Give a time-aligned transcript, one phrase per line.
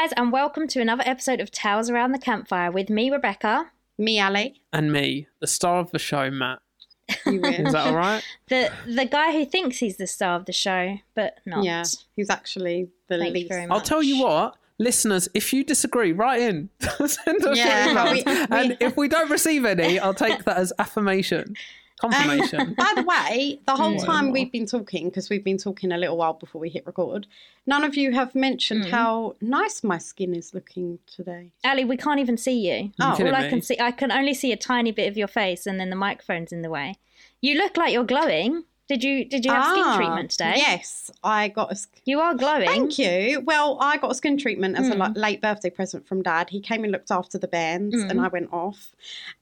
[0.00, 3.70] Hey guys, and welcome to another episode of Tales Around the Campfire with me, Rebecca.
[3.98, 4.62] Me, Ali.
[4.72, 6.60] and me, the star of the show, Matt.
[7.26, 8.22] Is that all right?
[8.48, 11.64] The the guy who thinks he's the star of the show, but not.
[11.64, 11.84] yeah,
[12.16, 13.48] he's actually the Thank you least.
[13.50, 16.70] very I'll tell you what, listeners, if you disagree, write in.
[16.80, 18.12] Send us Yeah, your emails.
[18.14, 21.56] we- we- and if we don't receive any, I'll take that as affirmation,
[22.00, 22.60] confirmation.
[22.60, 24.04] Um, by the way, the whole Mm.
[24.04, 27.26] time we've been talking, because we've been talking a little while before we hit record,
[27.66, 28.90] none of you have mentioned Mm.
[28.90, 31.52] how nice my skin is looking today.
[31.64, 32.90] Ali, we can't even see you.
[33.00, 33.10] Oh.
[33.10, 35.66] All kidding I can see, I can only see a tiny bit of your face,
[35.66, 36.96] and then the microphone's in the way.
[37.42, 38.64] You look like you're glowing.
[38.90, 40.54] Did you Did you have Ah, skin treatment today?
[40.56, 41.76] Yes, I got a.
[41.76, 42.66] sk- You are glowing.
[42.66, 43.40] Thank you.
[43.46, 44.98] Well, I got a skin treatment as a Mm.
[44.98, 46.50] like, late birthday present from Dad.
[46.50, 48.10] He came and looked after the bands, Mm.
[48.10, 48.90] and I went off.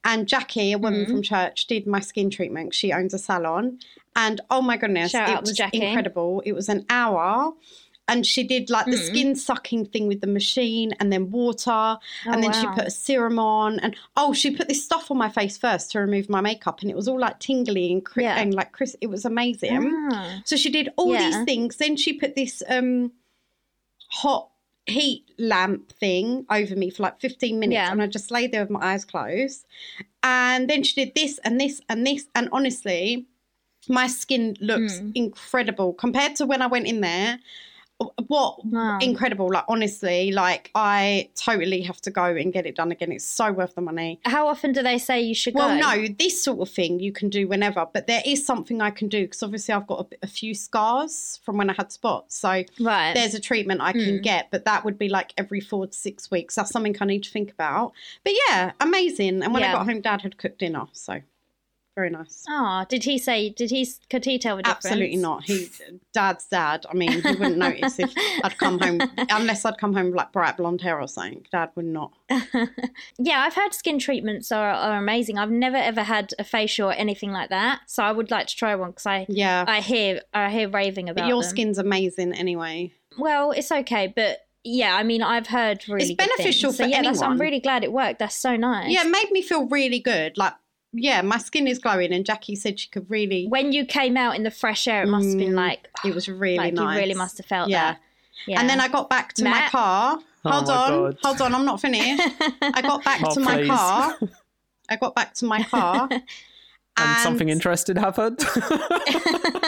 [0.03, 1.09] And Jackie, a woman Mm.
[1.09, 2.75] from church, did my skin treatment.
[2.75, 3.79] She owns a salon,
[4.15, 5.81] and oh my goodness, Shout it was Jackie.
[5.81, 6.43] incredible.
[6.45, 7.53] It was an hour.
[8.09, 9.07] And she did like the Mm.
[9.07, 11.69] skin sucking thing with the machine and then water.
[11.71, 13.79] Oh, and then she put a serum on.
[13.79, 16.81] And oh, she put this stuff on my face first to remove my makeup.
[16.81, 18.37] And it was all like tingly and, Yeah.
[18.39, 19.91] and like Chris It was amazing.
[20.11, 20.41] Ah.
[20.45, 21.29] So she did all Yeah.
[21.29, 21.77] these things.
[21.77, 23.11] Then she put this um
[24.11, 24.49] hot
[24.87, 27.91] heat lamp thing over me for like 15 minutes Yeah.
[27.91, 29.65] and I just lay there with my eyes closed.
[30.23, 33.27] And then she did this and this and this and honestly
[33.87, 35.11] my skin looks Mm.
[35.15, 37.39] incredible compared to when I went in there.
[38.27, 38.99] What Wow.
[39.01, 43.11] incredible like honestly like I totally have to go and get it done again.
[43.11, 44.19] It's so worth the money.
[44.25, 45.75] How often do they say you should Well, go?
[45.75, 49.09] no, this sort of thing you can do whenever, but there is something I can
[49.09, 52.37] do because obviously I've got a, a few scars from when I had spots.
[52.37, 53.13] So Right.
[53.13, 54.23] there's a treatment I can Mm.
[54.23, 56.55] get, but that would be like every four to six weeks.
[56.55, 57.91] That's something I need to think about.
[58.23, 59.43] But yeah, amazing.
[59.43, 61.21] And when I got home, Dad had cooked dinner, so
[61.95, 62.45] very nice.
[62.47, 63.49] Oh, did he say?
[63.49, 63.87] Did he?
[64.09, 64.85] Could he tell the difference?
[64.85, 65.43] Absolutely not.
[65.43, 65.69] He,
[66.13, 66.85] Dad's dad.
[66.89, 68.13] I mean, he wouldn't notice if
[68.43, 71.45] I'd come home unless I'd come home with like bright blonde hair or something.
[71.51, 72.13] Dad would not.
[73.17, 75.37] yeah, I've heard skin treatments are, are amazing.
[75.37, 78.55] I've never ever had a facial or anything like that, so I would like to
[78.55, 81.49] try one because I Yeah, I hear I hear raving about but your them.
[81.49, 82.93] skin's amazing anyway.
[83.17, 86.77] Well, it's okay, but yeah, I mean, I've heard really good beneficial things.
[86.77, 88.19] So for yeah, that's, I'm really glad it worked.
[88.19, 88.91] That's so nice.
[88.91, 90.37] Yeah, it made me feel really good.
[90.37, 90.53] Like,
[90.93, 93.45] yeah, my skin is glowing, and Jackie said she could really.
[93.47, 96.13] When you came out in the fresh air, it must have been Mm, like It
[96.15, 96.95] was really like nice.
[96.95, 97.91] you really must have felt Yeah.
[97.93, 97.99] that.
[98.47, 98.59] Yeah.
[98.61, 99.71] And then I got back to my Matt?
[99.71, 100.19] car.
[100.45, 101.17] Oh Hold my on, God.
[101.21, 102.23] hold on, I'm not finished.
[102.61, 103.67] I got back Oh, to my please.
[103.69, 104.17] car.
[104.89, 106.23] I got back to my car, and,
[106.97, 108.39] and something interesting happened.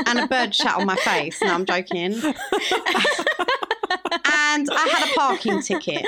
[0.07, 1.41] and a bird shat on my face.
[1.41, 2.13] No, I'm joking.
[4.25, 6.05] and I had a parking ticket.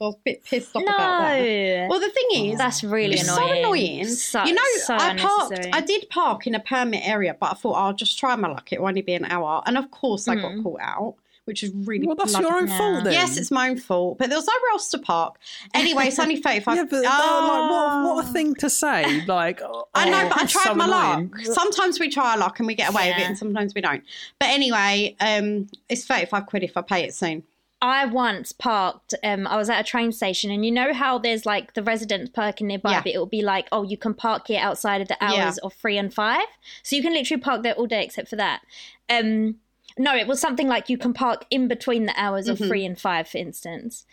[0.00, 1.86] I was a bit pissed off no, about that.
[1.88, 3.48] Well, the thing is, that's really it's annoying.
[3.48, 4.04] so annoying.
[4.06, 5.66] So- you know, so I parked.
[5.72, 8.72] I did park in a permit area, but I thought I'll just try my luck.
[8.72, 10.62] It will only be an hour, and of course, I got Mm.
[10.62, 11.14] caught out,
[11.46, 12.78] which is really well, that's bloody- your own Yeah.
[12.78, 13.12] fault then.
[13.12, 15.36] Yes, it's my own fault, but there was nowhere else to park.
[15.74, 16.76] Anyway, it's only thirty-five.
[16.76, 19.22] Yeah, but uh, like, what, what a thing to say.
[19.26, 19.60] Like,
[19.96, 21.30] I know, oh, but I tried so my annoying.
[21.30, 21.40] luck.
[21.54, 24.04] Sometimes we try our luck and we get away with it, and sometimes we don't.
[24.38, 27.42] But anyway, um, it's thirty-five quid if I pay it soon.
[27.80, 29.14] I once parked.
[29.22, 32.30] Um, I was at a train station, and you know how there's like the residents
[32.30, 33.00] parking nearby, Yeah.
[33.02, 35.66] but it'll be like, oh, you can park here outside of the hours Yeah.
[35.66, 36.46] of three and five,
[36.82, 38.62] so you can literally park there all day except for that.
[39.08, 39.60] Um,
[39.96, 42.66] no, it was something like you can park in between the hours of Mhm.
[42.68, 44.06] three and five, for instance.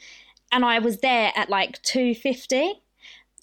[0.52, 2.82] And I was there at like two fifty,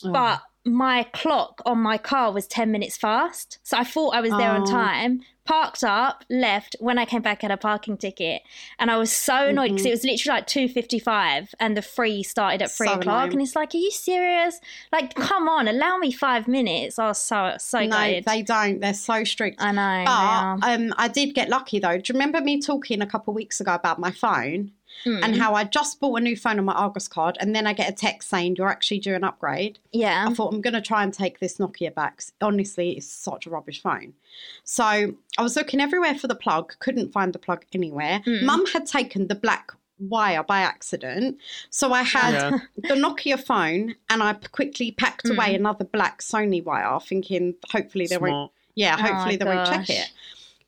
[0.04, 0.12] Oh.
[0.12, 3.58] but my clock on my car was 10 minutes fast.
[3.64, 4.66] So I thought I was there on Oh.
[4.66, 6.76] time, parked up, left.
[6.78, 8.42] When I came back, I had a parking ticket.
[8.78, 9.88] And I was so annoyed because Mhm.
[9.88, 13.04] it was literally like 2.55 and the free started at 3 So o'clock.
[13.24, 13.32] annoying.
[13.32, 14.60] And it's like, are you serious?
[14.92, 16.98] Like, come on, allow me five minutes.
[16.98, 18.24] I was so, so no, gutted.
[18.24, 18.80] they don't.
[18.80, 19.60] They're so strict.
[19.62, 20.04] I know.
[20.60, 21.98] But um, I did get lucky though.
[21.98, 24.70] Do you remember me talking a couple of weeks ago about my phone
[25.04, 25.20] Mm.
[25.24, 27.72] and how I just bought a new phone on my Argos card, and then I
[27.72, 29.78] get a text saying you're actually due an upgrade?
[29.92, 30.26] yeah.
[30.28, 32.22] I thought I'm going to try and take this Nokia back.
[32.40, 34.14] Honestly, it's such a rubbish phone.
[34.64, 38.20] So I was looking everywhere for the plug, couldn't find the plug anywhere.
[38.26, 38.42] Mm.
[38.42, 41.38] Mum had taken the black wire by accident,
[41.70, 42.58] so I had Yeah.
[42.76, 45.34] the Nokia phone, and I quickly packed Mm.
[45.36, 48.30] away another black Sony wire, thinking hopefully they won't.
[48.30, 48.52] Smart.
[48.74, 50.10] Yeah, Oh, hopefully they won't check it.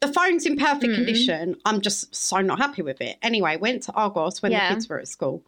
[0.07, 0.97] The phone's in perfect Mm.
[0.97, 1.57] condition.
[1.65, 3.17] I'm just so not happy with it.
[3.23, 4.69] Anyway, went to Argos when Yeah.
[4.69, 5.43] the kids were at school.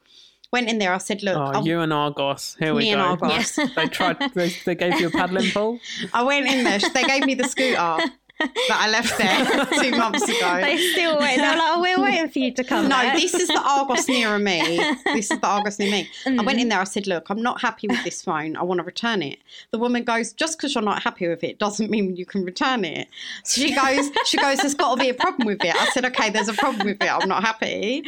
[0.53, 0.95] Went in there.
[0.95, 2.57] I said, "Look, Oh, you and Argos.
[2.59, 3.09] Here we Me and go.
[3.09, 3.59] Argos.
[3.59, 3.75] Yes.
[3.75, 4.17] They tried.
[4.35, 5.79] They, they gave you a paddling pool.
[6.15, 6.79] I went in there.
[6.79, 7.99] They gave me the scooter
[8.39, 10.59] that I left there two months ago.
[10.61, 11.37] They still wait.
[11.37, 13.17] They're like, oh, we're waiting for you to come no, back.
[13.17, 14.79] this is the Argos nearer me.
[15.07, 16.09] This is the Argos near me.
[16.27, 16.45] I Mm.
[16.47, 16.81] went in there.
[16.81, 18.57] I said, "Look, I'm not happy with this phone.
[18.57, 19.39] I want to return it."
[19.71, 22.85] The woman goes, "Just because you're not happy with it doesn't mean you can return
[22.85, 23.09] it."
[23.45, 26.05] So she goes, "She goes, there's got to be a problem with it." I said,
[26.05, 27.11] "Okay, there's a problem with it.
[27.11, 28.05] I'm not happy."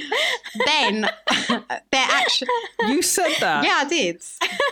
[0.67, 1.09] Then
[1.49, 2.49] they're actually.
[2.89, 3.65] You said that.
[3.65, 4.23] Yeah, I did.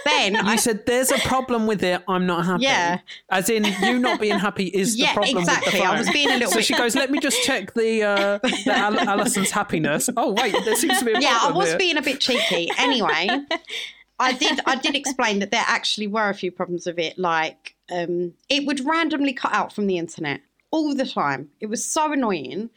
[0.04, 2.02] Then You I said there's a problem with it.
[2.08, 2.64] I'm not happy.
[2.64, 2.98] Yeah.
[3.30, 5.66] As in, you not being happy is Yeah, the problem exactly.
[5.66, 5.94] with the phone.
[5.96, 8.38] I was being a little so bit- she goes, "Let me just check the uh,
[8.64, 11.78] the Al- Alison's happiness." Oh wait, there seems to be a yeah, I was here.
[11.78, 12.70] being a bit cheeky.
[12.78, 13.28] Anyway,
[14.18, 17.18] I did I did explain that there actually were a few problems with it.
[17.18, 20.40] Like um, it would randomly cut out from the internet
[20.70, 21.50] all the time.
[21.60, 22.70] It was so annoying.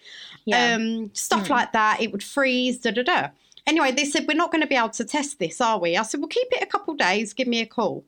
[0.45, 0.75] Yeah.
[0.75, 2.01] Um, stuff like that.
[2.01, 2.77] It would freeze.
[2.79, 3.27] Da da da.
[3.67, 5.95] Anyway, they said we're not going to be able to test this, are we?
[5.95, 7.33] I said, well, keep it a couple days.
[7.33, 8.03] Give me a call.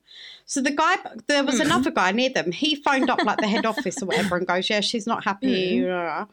[0.45, 0.97] So the guy,
[1.27, 1.67] there was hmm.
[1.67, 2.51] another guy near them.
[2.51, 5.79] He phoned up like the head office or whatever and goes, yeah, she's not happy.
[5.79, 5.85] Hmm.
[5.85, 6.25] blah.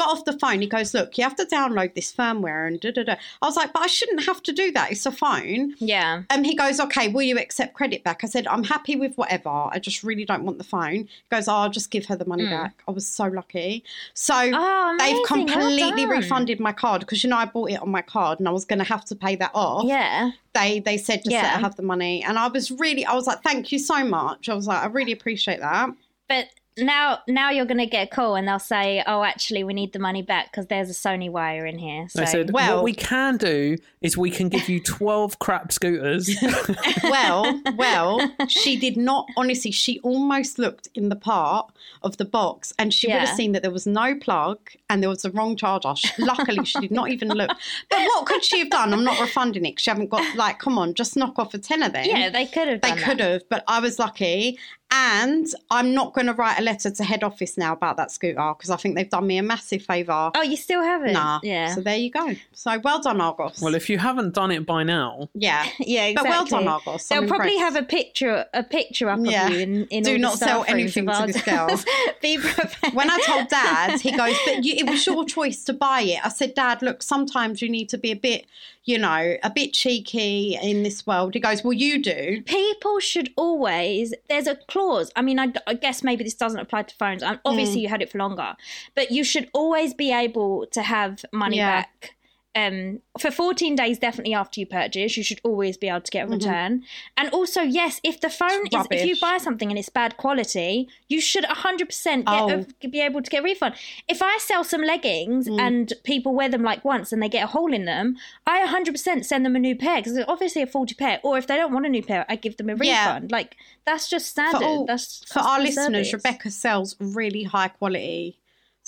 [0.00, 0.62] Got off the phone.
[0.62, 3.16] He goes, look, you have to download this firmware and da da da.
[3.42, 4.90] I was like, but I shouldn't have to do that.
[4.90, 5.74] It's a phone.
[5.78, 6.22] yeah.
[6.30, 8.24] And he goes, okay, will you accept credit back?
[8.24, 9.50] I said, I'm happy with whatever.
[9.50, 10.94] I just really don't want the phone.
[10.94, 12.50] He goes, oh, I'll just give her the money mm.
[12.50, 12.82] back.
[12.88, 13.84] I was so lucky.
[14.14, 15.20] So Oh, they've amazing.
[15.20, 18.48] Well completely refunded my card because, you know, I bought it on my card and
[18.48, 19.84] I was going to have to pay that off.
[19.84, 20.30] Yeah.
[20.54, 22.24] They, they said, just let her have the money.
[22.24, 24.48] And I was really, I was like, thank you so much.
[24.48, 25.90] I was like, I really appreciate that.
[26.28, 29.74] But now, now you're going to get a call and they'll say, "Oh, actually, we
[29.74, 32.76] need the money back because there's a Sony wire in here." So They said, Well-
[32.76, 36.30] "What we can do is we can give you twelve crap scooters."
[37.04, 39.26] well, well, she did not.
[39.36, 41.70] Honestly, she almost looked in the part
[42.02, 44.58] of the box, and she would have seen that there was no plug
[44.88, 45.94] and there was the wrong charger.
[45.96, 47.50] She- Luckily, she did not even look.
[47.90, 48.92] But what could she have done?
[48.92, 49.72] I'm not refunding it.
[49.76, 52.06] 'cause She haven't got like, come on, just knock off a tenner then.
[52.08, 52.80] yeah, they could have.
[52.80, 53.04] They done that.
[53.04, 54.58] could have, but I was lucky.
[54.92, 58.52] And I'm not going to write a letter to head office now about that scooter
[58.56, 60.32] because I think they've done me a massive favour.
[60.34, 61.12] Oh, you still haven't?
[61.12, 61.38] nah.
[61.44, 61.74] Yeah.
[61.74, 62.34] So there you go.
[62.52, 63.60] So well done, Argos.
[63.62, 65.64] well, if you haven't done it by now, yeah.
[65.78, 66.30] yeah, exactly.
[66.30, 67.06] But well done, Argos.
[67.08, 67.74] They'll I'm probably impressed.
[67.76, 69.46] have a picture, a picture up Yeah.
[69.46, 71.32] of you in, in Do all the not sell anything to ours.
[71.34, 71.68] this girl.
[72.20, 72.92] Be prepared.
[72.94, 76.24] when I told Dad, he goes, "But you, it was your choice to buy it."
[76.24, 78.46] I said, "Dad, look, sometimes you need to be a bit,
[78.84, 83.30] you know, a bit cheeky in this world." He goes, "Well, you do." people should
[83.36, 87.22] always there's a clause i mean I, I guess maybe this doesn't apply to phones
[87.44, 87.82] obviously Mm.
[87.82, 88.56] you had it for longer
[88.94, 91.82] but you should always be able to have money Yeah.
[91.82, 92.14] back
[92.56, 96.26] um for 14 days definitely after you purchase you should always be able to get
[96.26, 96.82] a return
[97.16, 99.20] and also yes if the phone is if you Mm-hmm.
[99.20, 102.66] buy something and it's bad quality you should 100% get Oh.
[102.82, 103.76] a, be able to get a refund
[104.08, 105.60] if i sell some leggings Mm.
[105.60, 108.16] and people wear them like once and they get a hole in them
[108.48, 111.46] i 100% send them a new pair because it's obviously a faulty pair or if
[111.46, 113.06] they don't want a new pair i give them a Yeah.
[113.14, 116.12] refund like that's just standard For, all, that's for our listeners, service.
[116.14, 118.38] Rebecca sells really high quality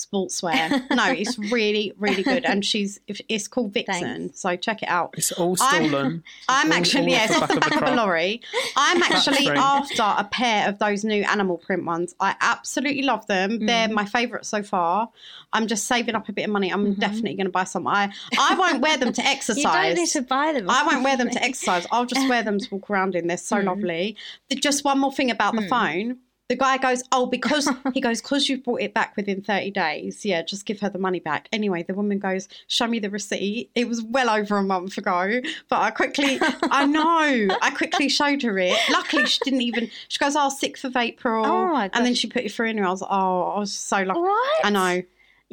[0.07, 0.71] sportswear.
[0.95, 4.41] no, it's really, really good, and she's it's called Vixen, Thanks.
[4.41, 5.15] so check it out.
[5.17, 6.25] it's all I'm- stolen.
[6.49, 8.03] I'm all- actually all yes, off off the the back of back the of a
[8.03, 8.41] lorry.
[8.77, 12.15] I'm actually after a pair of those new animal print ones.
[12.21, 13.67] I absolutely love them.
[13.67, 13.93] They're Mm.
[13.93, 15.09] my favourite so far.
[15.53, 16.71] I'm just saving up a bit of money.
[16.73, 17.01] I'm Mm-hmm.
[17.01, 17.87] definitely going to buy some.
[17.87, 19.57] I I won't wear them to exercise.
[19.65, 21.87] you don't need to buy them I won't wear them to exercise.
[21.91, 23.27] I'll just wear them to walk around in.
[23.27, 23.67] They're so Hmm.
[23.69, 24.17] lovely.
[24.55, 26.19] Just one more thing about the phone.
[26.53, 30.23] The guy goes, Oh, because he goes, because you brought it back within 30 days.
[30.23, 31.49] Yeah, just give her the money back.
[31.51, 33.71] Anyway, the woman goes, Show me the receipt.
[33.75, 35.41] It was well over a month ago.
[35.71, 38.77] But I quickly, I know, I quickly showed her it.
[38.91, 41.47] Luckily, she didn't even, she goes, Oh, 6th of April.
[41.47, 44.03] Oh, and then she put it through and I was like, Oh, I was so
[44.03, 44.21] lucky.
[44.21, 45.03] what I know.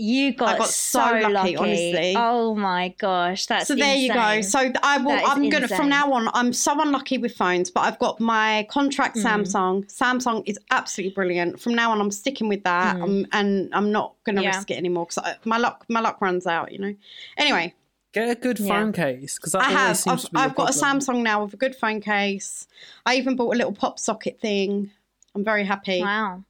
[0.02, 2.14] You got, got so, so lucky, lucky, honestly.
[2.18, 4.42] oh my gosh that's so there you go.
[4.42, 5.12] So I will.
[5.12, 5.78] I'm gonna insane.
[5.78, 6.30] from now on.
[6.34, 9.24] I'm so unlucky with phones, but I've got my contract Mm.
[9.46, 9.94] Samsung.
[9.94, 11.60] Samsung is absolutely brilliant.
[11.60, 14.46] From now on, I'm sticking with that, um, and I'm not gonna Mm.
[14.46, 14.56] Yeah.
[14.56, 16.72] risk it anymore because my luck my luck runs out.
[16.72, 16.96] You know.
[17.38, 17.74] Anyway,
[18.12, 18.68] Get a good Yeah.
[18.70, 19.96] phone case because I have.
[19.98, 20.74] seems I've, to be I've got a.
[20.74, 22.68] Samsung now with a good phone case.
[23.06, 24.90] I even bought a little pop socket thing.
[25.36, 26.02] I'm very happy.
[26.02, 26.44] Wow.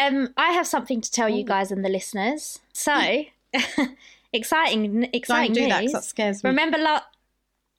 [0.00, 2.60] Um, I have something to tell you guys and the listeners.
[2.72, 2.92] So,
[4.32, 6.50] exciting, Don't exciting do that that scares me.
[6.50, 7.02] Remember la-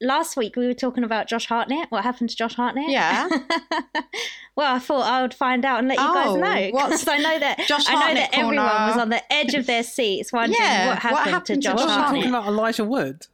[0.02, 1.90] last week we were talking about Josh Hartnett?
[1.92, 2.90] What happened to Josh Hartnett?
[2.90, 3.28] Yeah.
[4.56, 7.08] well, I thought I would find out and let you guys Oh, know what's because
[7.08, 8.86] I know that Josh I know Hartnett that everyone corner?
[8.88, 11.62] was on the edge of their seats wondering Yeah, what what happened, happened to to
[11.62, 12.24] Josh Josh Josh Hartnett.
[12.24, 13.28] talking about Elijah Wood.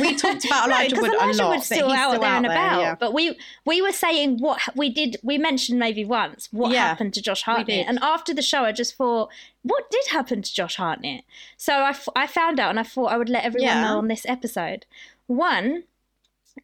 [0.00, 2.36] We talked about Elijah because Wood Elijah a lot, Wood's still out still there out
[2.36, 2.52] and there.
[2.52, 2.80] about.
[2.80, 2.94] Yeah.
[2.94, 5.16] But we we were saying what we did.
[5.22, 8.72] We mentioned maybe once what Yeah, happened to Josh Hartnett, and after the show, I
[8.72, 9.30] just thought,
[9.62, 11.24] what did happen to Josh Hartnett?
[11.56, 13.82] So I, f- I found out, and I thought I would let everyone Yeah.
[13.82, 14.86] know on this episode.
[15.26, 15.84] One,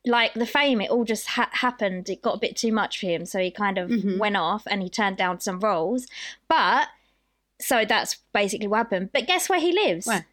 [0.06, 2.08] like the fame, it all just ha- happened.
[2.08, 4.18] It got a bit too much for him, so he kind of Mhm.
[4.18, 6.06] went off and he turned down some roles.
[6.48, 6.88] But
[7.60, 9.10] so that's basically what happened.
[9.12, 10.06] But guess where he lives?
[10.06, 10.26] Where?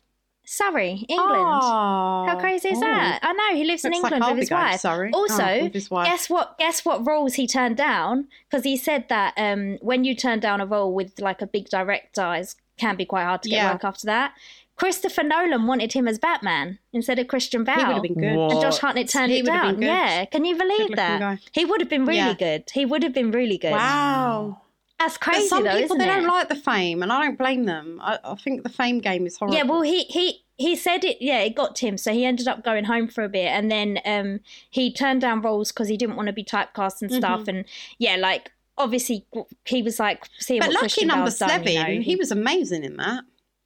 [0.49, 1.35] Surrey, England.
[1.35, 2.81] Oh, How crazy is oh.
[2.81, 3.19] that?
[3.21, 4.85] I know he lives in Looks like England I'll with his wife.
[4.85, 6.07] Also, Oh, with his wife.
[6.07, 6.57] guess what?
[6.57, 8.29] Guess what roles he turned down?
[8.49, 11.67] Because he said that um, when you turn down a role with like a big
[11.69, 13.73] director, it can be quite hard to get Yeah.
[13.73, 14.35] work after that.
[14.77, 17.75] Christopher Nolan wanted him as Batman instead of Christian Bale.
[17.75, 18.35] He would have been good.
[18.35, 18.49] Whoa.
[18.51, 19.71] and Josh Hartnett turned He it down.
[19.71, 19.85] been good.
[19.87, 21.19] Yeah, can you believe Good-looking that?
[21.19, 21.39] guy.
[21.51, 22.33] He would have been really Yeah.
[22.35, 22.69] good.
[22.71, 23.71] He would have been really good.
[23.71, 24.61] Wow.
[24.99, 26.07] That's But crazy some though, people they it?
[26.07, 27.99] don't like the fame, and I don't blame them.
[28.01, 29.55] I, I think the fame game is horrible.
[29.55, 31.17] Yeah, well, he he he said it.
[31.21, 33.69] Yeah, it got to him, so he ended up going home for a bit, and
[33.71, 34.39] then um
[34.69, 37.41] he turned down roles because he didn't want to be typecast and stuff.
[37.41, 37.49] Mm-hmm.
[37.49, 37.65] And
[37.99, 39.25] yeah, like obviously
[39.65, 42.31] he was like seeing but lucky Christian number Bale's done, you seven, know, he was
[42.31, 43.23] amazing in that.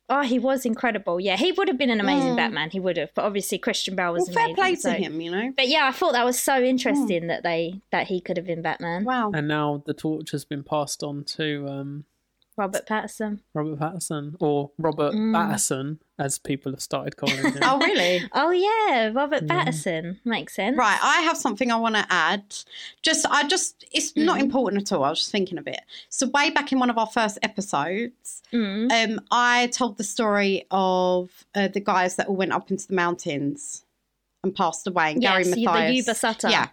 [0.10, 1.20] Oh, he was incredible.
[1.22, 2.36] Yeah, he would have been an amazing Mm.
[2.36, 2.70] Batman.
[2.72, 4.56] He would have, but obviously Christian Bale was Well, fair amazing.
[4.56, 5.54] play to him, you know.
[5.56, 8.62] But yeah, I thought that was so interesting that they that he could have been
[8.62, 9.06] Batman.
[9.06, 9.32] Wow.
[9.34, 12.06] And now the torch has been passed on to um,
[12.62, 13.40] Robert Pattinson.
[13.56, 15.34] Robert Patterson, or Robert Mm.
[15.34, 17.58] Patterson, as people have started calling him.
[17.64, 18.30] Oh, really?
[18.34, 20.78] Oh yeah, Robert Patterson makes sense.
[20.78, 22.44] Right, I have something I want to add.
[23.02, 24.42] Just, I just, it's not Mm.
[24.44, 25.04] important at all.
[25.04, 25.82] I was just thinking a bit.
[26.10, 28.92] So, way back in one of our first episodes, Mm.
[28.92, 32.94] um, I told the story of uh, the guys that all went up into the
[32.94, 33.84] mountains
[34.44, 35.14] and passed away.
[35.14, 35.96] And Gary Yes, the Mathias.
[35.96, 36.50] Yuba Sutter.
[36.50, 36.68] Yeah.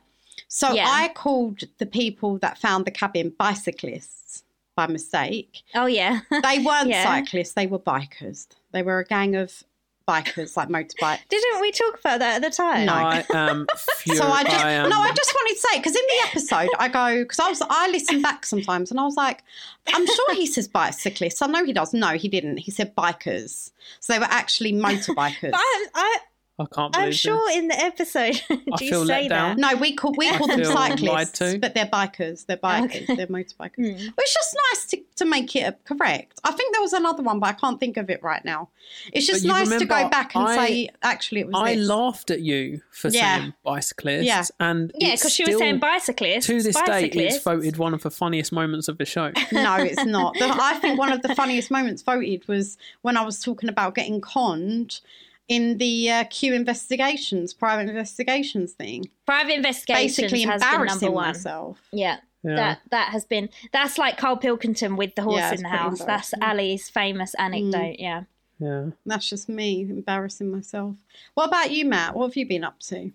[0.49, 0.87] So Yeah.
[0.89, 4.45] I called the people that found the cabin bicyclists
[4.79, 5.63] by mistake.
[5.75, 6.21] Oh yeah.
[6.31, 7.03] They weren't Yeah.
[7.05, 8.47] cyclists; they were bikers.
[8.73, 9.65] They were a gang of
[10.07, 11.19] bikers, like motorbike.
[11.29, 12.87] Didn't we talk about that at the time?
[12.87, 12.95] No.
[12.95, 14.21] I am furious.
[14.23, 16.89] So I just am, no, I just wanted to say because in the episode I
[16.89, 19.43] go because I was I listen back sometimes and I was like,
[19.89, 21.43] I'm sure he says bicyclists.
[21.43, 21.93] I know he does.
[21.93, 22.59] No, he didn't.
[22.59, 23.73] He said bikers.
[24.01, 25.51] So they were actually motorbikers.
[25.51, 26.17] But I'm, I,
[26.61, 27.57] I can't believe I'm sure this.
[27.57, 29.59] in the episode, do I you feel say let that?
[29.59, 31.59] no, we call we call them cyclists, to.
[31.61, 32.47] but they're bikers.
[32.47, 32.85] They're bikers.
[33.03, 33.15] Okay.
[33.17, 33.77] They're motorbikers.
[33.79, 33.99] Mm.
[33.99, 36.41] Well, it's just nice to, to make it correct.
[36.43, 38.71] I think there was another one, but I can't think of it right now.
[39.13, 41.75] It's just But you nice to go back and I- say, actually, it was I
[41.77, 41.87] this.
[41.87, 43.39] laughed at you for Yeah.
[43.39, 44.45] saying bicyclists, Yeah.
[44.59, 46.47] and Yeah, because she was saying bicyclists.
[46.47, 49.31] To this day, it's voted one of the funniest moments of the show.
[49.53, 50.35] No, it's not.
[50.35, 53.95] The, I think one of the funniest moments voted was when I was talking about
[53.95, 55.01] getting conned
[55.49, 59.09] in the uh, Q investigations, private investigations thing.
[59.27, 61.27] Private investigations Basically has been number embarrassing one.
[61.29, 61.81] myself.
[61.93, 62.19] Yeah.
[62.45, 62.55] Yeah.
[62.55, 66.05] That that has been that's like Carl Pilkington with the horse Yeah, in the house.
[66.05, 66.31] That's.
[66.33, 66.49] Mm.
[66.49, 67.97] Ali's famous anecdote.
[67.99, 68.23] Yeah.
[68.61, 68.87] yeah.
[69.07, 70.95] That's just me embarrassing myself.
[71.35, 72.15] What about you, Matt?
[72.15, 73.11] What have you been up to?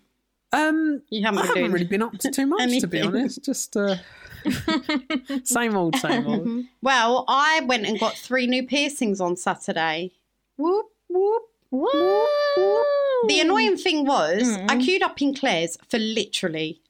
[0.52, 3.44] Um, You haven't I been haven't really been up to too much, to be honest.
[3.44, 3.96] Just uh,
[5.44, 6.66] same old, same old.
[6.82, 10.12] Well, I went and got three new piercings on Saturday.
[10.58, 11.44] Whoop, whoop.
[11.74, 12.84] Whoa.
[13.27, 14.70] The annoying thing was, Mm.
[14.72, 16.82] I queued up in Claire's for literally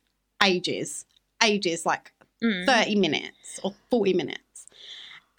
[0.44, 1.06] ages,
[1.44, 2.12] ages, like
[2.42, 2.66] Mm.
[2.66, 4.68] 30 minutes or 40 minutes.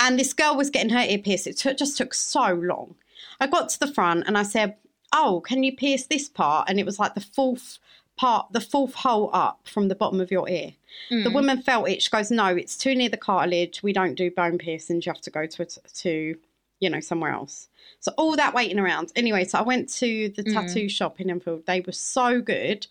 [0.01, 1.47] And this girl was getting her ear pierced.
[1.47, 2.95] It took, just took so long.
[3.41, 4.77] I got to the front and I said,
[5.13, 6.69] Oh, can you pierce this part?
[6.69, 7.79] And it was like the fourth
[8.17, 10.73] part, the fourth hole up from the bottom of your ear.
[11.11, 11.35] The Mm.
[11.35, 12.03] woman felt it.
[12.03, 13.83] She goes, No, it's too near the cartilage.
[13.83, 15.05] We don't do bone piercings.
[15.07, 16.37] You have to go to, a to
[16.81, 17.69] you know, somewhere else.
[18.01, 19.13] So all that waiting around.
[19.17, 20.53] Anyway, so I went to the Mm.
[20.53, 21.65] tattoo shop in Enfield.
[21.67, 22.87] They were so good.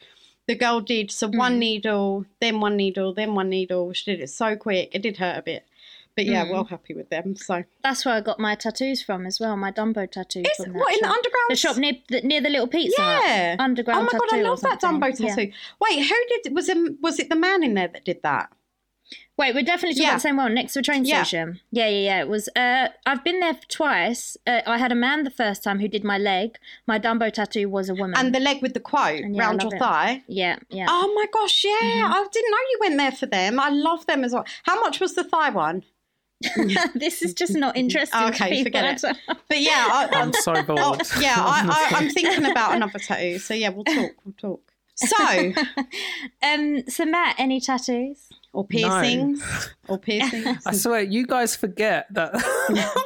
[0.47, 1.59] The girl did so one Mm.
[1.59, 3.93] needle, then one needle, then one needle.
[3.93, 4.89] She did it so quick.
[4.93, 5.65] It did hurt a bit.
[6.15, 6.49] But yeah, Mm.
[6.51, 7.35] well happy with them.
[7.35, 9.55] So That's where I got my tattoos from as well.
[9.57, 10.41] My Dumbo tattoo.
[10.41, 11.47] is from that what in the underground?
[11.49, 13.01] The shop near the, near the little pizza.
[13.01, 13.23] Hut.
[13.25, 13.55] Yeah.
[13.59, 14.01] Underground.
[14.01, 14.79] Oh my god, I love that.
[14.81, 15.27] Dumbo Yeah.
[15.35, 15.51] tattoo.
[15.81, 18.51] Wait, who did was it was it the man in there that did that?
[19.37, 20.09] Wait, we're definitely talking Yeah.
[20.09, 21.23] about the same one next to a train Yeah.
[21.23, 21.59] station.
[21.71, 22.21] Yeah, yeah, yeah.
[22.21, 22.49] It was.
[22.55, 24.37] Uh, I've been there twice.
[24.45, 26.57] Uh, I had a man the first time who did my leg.
[26.85, 28.15] My Dumbo tattoo was a woman.
[28.17, 29.79] And the leg with the quote And yeah, round your it.
[29.79, 30.23] thigh.
[30.27, 30.85] yeah, yeah.
[30.89, 31.71] Oh my gosh, yeah.
[31.81, 32.13] Mm-hmm.
[32.13, 33.59] I didn't know you went there for them.
[33.59, 34.45] I love them as well.
[34.63, 35.83] How much was the thigh one?
[36.93, 38.19] this is just not interesting.
[38.19, 38.63] to Okay, people.
[38.65, 39.17] forget it.
[39.47, 40.79] But yeah, I, I, I'm so bored.
[40.81, 43.39] oh, yeah, I, I, I'm thinking about another tattoo.
[43.39, 44.11] So yeah, we'll talk.
[44.25, 44.61] We'll talk.
[44.95, 45.53] So,
[46.43, 46.83] Um.
[46.87, 48.29] So Matt, any tattoos?
[48.53, 49.43] Or piercings,
[49.87, 50.65] or piercings.
[50.65, 52.31] I swear, you guys forget that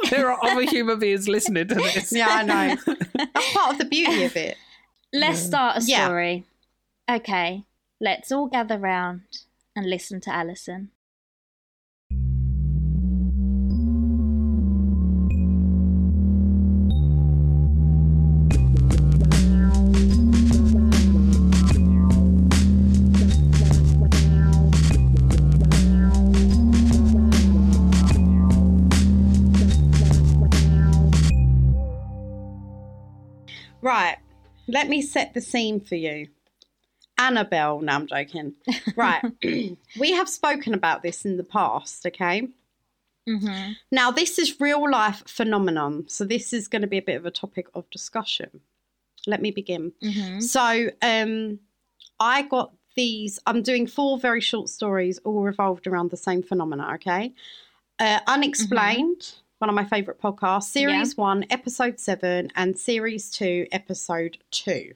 [0.12, 2.12] there are other human beings listening to this.
[2.12, 2.76] Yeah, I know.
[3.16, 4.58] That's part of the beauty of it.
[5.14, 6.06] Let's start a Yeah.
[6.06, 6.46] story.
[7.10, 7.64] Okay.
[8.00, 9.22] Let's all gather round
[9.76, 10.92] and listen to Alison.
[34.68, 36.28] Let me set the scene for you.
[37.18, 37.82] Annabelle.
[37.82, 38.54] No, I'm joking.
[38.96, 39.24] Right.
[40.00, 42.48] we have spoken about this in the past, okay?
[43.28, 43.74] Mm-hmm.
[43.92, 46.06] Now, this is real life phenomenon.
[46.08, 48.62] So, this is going to be a bit of a topic of discussion.
[49.28, 49.92] Let me begin.
[50.02, 50.40] Mm-hmm.
[50.40, 51.60] So, um,
[52.20, 53.40] I got these.
[53.46, 56.94] I'm doing four very short stories, all revolved around the same phenomena.
[56.96, 57.34] Okay,
[58.00, 64.38] uh, unexplained, one of my favourite podcasts, Series 1, Episode 7, and Series 2, Episode
[64.52, 64.94] 2.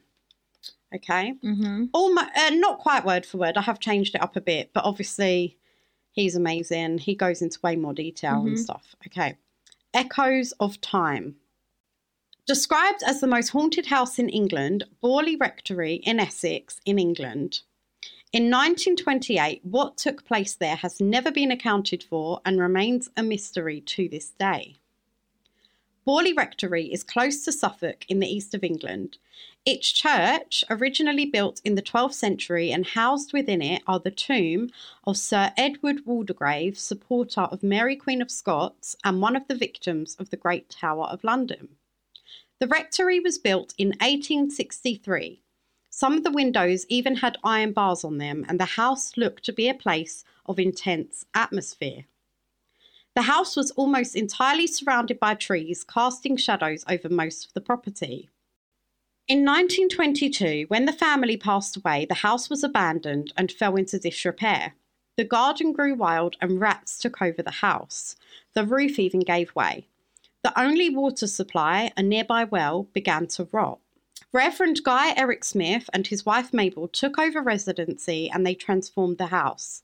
[0.93, 1.33] Okay.
[1.43, 1.85] Mm-hmm.
[1.93, 3.57] Almost, uh, not quite word for word.
[3.57, 5.57] I have changed it up a bit, but obviously
[6.11, 6.99] he's amazing.
[6.99, 8.59] He goes into way more detail and Mhm.
[8.59, 8.95] stuff.
[9.07, 9.37] Okay.
[9.93, 11.37] Echoes of Time.
[12.45, 17.61] Described as the most haunted house in England, Borley Rectory in Essex, in England.
[18.33, 23.81] In 1928, what took place there has never been accounted for and remains a mystery
[23.81, 24.77] to this day.
[26.07, 29.17] Borley Rectory is close to Suffolk in the east of England.
[29.65, 34.69] Its church, originally built in the 12th century and housed within it, are the tomb
[35.03, 40.15] of Sir Edward Waldegrave, supporter of Mary Queen of Scots and one of the victims
[40.15, 41.75] of the Great Tower of London.
[42.59, 45.40] The rectory was built in 1863.
[45.93, 49.51] Some of the windows even had iron bars on them, and the house looked to
[49.51, 52.05] be a place of intense atmosphere.
[53.13, 58.29] The house was almost entirely surrounded by trees, casting shadows over most of the property.
[59.27, 64.75] In 1922, when the family passed away, the house was abandoned and fell into disrepair.
[65.17, 68.15] The garden grew wild and rats took over the house.
[68.53, 69.87] The roof even gave way.
[70.41, 73.79] The only water supply, a nearby well, began to rot.
[74.33, 79.25] Reverend Guy Eric Smith and his wife Mabel took over residency and they transformed the
[79.25, 79.83] house.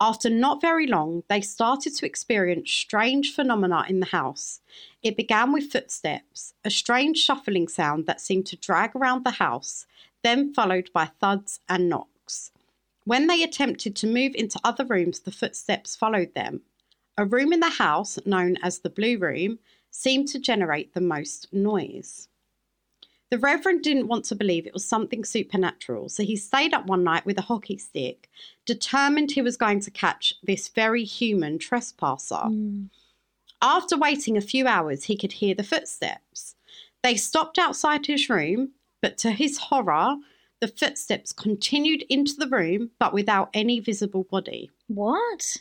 [0.00, 4.60] After not very long, they started to experience strange phenomena in the house.
[5.02, 9.86] It began with footsteps, a strange shuffling sound that seemed to drag around the house,
[10.22, 12.52] then followed by thuds and knocks.
[13.04, 16.60] When they attempted to move into other rooms, the footsteps followed them.
[17.18, 19.58] A room in the house, known as the Blue Room,
[19.90, 22.28] seemed to generate the most noise.
[23.32, 27.02] The Reverend didn't want to believe it was something supernatural, so he stayed up one
[27.02, 28.28] night with a hockey stick,
[28.66, 32.36] determined he was going to catch this very human trespasser.
[32.36, 32.84] Hmm.
[33.62, 36.56] After waiting a few hours, he could hear the footsteps.
[37.02, 40.16] They stopped outside his room, but to his horror,
[40.60, 44.70] the footsteps continued into the room, but without any visible body.
[44.88, 45.56] What?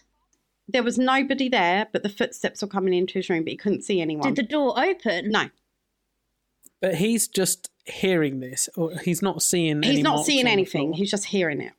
[0.67, 3.86] There was nobody there, but the footsteps were coming into his room, but he couldn't
[3.86, 4.34] see anyone.
[4.34, 5.30] Did the door open?
[5.30, 5.50] no,
[6.82, 9.84] But he's just hearing this, or he's not seeing.
[9.84, 10.94] he's any not seeing anything.
[10.94, 11.74] He's just hearing it.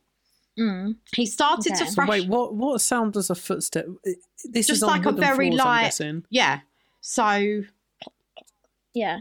[0.59, 0.95] Mm.
[1.15, 1.83] He started Okay.
[1.85, 2.53] to So So wait, what?
[2.55, 3.85] What sound does a footstep?
[4.45, 6.25] This Just is on like a very floors, I'm light- guessing.
[6.29, 6.59] Yeah.
[7.01, 7.63] So,
[8.93, 9.19] Yeah,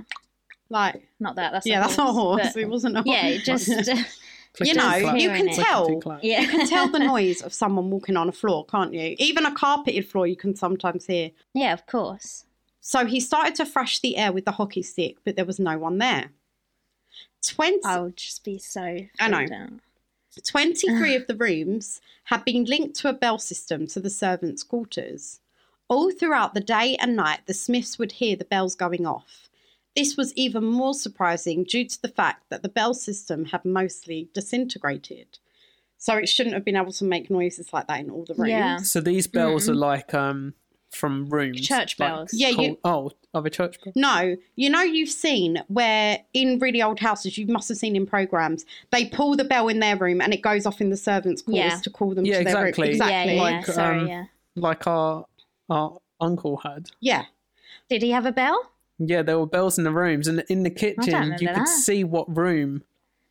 [0.68, 1.52] like, not that.
[1.52, 2.56] That's yeah, a that's a horse.
[2.56, 3.08] It wasn't a horse.
[3.16, 3.68] yeah, it just
[4.60, 5.54] you know, you can it.
[5.56, 6.00] tell.
[6.22, 6.42] Yeah.
[6.42, 9.16] You can tell the noise of someone walking on a floor, can't you?
[9.18, 11.30] Even a carpeted floor, you can sometimes hear.
[11.54, 12.44] yeah, of course.
[12.84, 15.78] So he started to thrash the air with the hockey stick, but there was no
[15.78, 16.32] one there.
[17.46, 19.06] 20, I would just be so.
[19.20, 19.36] I know.
[19.38, 19.70] freaked out.
[20.44, 25.38] 23 of the rooms had been linked to a bell system to the servants' quarters.
[25.86, 29.48] All throughout the day and night, the Smiths would hear the bells going off.
[29.94, 34.28] This was even more surprising due to the fact that the bell system had mostly
[34.34, 35.38] disintegrated.
[35.98, 38.50] So it shouldn't have been able to make noises like that in all the rooms.
[38.50, 38.78] Yeah.
[38.78, 40.54] So these bells are like um
[40.92, 42.30] from rooms, Church like bells.
[42.32, 43.96] Yeah, you- cold- oh, are they church bells?
[43.96, 48.04] No, you know you've seen where in really old houses you must have seen in
[48.06, 51.42] programs they pull the bell in their room and it goes off in the servants'
[51.42, 51.76] quarters Yeah.
[51.80, 52.82] to call them Yeah, to their exactly.
[52.88, 52.92] room.
[52.92, 53.34] Exactly.
[53.36, 53.74] yeah, Like, yeah.
[53.74, 54.24] Sorry, um, yeah.
[54.56, 55.26] Like our
[55.70, 56.90] our uncle had.
[57.00, 57.24] Yeah.
[57.88, 58.70] Did he have a bell?
[58.98, 61.68] Yeah, there were bells in the rooms, and in the kitchen you could that.
[61.68, 62.82] see what room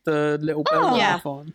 [0.04, 0.86] the little bell Oh.
[0.88, 1.20] went Yeah.
[1.24, 1.54] on.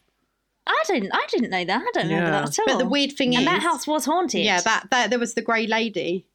[0.67, 1.11] I didn't.
[1.13, 1.81] I didn't know that.
[1.81, 2.41] I don't remember Yeah.
[2.41, 2.65] that at all.
[2.67, 4.41] But the weird thing is that house was haunted.
[4.41, 6.25] Yeah, that, that there was the grey lady.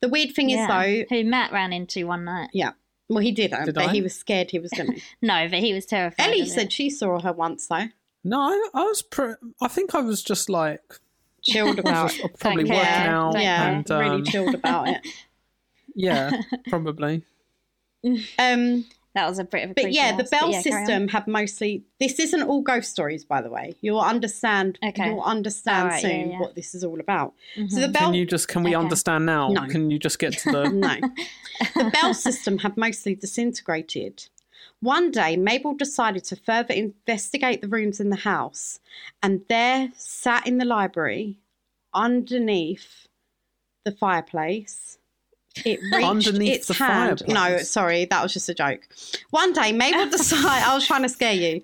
[0.00, 0.62] The weird thing Yeah.
[0.64, 2.50] is though, who Matt ran into one night.
[2.52, 2.72] yeah.
[3.08, 3.92] Well, he didn't, Did but I?
[3.92, 5.00] he was scared he was going to.
[5.20, 6.24] No, but he was terrified.
[6.28, 6.72] Ellie said it.
[6.72, 7.88] she saw her once though.
[8.22, 9.02] No, I, I was.
[9.02, 10.82] Pre- I think I was just like
[11.42, 12.10] Chilled about.
[12.12, 12.76] just probably care.
[12.76, 13.32] working out.
[13.32, 15.00] Don't yeah, and, really um, chilled about it.
[15.96, 16.30] Yeah,
[16.68, 17.24] probably.
[18.38, 19.74] Um, that was a bit of a.
[19.74, 21.82] but creepy yeah, the house, bell yeah, system had mostly.
[21.98, 23.74] This isn't all ghost stories, by the way.
[23.80, 24.78] You'll understand.
[24.84, 25.06] Okay.
[25.06, 26.40] You'll understand Alright, yeah, soon yeah.
[26.40, 27.34] what this is all about.
[27.56, 27.80] So Mhm.
[27.80, 28.02] the bell.
[28.06, 28.48] Can you just?
[28.48, 28.82] Can we Okay.
[28.82, 29.48] understand now?
[29.48, 29.66] No.
[29.66, 30.70] Can you just get to the?
[30.72, 30.96] No.
[31.74, 34.28] the bell system had mostly disintegrated.
[34.82, 38.78] One day, Mabel decided to further investigate the rooms in the house,
[39.22, 41.36] and there, sat in the library,
[41.92, 43.06] underneath
[43.84, 44.98] the fireplace,
[45.64, 47.22] it reached Underneath its the hand.
[47.26, 48.86] No, sorry, that was just a joke.
[49.30, 50.46] One day, Mabel decided.
[50.46, 51.62] I was trying to scare you.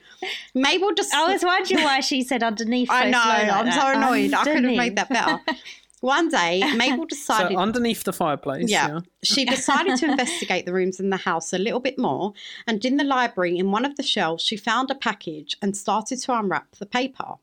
[0.54, 1.32] Mabel I decided.
[1.32, 2.90] was wondering why she said underneath.
[2.90, 3.18] I know.
[3.18, 3.74] like I'm that.
[3.74, 4.34] so uh, annoyed.
[4.34, 5.46] I could have made that Underneath.
[5.46, 5.58] better.
[6.00, 7.56] One day, Mabel So decided.
[7.56, 8.70] underneath the fireplace.
[8.70, 8.88] Yeah.
[8.88, 9.00] Yeah.
[9.24, 12.34] She decided to investigate the rooms in the house a little bit more,
[12.66, 16.20] and in the library, in one of the shelves, she found a package and started
[16.22, 17.34] to unwrap the paper.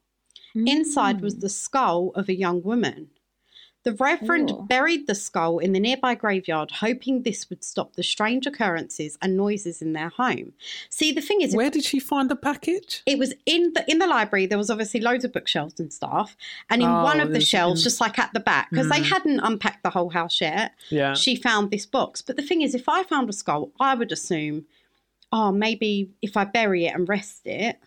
[0.56, 1.42] Inside was mm.
[1.42, 3.10] the skull of a young woman.
[3.84, 4.66] The Reverend Ooh.
[4.70, 9.36] buried the skull in the nearby graveyard, hoping this would stop the strange occurrences and
[9.36, 10.54] noises in their home.
[10.90, 13.04] See, the thing is, Where did she find the package?
[13.06, 14.46] it was in the in the library.
[14.46, 16.38] There was obviously loads of bookshelves and stuff,
[16.70, 17.84] and in Oh, one of the shelves, mm.
[17.84, 19.10] just like at the back, because they Mm.
[19.10, 21.14] hadn't unpacked the whole house yet, Yeah.
[21.14, 22.22] she found this box.
[22.22, 24.66] But the thing is, if I found a skull, I would assume,
[25.34, 27.80] oh, maybe if I bury it and rest it,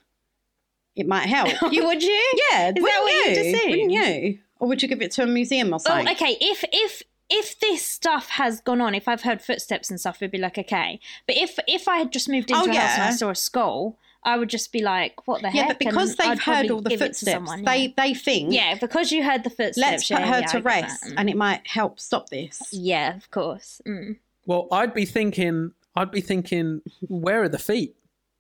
[0.95, 1.49] it might help.
[1.73, 2.33] You would you?
[2.51, 3.55] Yeah, Is wouldn't what you'd you?
[3.55, 3.71] assume?
[3.71, 4.39] Wouldn't you?
[4.59, 6.07] Or would you give it to a museum or something?
[6.07, 6.27] Oh, something?
[6.29, 6.37] okay.
[6.41, 10.31] If if if this stuff has gone on, if I've heard footsteps and stuff, it'd
[10.31, 11.01] be like okay.
[11.27, 13.35] But if if I had just moved into Oh, a house and I saw a
[13.35, 15.69] skull, I would just be like, what the Yeah, heck?
[15.69, 17.83] but because And they've I'd heard probably all the give it to footsteps, someone, they
[17.87, 17.89] yeah.
[17.97, 19.79] they think, yeah, because you heard the footsteps.
[19.79, 20.65] let's put yeah, her yeah, to I that.
[20.65, 21.15] rest, Mm.
[21.19, 22.63] and it might help stop this.
[22.73, 23.81] yeah, of course.
[23.87, 24.19] Mm.
[24.47, 27.96] Well, I'd be thinking, I'd be thinking, where are the feet?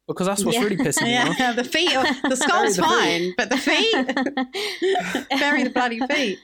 [0.06, 0.62] Because that's what's Yeah.
[0.64, 1.38] really pissing me off.
[1.38, 2.88] Yeah, the feet, are, the skull's the feet.
[2.90, 6.38] fine, but the feet, bury the bloody feet.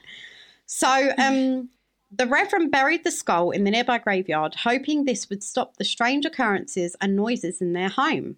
[0.65, 1.69] So, um,
[2.11, 6.25] the Reverend buried the skull in the nearby graveyard, hoping this would stop the strange
[6.25, 8.35] occurrences and noises in their home.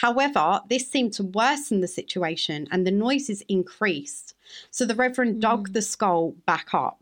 [0.00, 4.34] However, this seemed to worsen the situation and the noises increased.
[4.70, 6.98] So the Reverend dug the skull back up.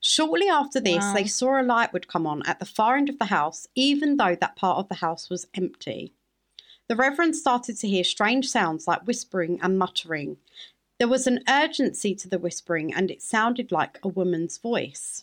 [0.00, 1.14] Shortly after this, Wow.
[1.14, 4.16] they saw a light would come on at the far end of the house, even
[4.18, 6.14] though that part of the house was empty.
[6.90, 10.38] The Reverend started to hear strange sounds like whispering and muttering.
[10.98, 15.22] There was an urgency to the whispering, and it sounded like a woman's voice.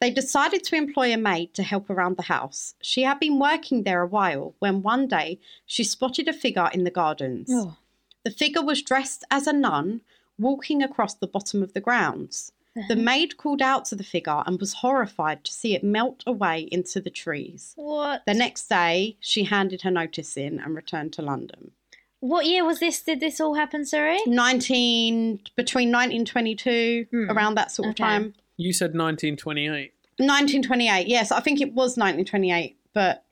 [0.00, 2.74] They decided to employ a maid to help around the house.
[2.80, 6.84] She had been working there a while when one day she spotted a figure in
[6.84, 7.50] the gardens.
[7.52, 7.76] Oh,
[8.24, 10.00] The figure was dressed as a nun
[10.38, 12.50] walking across the bottom of the grounds.
[12.88, 16.68] The maid called out to the figure and was horrified to see it melt away
[16.72, 17.72] into the trees.
[17.76, 18.22] what?
[18.26, 21.72] The next day, she handed her notice in and returned to London.
[22.20, 23.02] What year was this?
[23.02, 23.84] Did this all happen?
[23.84, 24.18] Sorry.
[24.26, 27.30] 19 between 1922 Hmm.
[27.30, 28.04] around that sort of Okay.
[28.04, 28.34] time.
[28.56, 29.92] You said 1928.
[30.18, 31.08] 1928.
[31.08, 33.24] Yes, I think it was 1928, but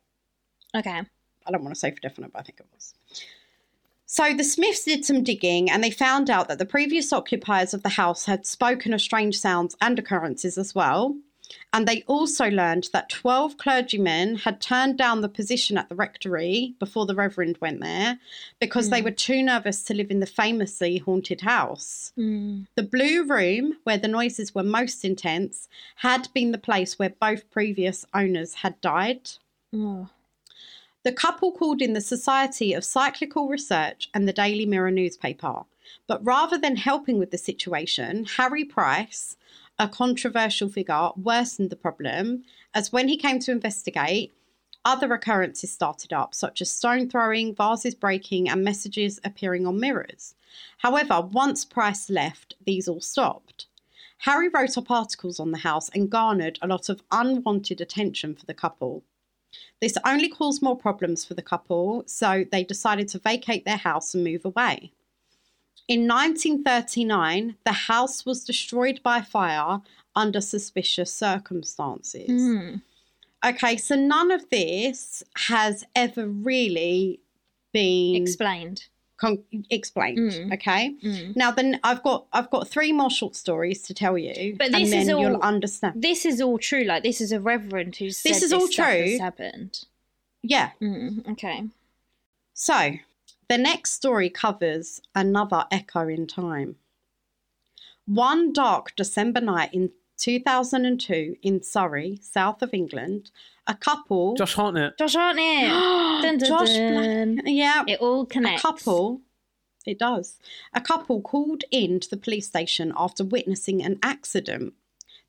[0.74, 0.90] Okay.
[1.46, 2.94] I don't want to say for definite, but I think it was.
[4.12, 7.85] So the Smiths did some digging and they found out that the previous occupiers of
[7.85, 11.16] the house had spoken of strange sounds and occurrences as well.
[11.73, 16.75] And they also learned that 12 clergymen had turned down the position at the rectory
[16.81, 18.18] before the Reverend went there
[18.59, 22.12] because they were too nervous to live in the famously haunted house.
[22.18, 22.66] Mm.
[22.75, 27.49] The Blue Room, where the noises were most intense, had been the place where both
[27.53, 29.31] previous owners had died.
[29.73, 30.09] Oh.
[31.02, 35.62] The couple called in the Society of Psychical Research and the Daily Mirror newspaper.
[36.06, 39.38] But rather than helping with the situation, Harry Price,
[39.78, 44.34] a controversial figure, worsened the problem as when he came to investigate,
[44.84, 50.34] other occurrences started up, such as stone throwing, vases breaking, and messages appearing on mirrors.
[50.78, 53.68] However, once Price left, these all stopped.
[54.18, 58.44] Harry wrote up articles on the house and garnered a lot of unwanted attention for
[58.44, 59.02] the couple.
[59.80, 64.14] This only caused more problems for the couple, so they decided to vacate their house
[64.14, 64.92] and move away.
[65.88, 69.80] In 1939, the house was destroyed by fire
[70.14, 72.28] under suspicious circumstances.
[72.30, 72.82] Mm.
[73.44, 77.20] Okay, so none of this has ever really
[77.72, 78.86] been Explained.
[79.20, 80.18] Con- explained.
[80.33, 80.54] Mm.
[80.54, 80.94] Okay.
[81.04, 81.37] Mm.
[81.37, 84.74] Now then, I've got I've got three more short stories to tell you, But and
[84.76, 86.02] this then is all- you'll understand.
[86.02, 86.85] This is all true.
[86.85, 89.11] Like this is a reverend who said is all stuff true.
[89.12, 89.85] Has happened.
[90.42, 90.70] Yeah.
[90.80, 91.30] Mm.
[91.33, 91.64] Okay.
[92.54, 92.92] So,
[93.48, 96.76] the next story covers another echo in time.
[98.06, 103.30] One dark December night in 2002 in Surrey, south of England,
[103.66, 104.35] a couple.
[104.37, 104.98] Josh Hartnett.
[104.98, 105.70] Josh Hartnett.
[106.22, 107.35] dun, dun, Josh dun.
[107.37, 108.61] Black- Yeah, It all connects.
[108.61, 109.20] a couple.
[109.87, 110.38] It does.
[110.74, 114.74] A couple called in to the police station after witnessing an accident.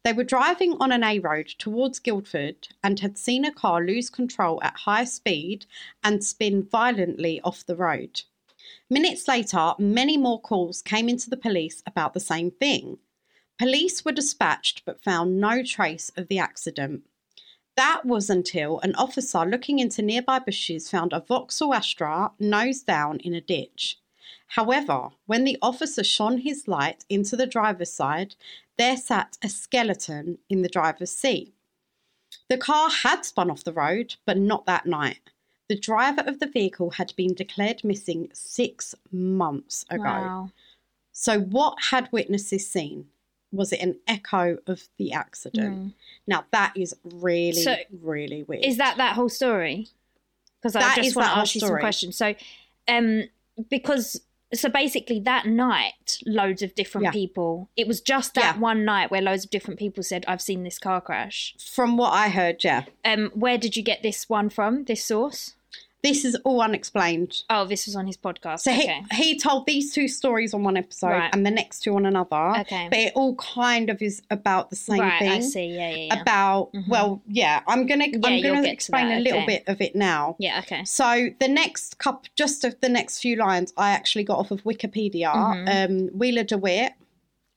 [0.04, 4.10] They were driving on an A road towards Guildford and had seen a car lose
[4.10, 5.67] control at high speed
[6.04, 8.21] and spin violently off the road.
[8.89, 12.97] Minutes later, many more calls came into the police about the same thing.
[13.62, 17.04] Police were dispatched but found no trace of the accident.
[17.78, 23.19] That was until an officer looking into nearby bushes found a Vauxhall Astra nose down
[23.19, 24.00] in a ditch.
[24.47, 28.34] However, when the officer shone his light into the driver's side,
[28.80, 31.54] there sat a skeleton in the driver's seat.
[32.50, 35.30] The car had spun off the road, but not that night.
[35.69, 40.04] The driver of the vehicle had been declared missing six months ago.
[40.04, 40.52] Wow.
[41.12, 43.06] So, what had witnesses seen?
[43.52, 45.78] Was it an echo of the accident?
[45.78, 45.94] Mm.
[46.28, 48.64] Now, that is really, So, really weird.
[48.64, 49.90] Is that that whole story?
[50.62, 52.16] Because I just want to ask you some questions.
[52.18, 52.36] So,
[52.88, 53.24] um,
[53.70, 54.22] because
[54.54, 57.12] so basically that night loads of different Yeah.
[57.12, 58.60] people it was just that Yeah.
[58.60, 62.12] one night where loads of different people said i've seen this car crash From what
[62.12, 62.84] I heard, yeah.
[63.06, 65.54] um where did you get this one from this source
[66.04, 67.44] This is all unexplained.
[67.50, 70.64] oh this was on his podcast So okay he, he told these two stories on
[70.64, 71.30] one episode Right.
[71.34, 72.60] and the next two on another.
[72.62, 72.88] Okay.
[72.90, 75.32] But it all kind of is about the same right thing.
[75.32, 76.88] i see yeah yeah yeah About Mhm.
[76.88, 79.46] well, yeah, I'm gonna Yeah, I'm gonna to explain that, a little okay.
[79.58, 80.36] bit of it now.
[80.40, 84.40] yeah okay So the next cup, just of the next few lines, I actually got
[84.40, 85.86] off of Wikipedia, Mhm.
[85.86, 86.94] um, Wheeler DeWitt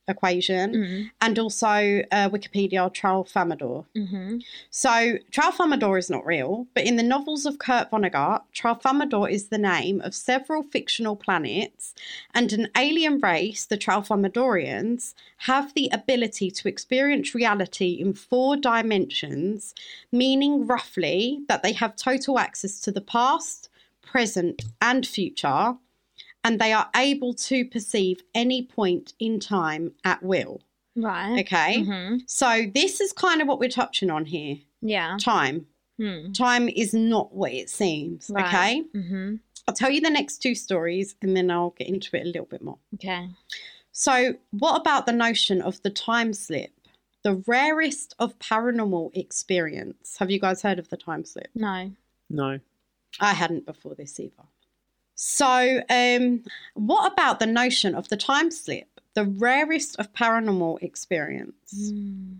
[0.07, 1.03] equation, mm-hmm.
[1.21, 1.67] and also
[2.11, 3.85] uh, Wikipedia Tralfamadore.
[3.95, 4.37] Mm-hmm.
[4.69, 9.57] So Tralfamadore is not real, but in the novels of Kurt Vonnegut, Tralfamadore is the
[9.57, 11.93] name of several fictional planets,
[12.33, 19.73] and an alien race, the Tralfamadorians, have the ability to experience reality in four dimensions,
[20.11, 23.69] meaning roughly that they have total access to the past,
[24.01, 25.75] present, and future,
[26.45, 30.61] and they are able to perceive any point in time at will.
[30.95, 31.83] right Okay.
[31.83, 32.17] mm-hmm.
[32.27, 34.57] So this is kind of what we're touching on here.
[34.81, 35.65] yeah Time.
[35.97, 36.31] hmm.
[36.31, 38.29] Time is not what it seems.
[38.33, 38.45] Right.
[38.45, 38.83] Okay.
[38.95, 39.35] mm-hmm.
[39.67, 42.45] I'll tell you the next two stories and then I'll get into it a little
[42.45, 42.77] bit more.
[42.93, 43.27] okay
[43.91, 46.71] So, what about the notion of the time slip?
[47.23, 50.17] The rarest of paranormal experience.
[50.19, 51.49] Have you guys heard of the time slip?
[51.55, 51.91] no
[52.29, 52.59] No.
[53.19, 54.43] I hadn't before this either.
[55.15, 58.99] So, um, what about the notion of the time slip?
[59.13, 61.73] The rarest of paranormal experience.
[61.73, 62.39] Mm.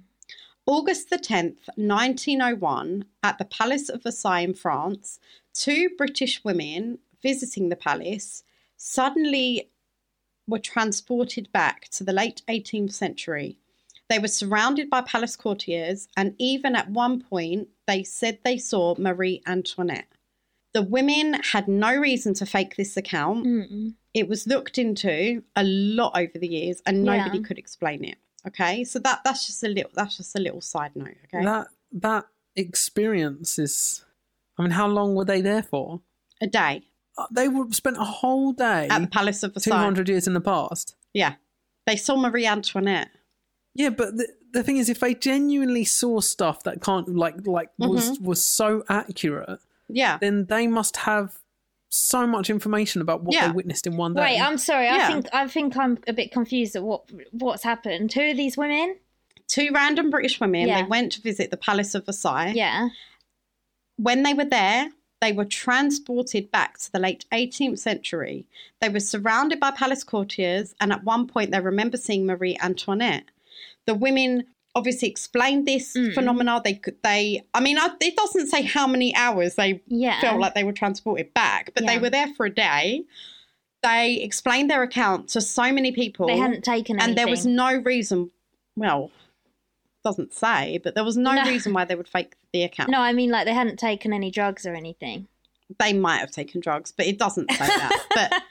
[0.65, 5.19] August the 10th, 1901, at the Palace of Versailles in France,
[5.53, 8.43] two British women visiting the palace
[8.75, 9.69] suddenly
[10.47, 13.57] were transported back to the late 18th century.
[14.09, 18.95] They were surrounded by palace courtiers, and even at one point, they said they saw
[18.97, 20.14] Marie Antoinette.
[20.75, 23.45] The women had no reason to fake this account.
[23.47, 23.93] Mm-mm.
[24.13, 27.17] It was looked into a lot over the years, and Yeah.
[27.17, 28.17] nobody could explain it.
[28.47, 31.15] Okay, so that that's just a little that's just a little side note.
[31.25, 34.03] Okay, That that experience is.
[34.57, 36.01] I mean, how long were they there for?
[36.41, 36.83] a day
[37.17, 39.77] Uh, They were spent a whole day, at the Palace of two Versailles.
[39.83, 40.95] hundred years in the past.
[41.13, 41.35] Yeah,
[41.87, 43.09] they saw Marie Antoinette.
[43.73, 47.69] Yeah, but the, the thing is, if they genuinely saw stuff that can't like like
[47.77, 48.25] was Mm-hmm.
[48.25, 51.37] was so accurate, Yeah, then they must have
[51.89, 53.47] so much information about what Yeah.
[53.47, 54.21] they witnessed in one day.
[54.21, 54.89] Wait, I'm sorry.
[54.89, 58.11] I think I think I'm a bit confused at what what's happened.
[58.13, 58.97] Who are these women?
[59.47, 60.67] two random British women.
[60.67, 60.81] Yeah.
[60.81, 62.53] They went to visit the Palace of Versailles.
[62.55, 62.89] Yeah.
[63.97, 64.89] When they were there,
[65.21, 68.45] they were transported back to the late 18th century.
[68.81, 73.25] They were surrounded by palace courtiers, and at one point, they remember seeing Marie Antoinette.
[73.85, 76.13] The women obviously explained this Mm.
[76.13, 76.61] phenomena.
[76.63, 80.19] They could, they, I mean, I, it doesn't say how many hours they Yeah.
[80.21, 83.03] felt like they were transported back, but they were there for a day.
[83.81, 87.09] They explained their account to so many people, they hadn't taken anything.
[87.09, 88.31] and there was no reason.
[88.75, 89.11] Well,
[90.03, 91.43] doesn't say, but there was no, No.
[91.45, 92.89] reason why they would fake the account.
[92.89, 95.27] No, I mean like they hadn't taken any drugs or anything.
[95.79, 98.41] They might have taken drugs, but it doesn't say that.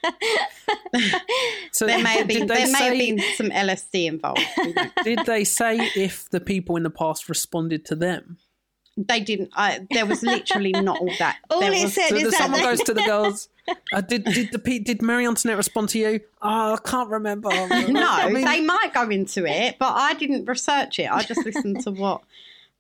[0.93, 1.23] But
[1.73, 4.41] so there may have been there may have been some LSD involved.
[5.05, 8.39] Did they say if the people in the past responded to them?
[8.97, 9.51] They didn't.
[9.55, 11.39] I, there was literally not all that.
[11.51, 13.49] All there it was, said So is that someone goes to the girls.
[13.93, 16.21] Uh, did did the did Mary Antoinette respond to you?
[16.43, 17.49] Oh, I can't remember.
[17.49, 21.11] No, I mean, they might go into it, but I didn't research it.
[21.11, 22.23] I just listened to what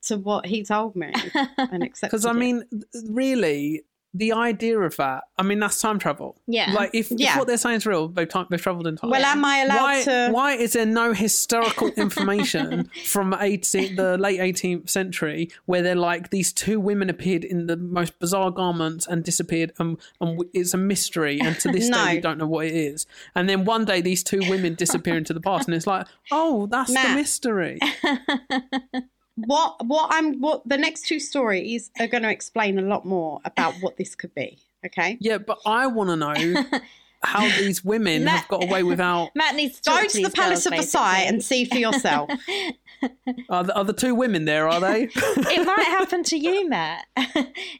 [0.02, 1.12] to what he told me
[1.56, 2.10] and accepted.
[2.10, 3.82] because I mean, th- really,
[4.16, 5.24] the idea of that.
[5.36, 6.36] I mean, that's time travel.
[6.46, 6.72] Yeah.
[6.72, 9.10] Like if, if what they're saying is real, they've time, they've traveled in time.
[9.10, 10.28] well, am I allowed why, to?
[10.30, 16.30] why is there no historical information from 18, the late 18th century where they're like
[16.30, 20.78] these two women appeared in the most bizarre garments and disappeared and, and it's a
[20.78, 22.04] mystery and to this No.
[22.06, 25.16] day we don't know what it is and then one day these two women disappear
[25.16, 27.80] into the past and it's like oh that's the mystery
[29.36, 33.40] What what I'm what the next two stories are going to explain a lot more
[33.44, 34.58] about what this could be.
[34.86, 36.62] Okay, yeah but I want to know
[37.22, 40.30] how these women Matt- have got away without Matt needs to go talk to the
[40.30, 41.28] Palace of Versailles basically.
[41.28, 42.30] and see for yourself.
[43.48, 47.06] are the, are the two women there are they it might happen to you, Matt.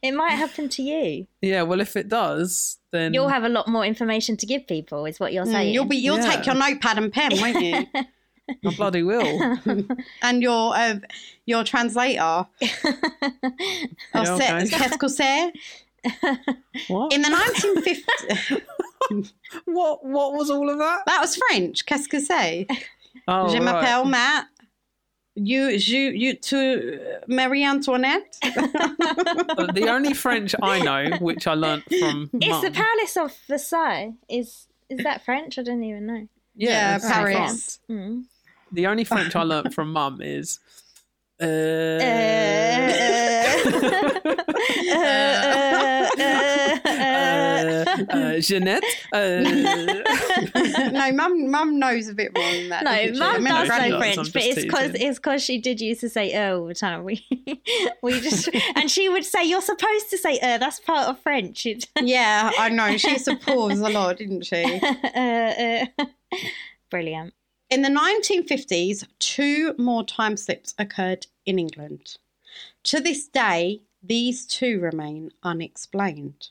[0.02, 1.26] it might happen to you.
[1.40, 5.04] yeah well if it does then You'll have a lot more information to give people,
[5.04, 5.70] is what you're saying.
[5.70, 6.30] Mm, you'll be you'll Yeah.
[6.36, 7.86] take your notepad and pen, won't you?
[8.48, 9.56] I bloody will
[10.22, 10.96] and your uh,
[11.46, 12.20] your translator.
[12.22, 12.46] Or
[14.14, 14.68] Yeah, se- okay.
[14.68, 15.52] qu'est-ce que c'est?
[16.88, 17.28] what In the
[19.10, 19.32] 1950s,
[19.64, 21.84] what what was all of that that was French.
[21.86, 22.66] Qu'est-ce que c'est?
[23.28, 23.62] oh, Je right.
[23.62, 24.46] m'appelle Matt.
[25.36, 28.36] You, you, you to Marie Antoinette.
[28.42, 34.12] the only French I know, which I learnt from It's the Palace of Versailles.
[34.28, 35.58] Is Is that French?
[35.58, 36.28] I don't even know.
[36.54, 37.34] Yeah, it's Paris.
[37.34, 37.78] France.
[37.90, 38.24] Mm.
[38.74, 40.58] The only French I learnt from mum is.
[41.40, 41.44] Uh,
[46.84, 48.84] uh, uh, Jeanette.
[49.12, 52.84] No, mum, mum knows a bit more than that.
[52.84, 54.14] No, mum does granny know does, does.
[54.14, 57.04] French, but it's because it's because she did used to say "er" all the time.
[57.04, 57.24] We
[58.02, 61.66] we just and she would say, "You're supposed to say "er." That's part of French.
[62.00, 62.96] Yeah, I know.
[62.96, 64.80] She used to pause a lot, didn't she?
[65.14, 66.04] uh, uh.
[66.90, 67.34] Brilliant.
[67.70, 72.18] In the 1950s, two more time slips occurred in England.
[72.84, 76.50] To this day, these two remain unexplained.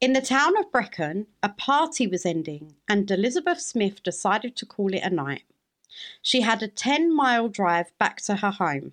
[0.00, 4.92] In the town of Brechin, a party was ending, and Elizabeth Smith decided to call
[4.92, 5.44] it a night.
[6.20, 8.92] She had a 10 mile drive back to her home.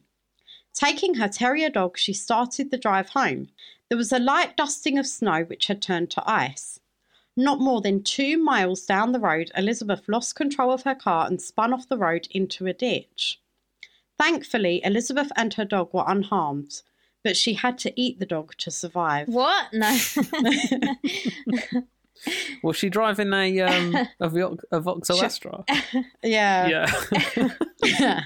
[0.73, 3.49] Taking her terrier dog, she started the drive home.
[3.89, 6.79] There was a light dusting of snow which had turned to ice.
[7.41, 11.41] Not more than two miles down the road, Elizabeth lost control of her car and
[11.41, 13.41] spun off the road into a ditch.
[14.19, 16.83] Thankfully, Elizabeth and her dog were unharmed,
[17.23, 19.27] but she had to eat the dog to survive.
[19.27, 19.73] What?
[19.73, 19.89] No.
[22.61, 25.65] was she driving a um, a, Vo- a Vauxhall She- Astra?
[26.23, 26.85] Yeah.
[27.83, 28.25] Yeah.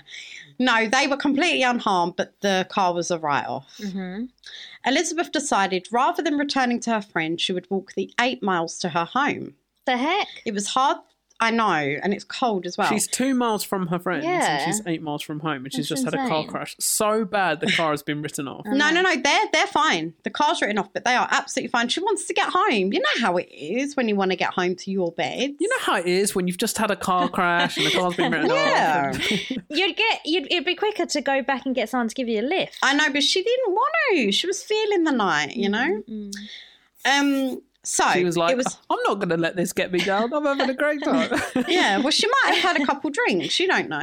[0.59, 3.79] No, they were completely unharmed, but the car was a write off.
[3.81, 4.25] hmm
[4.85, 8.89] Elizabeth decided rather than returning to her friend, she would walk the eight miles to
[8.89, 9.55] her home.
[9.85, 10.27] The heck?
[10.45, 10.97] It was hard,
[11.37, 12.87] I know, and it's cold as well.
[12.87, 14.55] She's two miles from her friends Yeah.
[14.57, 16.77] and she's eight miles from home and she's That's just had a car crash.
[16.79, 18.65] So bad the car has been written off.
[18.65, 19.15] No, no, no.
[19.17, 20.13] They're they're fine.
[20.23, 21.89] The car's written off, but they are absolutely fine.
[21.89, 22.93] She wants to get home.
[22.93, 25.55] You know how it is when you want to get home to your bed.
[25.59, 28.15] You know how it is when you've just had a car crash and the car's
[28.15, 29.11] been written Yeah.
[29.13, 29.31] off.
[29.31, 30.21] Yeah, you'd get.
[30.23, 30.47] You'd.
[30.49, 32.77] It'd be quicker to go back and get someone to give you a lift.
[32.81, 34.31] I know, but she didn't want to.
[34.31, 36.01] She was feeling the night, you know.
[36.09, 36.31] Mm.
[37.05, 37.61] Um.
[37.87, 38.77] So She was like, it was.
[38.89, 40.33] I'm not going to let this get me down.
[40.33, 41.29] I'm having a great time.
[41.67, 41.97] Yeah.
[41.99, 43.59] Well, she might have had a couple drinks.
[43.59, 43.99] You don't know.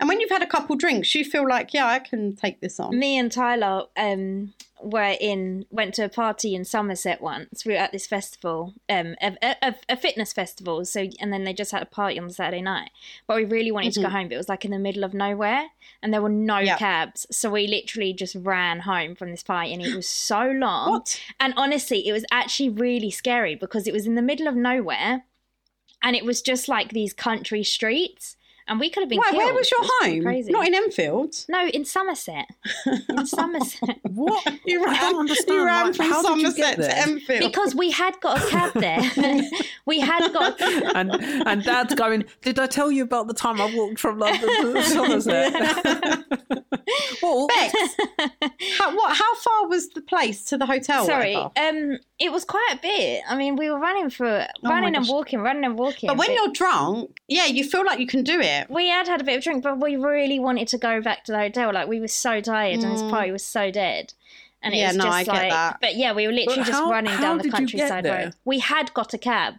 [0.00, 2.80] And when you've had a couple drinks, you feel like, yeah, I can take this
[2.80, 2.98] on.
[2.98, 7.64] Me and Tyler um, were in went to a party in Somerset once.
[7.64, 10.84] We were at this festival, um, a, a, a fitness festival.
[10.84, 12.90] So and then they just had a party on Saturday night.
[13.26, 14.28] But we really wanted to go home.
[14.28, 15.66] But it was like in the middle of nowhere,
[16.02, 16.76] and there were no Yeah.
[16.76, 17.26] cabs.
[17.30, 20.90] So we literally just ran home from this party, and it was so long.
[20.90, 21.20] What?
[21.40, 25.24] And honestly, it was actually really scary because it was in the middle of nowhere,
[26.02, 28.36] and it was just like these country streets,
[28.72, 29.20] and we could have been.
[29.20, 29.56] Wait, where killed.
[29.56, 30.22] was your home?
[30.22, 30.50] Crazy.
[30.50, 31.34] Not in Enfield.
[31.46, 32.46] No, in Somerset.
[33.10, 33.98] In Somerset.
[34.08, 34.42] what?
[34.64, 35.58] You I don't understand.
[35.58, 36.98] You ran Like, from how did you Somerset get to?
[36.98, 37.52] Enfield.
[37.52, 39.00] because we had got a cab there.
[39.86, 40.58] we had got.
[40.60, 41.12] and
[41.46, 44.82] and dad's going, Did I tell you about the time I walked from London to
[44.84, 45.52] Somerset?
[47.22, 47.74] well, Bex,
[48.78, 51.04] how, what, how far was the place to the hotel?
[51.04, 53.22] Sorry, um, it was quite a bit.
[53.28, 54.26] I mean, we were running for
[54.64, 56.06] Oh running and walking, running and walking.
[56.06, 58.61] But when you're drunk, yeah, you feel like you can do it.
[58.68, 61.32] We had had a bit of drink, but we really wanted to go back to
[61.32, 61.72] the hotel.
[61.72, 64.14] Like we were so tired, and this party was so dead.
[64.64, 64.80] And it Mm.
[64.80, 65.78] Yeah, was no, just I get that.
[65.80, 67.88] but yeah, we were literally But just how- running how down the did you get
[67.90, 68.34] countryside road.
[68.44, 69.54] We had got a cab,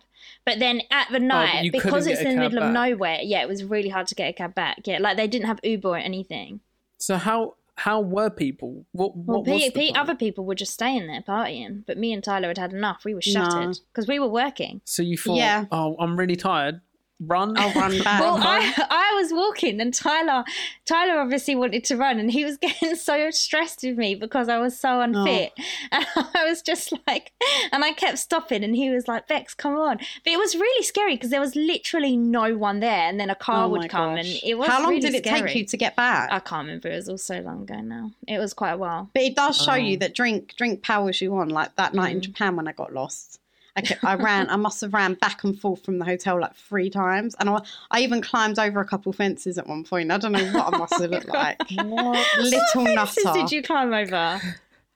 [0.45, 3.49] but then at the night, you because it's in the middle of nowhere, yeah, it
[3.49, 4.79] was really hard to get a cab back.
[4.85, 6.61] Yeah, like they didn't have Uber or anything.
[6.97, 8.85] so how how were people?
[8.91, 11.97] What Well, what was pe- the pe- other people were just staying there partying, but
[11.97, 13.03] me and Tyler had had enough.
[13.03, 13.31] We were No.
[13.33, 14.79] shattered because we were working.
[14.85, 15.65] So you thought, Yeah.
[15.71, 16.81] oh, I'm really tired.
[17.27, 17.55] Run.
[17.57, 18.21] I'll run back.
[18.21, 20.43] Well, I, I was walking, and Tyler,
[20.85, 24.57] Tyler obviously wanted to run, and he was getting so stressed with me because I
[24.59, 25.53] was so unfit,
[25.91, 27.31] and I was just like,
[27.71, 30.83] and I kept stopping, and he was like, "Bex, come on!" But it was really
[30.83, 34.15] scary because there was literally no one there, and then a car Oh would come,
[34.17, 35.47] and it was How long really did it scary.
[35.49, 36.31] take you to get back?
[36.31, 36.89] I can't remember.
[36.89, 38.11] It was all so long ago now.
[38.27, 39.09] It was quite a while.
[39.13, 39.75] but it does show Oh.
[39.75, 41.49] you that drink drink powers you on.
[41.49, 42.25] Like that night in Mm.
[42.25, 43.39] Japan when I got lost.
[43.75, 44.49] I, kept, I ran.
[44.49, 47.61] I must have ran back and forth from the hotel like three times, and I,
[47.89, 50.11] I even climbed over a couple fences at one point.
[50.11, 51.59] I don't know what I must have looked like.
[51.71, 53.39] what Little Fences nutter.
[53.39, 54.39] did you climb over?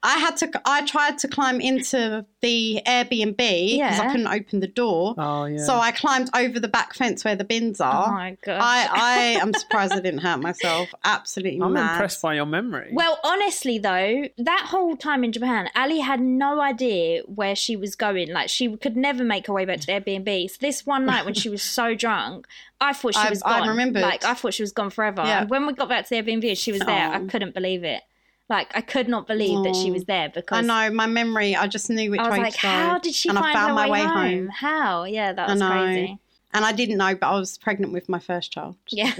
[0.03, 0.61] I had to.
[0.63, 5.15] I tried to climb into the Airbnb because I couldn't open the door.
[5.17, 5.57] oh yeah.
[5.65, 8.07] So I climbed over the back fence where the bins oh are.
[8.07, 8.59] Oh my god!
[8.61, 10.89] I, I am surprised I didn't hurt myself.
[11.03, 11.93] Absolutely I'm mad.
[11.93, 12.91] impressed by your memory.
[12.93, 17.95] Well, honestly, though, that whole time in Japan, Ali had no idea where she was
[17.95, 18.31] going.
[18.31, 20.51] Like, she could never make her way back to the Airbnb.
[20.51, 22.45] So, this one night when she was so drunk,
[22.79, 23.69] I thought she I- was I gone.
[23.69, 24.03] remembered.
[24.03, 25.23] Like, I thought she was gone forever.
[25.25, 25.41] Yeah.
[25.41, 27.25] And when we got back to the Airbnb and she was there, I Oh.
[27.25, 28.03] couldn't believe it.
[28.49, 29.93] Like, I could not believe that she Oh.
[29.93, 31.55] was there because I know my memory.
[31.55, 32.67] I just knew which I was way like, to go.
[32.69, 34.15] how did she and find I found her my way, way home?
[34.15, 34.47] home.
[34.49, 35.03] How?
[35.03, 35.69] Yeah, that I was know.
[35.69, 36.17] crazy.
[36.53, 38.77] And I didn't know, but I was pregnant with my first child.
[38.89, 39.11] Yeah.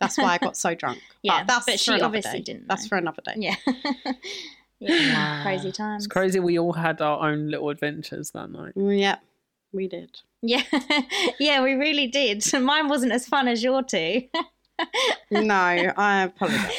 [0.00, 0.98] That's why I got so drunk.
[1.22, 2.52] Yeah, but that's but for she another obviously day.
[2.52, 2.88] didn't That's know.
[2.88, 3.34] for another day.
[3.36, 3.54] yeah.
[4.80, 5.36] yeah.
[5.38, 5.42] Wow.
[5.44, 6.04] Crazy times.
[6.04, 8.74] it's crazy we all had our own little adventures that night.
[8.74, 9.16] Mm, Yeah.
[9.72, 10.20] We did.
[10.42, 10.62] Yeah,
[11.40, 12.44] yeah, we really did.
[12.60, 14.22] Mine wasn't as fun as your two.
[15.30, 15.54] No,
[15.96, 16.72] I apologize.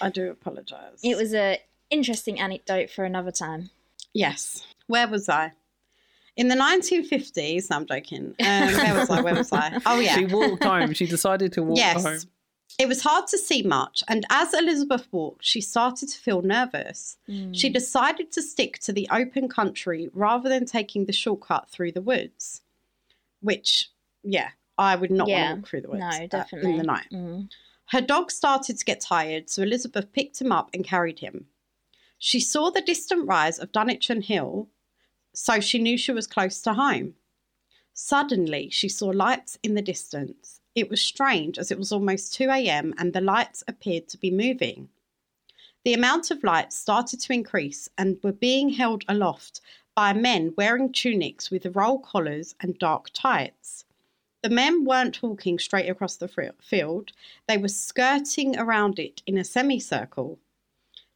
[0.00, 1.00] I do apologize.
[1.02, 1.58] it was a
[1.90, 3.70] interesting anecdote for another time.
[4.12, 4.66] Yes.
[4.86, 5.52] Where was I?
[6.36, 7.70] In the 1950s.
[7.70, 8.34] No, I'm joking.
[8.40, 9.20] Um, where was I?
[9.20, 9.80] Where was I?
[9.86, 10.14] Oh, yeah.
[10.14, 10.92] She walked home.
[10.92, 12.04] She decided to walk yes.
[12.04, 12.18] home.
[12.78, 17.16] It was hard to see much, and as Elizabeth walked, she started to feel nervous.
[17.26, 17.56] Mm.
[17.56, 22.02] She decided to stick to the open country rather than taking the shortcut through the
[22.02, 22.60] woods,
[23.40, 23.88] which,
[24.22, 25.50] yeah, I would not Yeah.
[25.52, 26.70] want to walk through the woods No, at- definitely.
[26.72, 27.06] in the night.
[27.12, 27.48] Mm.
[27.90, 31.46] Her dog started to get tired, so Elizabeth picked him up and carried him.
[32.18, 34.68] She saw the distant rise of Dunnichen Hill,
[35.32, 37.14] so she knew she was close to home.
[37.94, 40.60] Suddenly, she saw lights in the distance.
[40.74, 42.92] It was strange as it was almost 2 a.m.
[42.98, 44.90] and the lights appeared to be moving.
[45.84, 49.60] The amount of lights started to increase and were being held aloft
[49.94, 53.84] by men wearing tunics with roll collars and dark tights.
[54.46, 56.28] The men weren't walking straight across the
[56.60, 57.10] field,
[57.48, 60.38] they were skirting around it in a semicircle.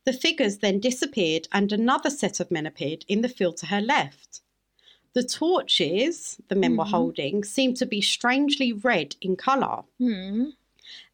[0.04, 3.80] The figures then disappeared, and another set of men appeared in the field to her
[3.80, 4.40] left.
[5.12, 6.90] The torches the men were Mhm.
[6.90, 9.84] holding seemed to be strangely red in colour.
[10.00, 10.56] Mm.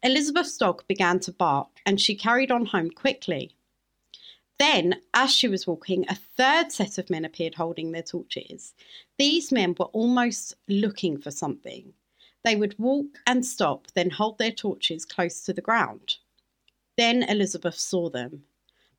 [0.01, 3.51] Elizabeth's dog began to bark and she carried on home quickly.
[4.57, 8.73] Then, as she was walking, a third set of men appeared holding their torches.
[9.19, 11.93] These men were almost looking for something.
[12.47, 16.15] They would walk and stop, then hold their torches close to the ground.
[16.95, 18.45] Then Elizabeth saw them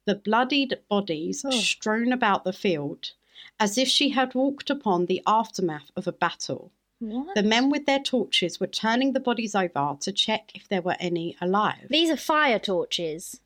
[0.05, 1.51] the bloodied bodies Oh.
[1.51, 3.13] strewn about the field,
[3.59, 6.73] as if she had walked upon the aftermath of a battle.
[6.99, 7.35] What?
[7.35, 10.97] The men with their torches were turning the bodies over to check if there were
[11.01, 11.87] any alive.
[11.89, 13.41] These are fire torches,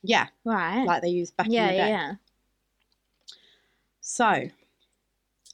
[0.00, 0.84] Yeah, right?
[0.84, 1.88] like they used back yeah, in the day.
[1.88, 2.14] yeah.
[4.00, 4.50] So,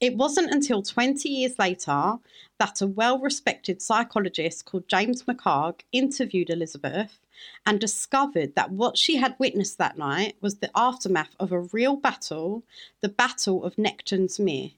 [0.01, 2.14] it wasn't until 20 years later
[2.59, 7.20] that a well respected psychologist called James McHarg interviewed Elizabeth
[7.66, 11.97] and discovered that what she had witnessed that night was the aftermath of a real
[11.97, 12.64] battle,
[13.01, 14.70] the Battle of Nectan's Mere.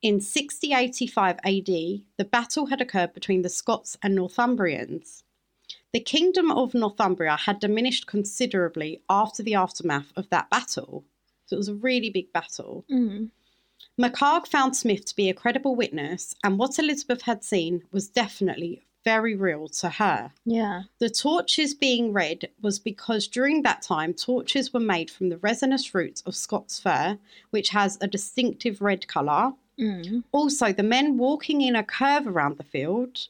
[0.00, 1.66] In 6085 AD,
[2.16, 5.24] the battle had occurred between the Scots and Northumbrians.
[5.92, 11.04] The kingdom of Northumbria had diminished considerably after the aftermath of that battle.
[11.46, 12.84] So it was a really big battle.
[12.90, 13.30] Mm.
[13.98, 18.84] McHarg found Smith to be a credible witness, and what Elizabeth had seen was definitely
[19.04, 20.30] very real to her.
[20.44, 20.82] Yeah.
[20.98, 25.94] The torches being red was because during that time, torches were made from the resinous
[25.94, 27.18] roots of Scots fir,
[27.50, 29.52] which has a distinctive red colour.
[29.80, 30.24] Mm.
[30.32, 33.28] Also, the men walking in a curve around the field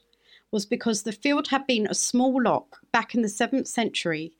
[0.51, 4.33] was because the field had been a small loch back in the 7th century,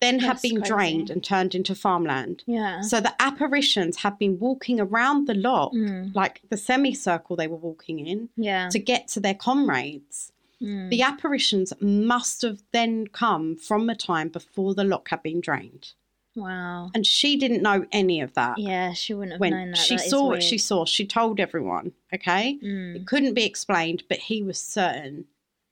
[0.00, 0.72] then had That's been crazy.
[0.72, 2.44] drained and turned into farmland.
[2.46, 2.82] Yeah.
[2.82, 6.14] So the apparitions had been walking around the loch, Mm.
[6.14, 8.68] like the semicircle they were walking in, Yeah.
[8.70, 10.32] to get to their comrades.
[10.62, 10.90] Mm.
[10.90, 15.92] The apparitions must have then come from a time before the loch had been drained.
[16.36, 16.90] Wow.
[16.94, 18.58] And she didn't know any of that.
[18.58, 19.78] Yeah, she wouldn't have known When that.
[19.78, 22.58] she That saw what she saw, she told everyone, okay?
[22.62, 22.94] Mm.
[22.96, 25.24] It couldn't be explained, but he was certain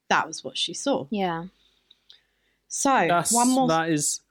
[0.09, 1.05] that was what she saw.
[1.09, 1.45] Yeah.
[2.67, 3.67] So, That's one more.
[3.69, 4.21] that is.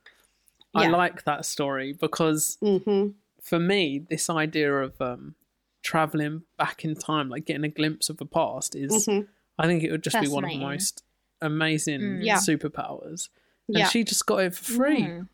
[0.75, 3.09] I like that story because hmm
[3.41, 5.37] for me, this idea of um,
[5.83, 9.21] traveling back in time, like getting a glimpse of the past, is hmm
[9.59, 11.03] I think it would just be one of the most
[11.41, 12.25] amazing Mm.
[12.25, 12.37] Yeah.
[12.37, 13.29] superpowers.
[13.69, 13.89] And Yeah.
[13.89, 15.03] she just got it for free.
[15.03, 15.29] Mm.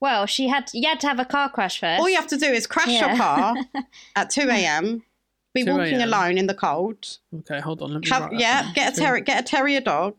[0.00, 2.00] Well, she had you had to have a car crash first.
[2.00, 3.56] All you have to do is crash your car
[4.16, 5.02] at 2 a.m.,
[5.54, 7.18] be 2 walking alone in the cold.
[7.40, 7.92] Okay, hold on.
[7.92, 8.72] Let me Have, write yeah, down.
[8.74, 10.14] get a, ter- get a terrier dog.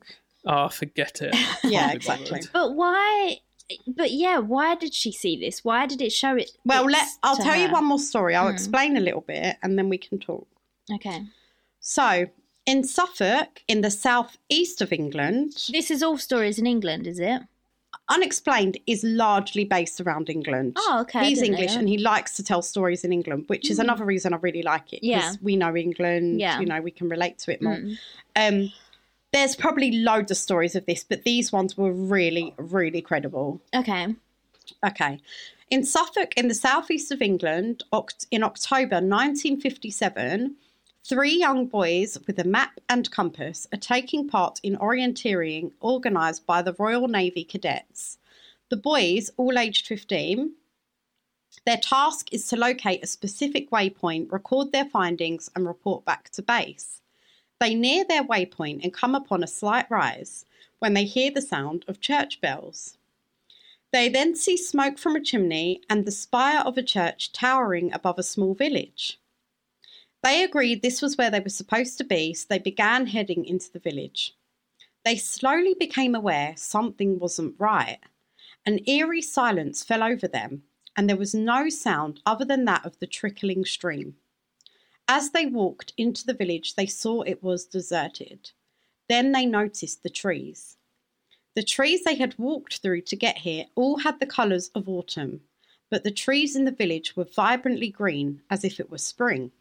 [0.46, 1.36] Oh, forget it.
[1.64, 2.30] Yeah, exactly.
[2.32, 2.50] bothered.
[2.54, 3.38] But why?
[3.88, 5.64] But yeah, why did she see this?
[5.64, 6.52] Why did it show it?
[6.66, 8.36] Well, it let I'll to tell you one more story.
[8.36, 8.54] I'll Hmm.
[8.56, 10.48] explain a little bit and then we can talk.
[10.92, 11.24] Okay,
[11.80, 12.26] So,
[12.66, 17.42] in Suffolk, in the southeast of England, this is all stories in England, is it?
[18.10, 20.76] Unexplained is largely based around England.
[20.80, 21.26] Oh, okay.
[21.26, 23.84] He's didn't know English and he likes to tell stories in England, which is Mm.
[23.84, 25.02] another reason I really like it.
[25.02, 25.34] 'cause Yeah.
[25.42, 26.60] We know England, Yeah.
[26.60, 27.76] you know, we can relate to it more.
[27.78, 27.98] Mm.
[28.36, 28.74] Um,
[29.32, 33.62] there's probably loads of stories of this, but these ones were really, really credible.
[33.76, 34.16] Okay.
[34.86, 35.20] Okay.
[35.70, 37.84] In Suffolk, in the southeast of England,
[38.32, 40.56] in October 1957,
[41.04, 46.62] three young boys with a map and compass are taking part in orienteering organised by
[46.62, 48.18] the Royal Navy Cadets.
[48.70, 50.54] The boys, all aged 15,
[51.66, 56.42] their task is to locate a specific waypoint, record their findings, and report back to
[56.42, 57.02] base.
[57.60, 60.46] They near their waypoint and come upon a slight rise
[60.80, 62.98] when they hear the sound of church bells.
[63.92, 68.20] They then see smoke from a chimney and the spire of a church towering above
[68.20, 69.20] a small village.
[70.22, 73.72] They agreed this was where they were supposed to be, so they began heading into
[73.72, 74.36] the village.
[75.06, 78.00] They slowly became aware something wasn't right.
[78.66, 80.64] An eerie silence fell over them,
[80.96, 84.18] and there was no sound other than that of the trickling stream.
[85.12, 88.52] As they walked into the village, they saw it was deserted.
[89.08, 90.78] Then they noticed the trees.
[91.56, 95.42] The trees they had walked through to get here all had the colours of autumn,
[95.90, 99.52] but the trees in the village were vibrantly green as if it were spring.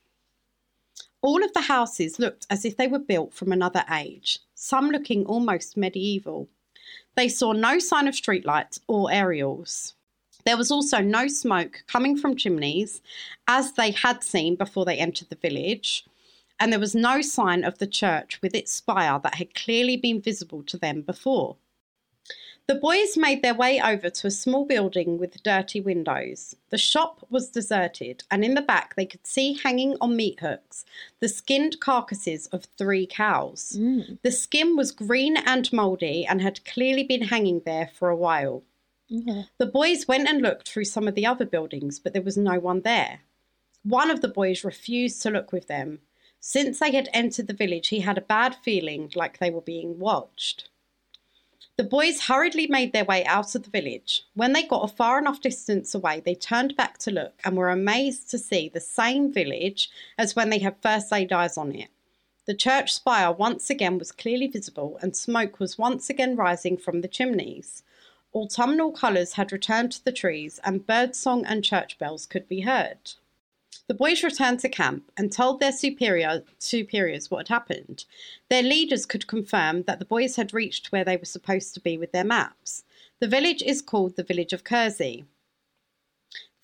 [1.22, 5.24] All of the houses looked as if they were built from another age, some looking
[5.24, 6.51] almost medieval.
[7.16, 9.94] They saw no sign of streetlights or aerials.
[10.49, 13.03] There was also no smoke coming from chimneys,
[13.46, 16.07] as they had seen before they entered the village,
[16.59, 20.22] and there was no sign of the church with its spire that had clearly been
[20.22, 21.57] visible to them before.
[22.66, 26.57] The boys made their way over to a small building with dirty windows.
[26.70, 30.86] The shop was deserted, and in the back they could see hanging on meat hooks
[31.20, 33.76] the skinned carcasses of three cows.
[33.78, 34.16] Mm.
[34.22, 38.62] The skin was green and mouldy and had clearly been hanging there for a while.
[39.11, 42.59] The boys went and looked through some of the other buildings, but there was no
[42.59, 43.20] one there.
[43.82, 46.00] One of the boys refused to look with them.
[46.40, 49.98] Since they had entered the village, he had a bad feeling like they were being
[49.98, 50.68] watched.
[51.76, 54.24] The boys hurriedly made their way out of the village.
[54.34, 57.70] When they got a far enough distance away, they turned back to look and were
[57.70, 59.88] amazed to see the same village
[60.18, 61.88] as when they had first laid eyes on it.
[62.46, 67.00] The church spire once again was clearly visible, and smoke was once again rising from
[67.00, 67.84] the chimneys.
[68.39, 73.14] Autumnal colours had returned to the trees, and birdsong and church bells could be heard.
[73.89, 78.05] The boys returned to camp and told their superior, superiors what had happened.
[78.49, 81.99] Their leaders could confirm that the boys had reached where they were supposed to be
[81.99, 82.84] with their maps.
[83.18, 85.24] The village is called the village of Kersey.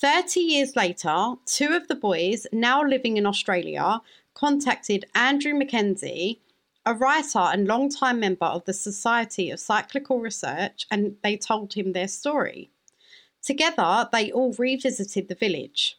[0.00, 4.00] Thirty years later, two of the boys, now living in Australia,
[4.34, 6.40] contacted Andrew Mackenzie,
[6.86, 11.92] a writer and long-time member of the Society of Psychical Research, and they told him
[11.92, 12.70] their story.
[13.42, 15.98] Together, they all revisited the village.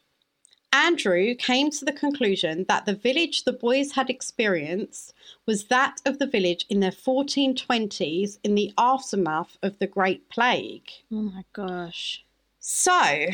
[0.72, 5.14] Andrew came to the conclusion that the village the boys had experienced
[5.46, 10.90] was that of the village in the 1420s in the aftermath of the Great Plague.
[11.10, 12.24] Oh my gosh.
[12.58, 13.26] So,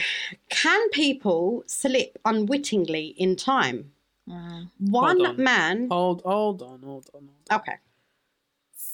[0.50, 3.92] can people slip unwittingly in time?
[4.26, 4.62] Wow.
[4.78, 5.42] One on.
[5.42, 5.88] man.
[5.90, 7.28] Hold, hold on, hold on.
[7.28, 7.60] Hold on.
[7.60, 7.76] Okay.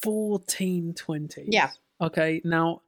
[0.02, 1.46] 1420.
[1.48, 1.70] Yeah.
[2.00, 2.82] Okay, now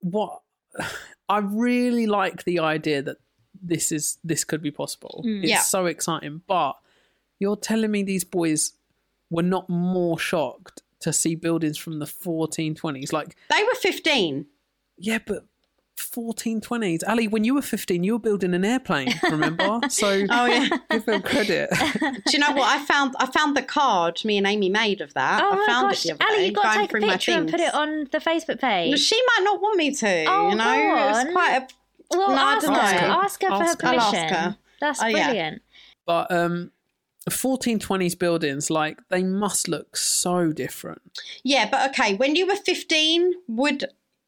[0.00, 0.40] what
[1.28, 3.16] I really like the idea that
[3.62, 5.22] this is this could be possible.
[5.26, 5.40] Mm.
[5.42, 5.60] It's Yeah.
[5.60, 6.74] so exciting, but
[7.38, 8.72] you're telling me these boys
[9.30, 14.46] were not more shocked to see buildings from the 1420s like They were 15.
[14.98, 15.44] yeah, but
[15.96, 17.02] 1420s.
[17.08, 19.80] Ali, when you were 15, you were building an airplane, remember?
[19.88, 20.68] So Oh, yeah.
[20.90, 21.70] give them credit.
[22.00, 22.68] Do you know what?
[22.68, 25.42] I found I found the card me and Amy made of that.
[25.42, 27.06] Oh I my found gosh, it the other Ali, day, you've got to take a
[27.06, 28.98] picture and put it on the Facebook page.
[29.00, 30.64] She might not want me to, Oh, you know.
[30.64, 31.32] go It's on.
[31.32, 31.68] quite a
[32.16, 33.08] well, No, I ask don't her.
[33.08, 33.20] know.
[33.22, 33.88] Ask her for her Ask her.
[33.88, 34.28] Permission.
[34.34, 34.56] her.
[34.80, 35.24] That's Oh, yeah.
[35.26, 35.62] brilliant.
[36.06, 36.70] but um
[37.30, 41.00] 1420s buildings, like they must look so different.
[41.44, 43.84] Yeah, but okay, when you were 15, would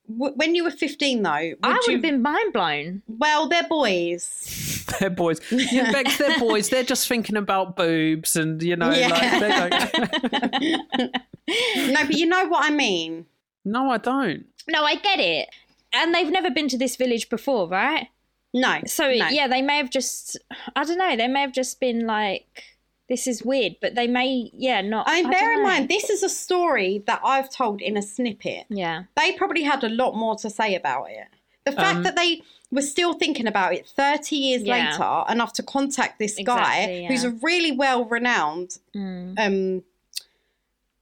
[0.08, 3.02] w- when you were 15 though, would I would you have been mind blown.
[3.08, 4.82] Well, they're boys.
[5.00, 5.40] They're boys.
[5.50, 6.68] Yeah, Bex, they're boys.
[6.68, 9.08] They're just thinking about boobs and you know, Yeah.
[9.08, 11.12] like they don't.
[11.92, 13.26] no, but you know what I mean.
[13.64, 14.44] no, I don't.
[14.68, 15.48] No, I get it.
[15.92, 18.08] And they've never been to this village before, right?
[18.52, 18.80] No.
[18.86, 19.28] So no.
[19.30, 20.38] yeah, they may have just
[20.76, 22.62] I don't know, they may have just been like
[23.08, 25.68] this is weird, but they may yeah, not I mean, I bear in know.
[25.68, 28.64] mind, this is a story that I've told in a snippet.
[28.70, 29.04] Yeah.
[29.16, 31.26] They probably had a lot more to say about it.
[31.64, 34.90] The fact Um, that they were still thinking about it 30 years Yeah.
[34.90, 39.38] later, enough to contact this guy Exactly, who's a really well renowned Mm.
[39.38, 39.82] um,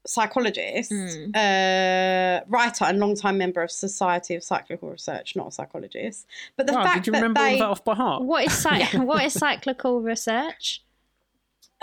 [0.05, 1.31] psychologist, Mm.
[1.37, 6.27] uh, writer, and long-time member of Society of Psychical Research, not a psychologist.
[6.57, 8.23] But the Wow, fact did you that remember they, of that off by heart?
[8.23, 10.83] What is cy- what is cyclical research?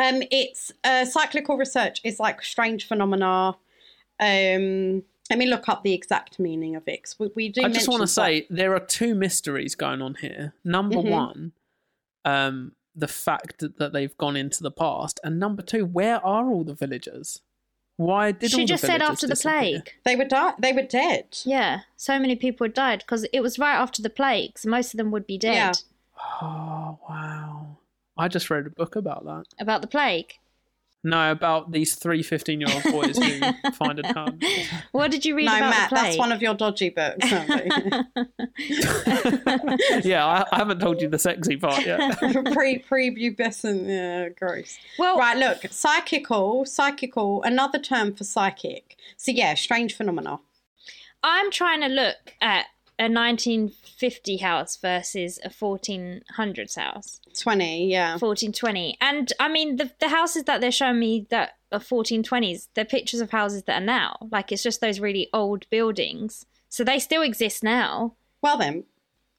[0.04, 3.56] Um, it's uh, cyclical research is like strange phenomena.
[4.20, 7.16] Um, let me look up the exact meaning of it.
[7.20, 7.62] we, we do.
[7.64, 10.54] I just want to say there are two mysteries going on here.
[10.64, 11.10] Number Mhm.
[11.10, 11.52] one,
[12.26, 16.50] um, the fact that, that they've gone into the past, and number two, where are
[16.50, 17.42] all the villagers?
[17.98, 19.52] Why did all She the just said after the disappear?
[19.82, 19.92] plague.
[20.06, 21.38] they were di- They were dead.
[21.46, 24.66] Yeah, so many people had died because it was right after the plagues.
[24.66, 25.72] Most of them would be dead Yeah.
[26.42, 27.78] Oh wow!
[28.20, 29.46] I just read a book about that.
[29.60, 30.34] about the plague.
[31.02, 33.40] No, about these three 15 year old boys who
[33.74, 34.38] find a ton.
[34.92, 36.04] What did you read no, about Matt, the play?
[36.04, 37.32] that's one of your dodgy books.
[37.32, 38.06] aren't
[40.06, 42.20] yeah, I, I haven't told you the sexy part yet.
[42.20, 44.78] pre prepubescent, yeah, gross.
[44.98, 48.98] well, Right, look, psychical, psychical, another term for psychic.
[49.16, 50.42] So yeah, strange phenomena.
[51.24, 52.66] I'm trying to look at
[53.00, 58.12] a 1950 house versus a 1400s house, Twenty, yeah.
[58.14, 58.98] 1420.
[59.00, 63.22] And I mean, the, the houses that they're showing me that are 1420s, they're pictures
[63.22, 64.18] of houses that are now.
[64.32, 66.46] Like, it's just those really old buildings.
[66.68, 68.16] So they still exist now.
[68.42, 68.84] Well then,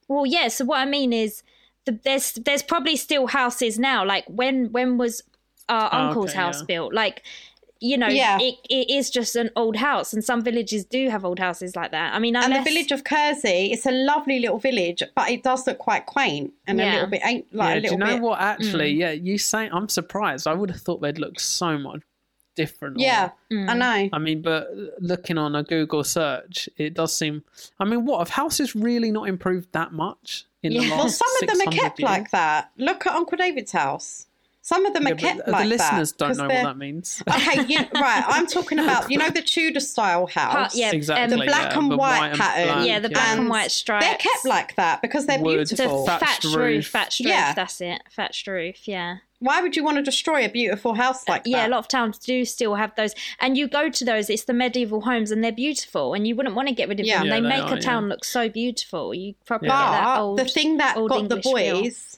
[0.09, 0.49] Well, yeah.
[0.49, 1.43] So what I mean is,
[1.87, 4.05] the, there's there's probably still houses now.
[4.05, 5.23] Like when when was
[5.69, 6.67] our Oh, uncle's okay, house yeah.
[6.67, 6.93] built?
[6.93, 7.23] Like,
[7.81, 8.39] you know, Yeah.
[8.41, 11.91] it, it is just an old house, and some villages do have old houses like
[11.93, 12.15] that.
[12.15, 15.67] I mean, and the village of Kersey, it's a lovely little village, but it does
[15.67, 18.17] look quite quaint and a little bit ain't like yeah, a do little you know
[18.17, 18.23] bit.
[18.23, 18.41] what?
[18.41, 18.99] Actually, Mm.
[18.99, 20.47] yeah, you say I'm surprised.
[20.47, 22.03] I would have thought they'd look so much
[22.57, 22.97] different.
[22.99, 23.69] or- Yeah, Mm.
[23.71, 24.09] I know.
[24.13, 24.69] I mean, but
[25.01, 27.45] looking on a Google search, it does seem.
[27.79, 30.91] I mean, what have houses really not improved that much in the Yeah.
[30.91, 30.99] last?
[30.99, 32.11] Well, some of them are kept years?
[32.11, 32.71] like that.
[32.77, 34.27] Look at Uncle David's house.
[34.63, 36.19] Some of them Yeah, are kept the like The listeners that.
[36.19, 37.23] don't know they're- what that means.
[37.29, 38.25] Okay, you, right.
[38.27, 40.53] I'm talking about you know the Tudor style house.
[40.55, 41.37] Part- yeah, exactly.
[41.39, 42.67] The black yeah, and the white and pattern.
[42.75, 44.05] black, yeah, the black And and white stripes.
[44.07, 45.67] They're kept like that because they're Wood.
[45.69, 46.05] the beautiful.
[46.07, 46.91] Thatched thatched roof, roof.
[46.91, 47.29] thatched roof.
[47.31, 47.55] Yeah.
[47.55, 48.87] That's it, thatched roof.
[48.87, 51.51] Yeah, Why would you want to destroy a beautiful house like that?
[51.51, 51.67] yeah.
[51.67, 54.29] A lot of towns do still have those, and you go to those.
[54.29, 57.07] It's the medieval homes, and they're beautiful, and you wouldn't want to get rid of
[57.07, 57.21] Yeah.
[57.21, 57.29] them.
[57.29, 58.09] Yeah, they they make are, a town yeah.
[58.11, 59.15] look so beautiful.
[59.15, 59.85] You probably Yeah.
[59.87, 60.39] get that but old.
[60.39, 62.10] the thing that old got the boys feel.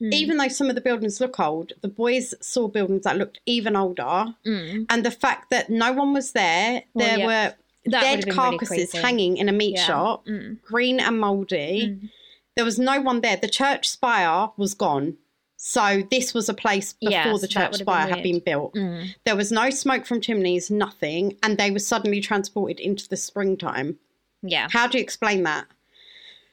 [0.00, 0.14] Mm.
[0.14, 3.76] even though some of the buildings look old, the boys saw buildings that looked even
[3.76, 4.34] older.
[4.46, 4.86] Mm.
[4.88, 7.26] And the fact that no one was there, Well, there yeah.
[7.26, 7.54] were
[7.86, 9.84] That dead been really carcasses hanging in a meat Yeah.
[9.86, 10.62] shop, Mm.
[10.62, 11.88] green and mouldy.
[11.88, 12.10] Mm.
[12.56, 13.36] There was no one there.
[13.36, 15.16] The church spire was gone.
[15.56, 18.74] So this was a place before Yeah, the church would've been spire had been built.
[18.74, 19.14] Mm.
[19.24, 23.98] There was no smoke from chimneys, nothing, and they were suddenly transported into the springtime.
[24.42, 25.66] Yeah, How do you explain that?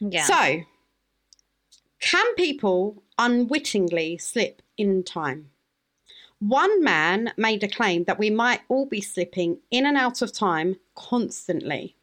[0.02, 0.26] yeah.
[0.26, 0.64] So,
[2.02, 5.50] can people unwittingly slip in time?
[6.40, 10.32] One man made a claim that we might all be slipping in and out of
[10.32, 11.96] time constantly.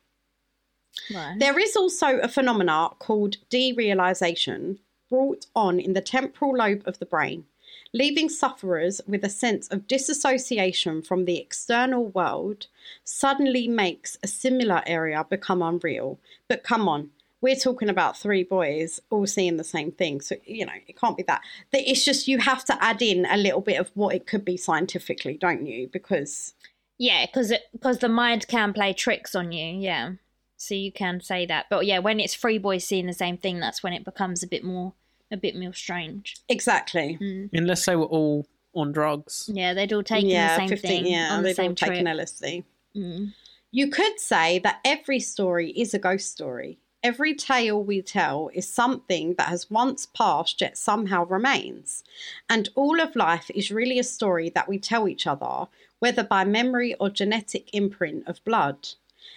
[1.14, 1.38] Right.
[1.38, 7.06] There is also a phenomena called derealization brought on in the temporal lobe of the
[7.06, 7.44] brain,
[7.92, 12.66] leaving sufferers with a sense of disassociation from the external world
[13.04, 16.18] suddenly makes a similar area become unreal.
[16.48, 17.10] But come on,
[17.44, 20.22] we're talking about three boys all seeing the same thing.
[20.22, 21.42] So, you know, it can't be that.
[21.72, 24.46] That It's just you have to add in a little bit of what it could
[24.46, 25.90] be scientifically, don't you?
[25.92, 26.54] Because
[26.96, 29.78] Yeah, because because the mind can play tricks on you.
[29.78, 30.12] Yeah,
[30.56, 31.66] so you can say that.
[31.68, 34.46] But yeah, when it's three boys seeing the same thing, that's when it becomes a
[34.46, 34.94] bit more
[35.30, 36.36] a bit more strange.
[36.48, 37.18] exactly.
[37.20, 37.50] Mm.
[37.52, 39.50] Unless they were all on drugs.
[39.52, 41.74] Yeah, they'd all taken yeah, the same 15, thing yeah, on the they've all same
[41.74, 41.90] trip.
[41.90, 42.64] taken LSD.
[42.96, 43.34] Mm.
[43.70, 46.78] You could say that every story is a ghost story.
[47.04, 52.02] Every tale we tell is something that has once passed yet somehow remains.
[52.48, 56.46] And all of life is really a story that we tell each other, whether by
[56.46, 58.88] memory or genetic imprint of blood.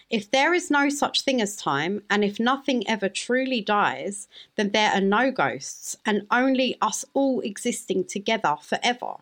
[0.09, 4.71] If there is no such thing as time, and if nothing ever truly dies, then
[4.71, 9.15] there are no ghosts, and only us all existing together forever.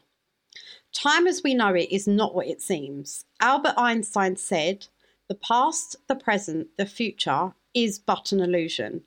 [0.94, 3.26] Time as we know it is not what it seems.
[3.42, 4.86] Albert Einstein said,
[5.30, 9.04] The past, the present, the future is but an illusion.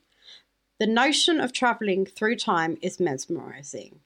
[0.78, 3.98] The notion of travelling through time is mesmerizing,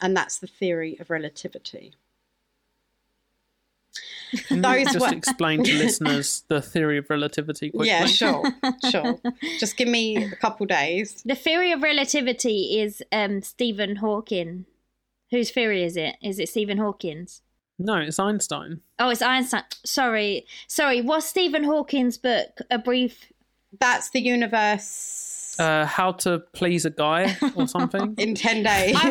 [0.00, 1.94] and that's the theory of relativity.
[4.46, 7.88] Can you Those just were- explain to listeners the theory of relativity quickly?
[7.88, 8.44] Yeah, sure,
[8.90, 9.18] sure.
[9.58, 11.22] Just give me a couple days.
[11.24, 14.66] The theory of relativity is um, Stephen Hawking.
[15.30, 16.16] Whose theory is it?
[16.22, 17.40] Is it Stephen Hawking's?
[17.78, 18.80] No, it's Einstein.
[18.98, 19.62] Oh, it's Einstein.
[19.84, 21.00] Sorry, sorry.
[21.00, 23.32] Was Stephen Hawking's book a brief?
[23.80, 28.14] That's the universe Uh, how to please a guy or something.
[28.16, 28.96] in 10 days.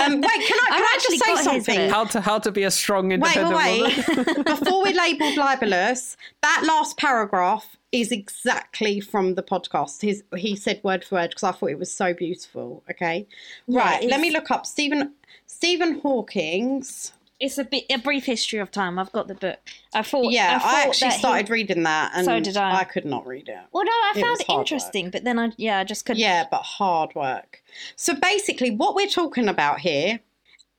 [0.00, 1.90] Um, wait, can I, can I just say something?
[1.90, 4.34] how to how to be a strong Wait, independent wait, woman.
[4.36, 4.44] wait.
[4.46, 10.02] Before we labelled libelous, that last paragraph is exactly from the podcast.
[10.02, 12.82] His, he said word for word because I thought it was so beautiful.
[12.90, 13.26] Okay,
[13.68, 14.02] right.
[14.02, 15.12] it Let me look up Stephen
[15.46, 17.12] Stephen Hawking's.
[17.40, 18.98] It's a bit a brief history of time.
[18.98, 19.58] I've got the book.
[19.92, 20.30] I thought.
[20.32, 22.80] Yeah, I, thought actually that he- started reading that, and So did I.
[22.80, 23.58] I could not read it.
[23.72, 26.20] Well, no, I It found it interesting, but then I yeah, I just couldn't.
[26.20, 27.62] Yeah, but hard work.
[27.96, 30.20] So basically, what we're talking about here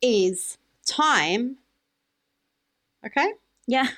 [0.02, 1.58] is time.
[3.06, 3.34] Okay.
[3.68, 3.88] Yeah.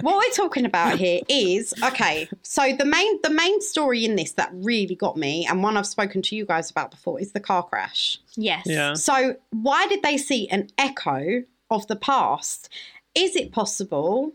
[0.00, 4.32] what we're talking about here is okay so the main the main story in this
[4.32, 7.40] that really got me and one i've spoken to you guys about before is the
[7.40, 8.64] car crash yes.
[8.66, 8.92] Yeah.
[8.94, 12.70] so why did they see an echo of the past.
[13.14, 14.32] Is it possible?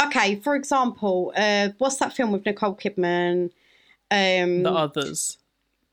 [0.00, 3.50] Okay, for example, uh, what's that film with Nicole Kidman?
[4.12, 5.38] Um, The others.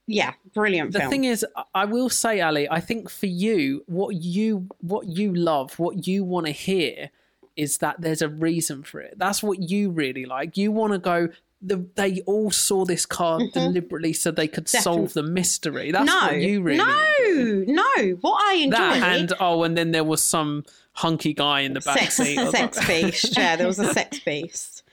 [0.06, 1.10] yeah, brilliant The film.
[1.12, 5.34] thing is, I- I will say, Ali, I think for you, what you what you
[5.34, 7.10] love, what you want to hear,
[7.56, 9.16] is that there's a reason for it.
[9.18, 10.58] That's what you really like.
[10.58, 11.30] You want to go.
[11.62, 15.92] The, they all saw this card deliberately so they could solve the mystery.
[15.92, 16.26] That's Mm-hmm.
[16.26, 18.10] no, what you really no, no.
[18.22, 21.80] What I enjoy that and oh, and then there was some hunky guy in the
[21.80, 22.52] back sex, seat.
[22.52, 23.36] sex beast.
[23.38, 24.84] Yeah, there was a sex beast.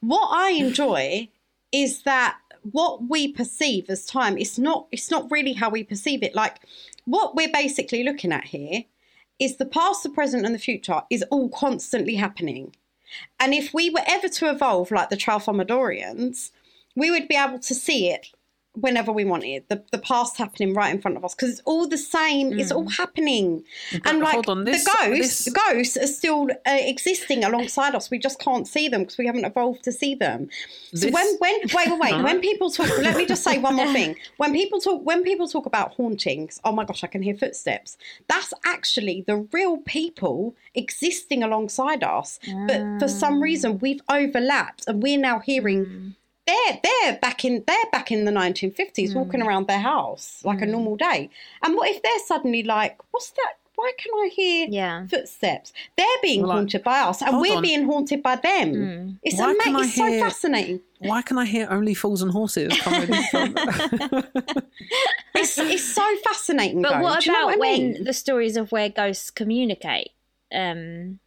[0.00, 1.28] What I enjoy
[1.70, 2.38] is that
[2.70, 6.34] what we perceive as time it's not it's not really how we perceive it.
[6.34, 6.60] Like
[7.04, 8.84] what we're basically looking at here
[9.38, 12.74] is the past, the present, and the future is all constantly happening.
[13.40, 16.50] And if we were ever to evolve like the Tralfamadorians,
[16.94, 18.28] we would be able to see it
[18.74, 19.64] whenever we wanted.
[19.68, 22.58] The the past happening right in front of us because it's all the same.
[22.58, 22.76] It's mm.
[22.76, 23.64] all happening.
[24.04, 28.10] and like on, this- the ghosts, this- ghosts are still uh, existing alongside us.
[28.10, 30.48] We just can't see them because we haven't evolved to see them.
[30.94, 33.74] So This- when when wait wait wait when people talk, let me just say one
[33.74, 34.16] more thing.
[34.38, 37.96] When people talk when people talk about hauntings, oh my gosh, I can hear footsteps.
[38.28, 42.38] That's actually the real people existing alongside us.
[42.66, 43.42] But for some ah.
[43.42, 45.86] reason, we've overlapped, and we're now hearing.
[45.86, 46.14] Mm.
[46.46, 49.18] They're they're back in they're back in the 1950s, hmm.
[49.18, 50.72] walking around their house like a hmm.
[50.72, 51.30] normal day.
[51.62, 53.54] And what if they're suddenly like, "What's that?
[53.76, 55.06] Why can I hear Yeah.
[55.06, 57.62] footsteps?" They're being Well, like, haunted by us, and we're on.
[57.62, 58.74] being haunted by them.
[58.74, 59.10] Hmm.
[59.22, 60.80] It's, Why ama- it's so fascinating.
[60.98, 63.54] Why can I hear only fools and horses coming from?
[65.34, 66.82] It's it's so fascinating.
[66.82, 67.02] But though.
[67.02, 68.04] what Do you know about what I when mean?
[68.04, 70.10] the stories of where ghosts communicate?
[70.52, 71.18] Um,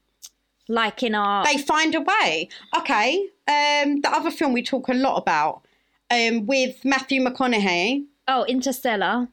[0.67, 2.49] like in our they find a way?
[2.77, 5.61] Okay, um, the other film we talk a lot about
[6.11, 8.05] um, with Matthew McConaughey.
[8.27, 9.27] oh Interstellar.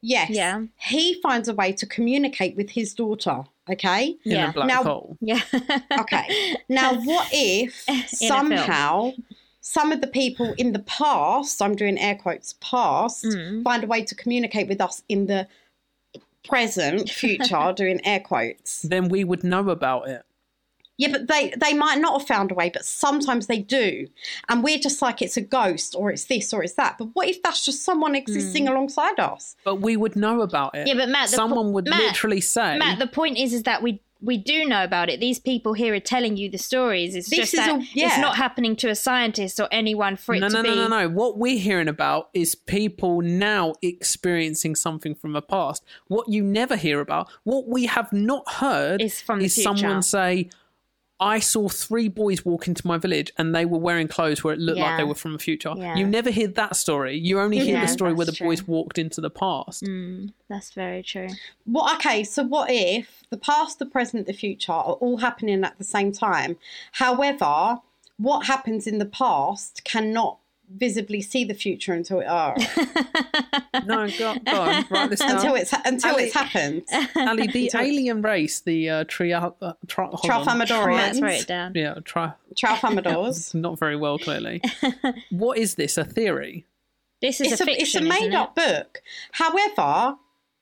[0.00, 0.62] Yes, Yeah.
[0.76, 3.44] he finds a way to communicate with his daughter.
[3.70, 4.50] Okay, in Yeah.
[4.50, 5.16] a black Now- hole.
[5.20, 5.40] Yeah.
[6.00, 6.56] okay.
[6.68, 9.12] Now, what if somehow
[9.60, 13.62] some of the people in the past, I'm doing air quotes, past, Mm.
[13.64, 15.46] find a way to communicate with us in the
[16.44, 18.82] present, future, doing air quotes?
[18.82, 20.22] Then we would know about it.
[20.98, 24.08] Yeah, but they they might not have found a way, but sometimes they do,
[24.48, 26.98] and we're just like it's a ghost or it's this or it's that.
[26.98, 28.72] But what if that's just someone existing hmm.
[28.72, 29.54] alongside us?
[29.64, 30.88] But we would know about it.
[30.88, 33.62] Yeah, but Matt, the po- someone would Matt- literally say, Matt, the point is, is
[33.62, 35.20] that we we do know about it.
[35.20, 37.14] These people here are telling you the stories.
[37.14, 38.08] It's This just is that all- yeah.
[38.08, 40.68] it's not happening to a scientist or anyone for it no, to no, be.
[40.70, 41.02] no, no, no.
[41.02, 41.08] no.
[41.08, 45.84] What we're hearing about is people now experiencing something from the past.
[46.08, 50.02] What you never hear about, what we have not heard, Is from the is someone
[50.02, 50.50] say,
[51.20, 54.60] I saw three boys walk into my village and they were wearing clothes where it
[54.60, 55.74] looked like they were from the future.
[55.76, 55.96] Yeah.
[55.96, 57.16] You never hear that story.
[57.16, 59.82] You only hear Yeah, the story where the that's boys walked into the past.
[59.82, 61.28] Mm, that's very true.
[61.64, 61.96] What?
[61.96, 65.84] Okay, so what if the past, the present, the future are all happening at the
[65.84, 66.56] same time?
[66.92, 67.80] However,
[68.16, 70.38] what happens in the past cannot
[70.76, 72.54] visibly see the future until it oh,
[73.86, 75.36] No, go, go on, write this down.
[75.36, 76.82] until it's until Ali- it's happened.
[77.16, 80.22] Ali, the until alien race, the uh, tria, uh, tri- hold.
[80.24, 81.72] Let's Tralfamadorians, write it down.
[81.74, 82.32] Yeah, try.
[82.54, 83.54] Tralfamadors.
[83.54, 84.60] Not very well, clearly.
[85.30, 85.96] what is this?
[85.98, 86.64] A theory?
[87.20, 87.82] This is It's a a, fiction.
[87.82, 88.34] it's a isn't made it?
[88.34, 89.02] up book.
[89.32, 90.16] However,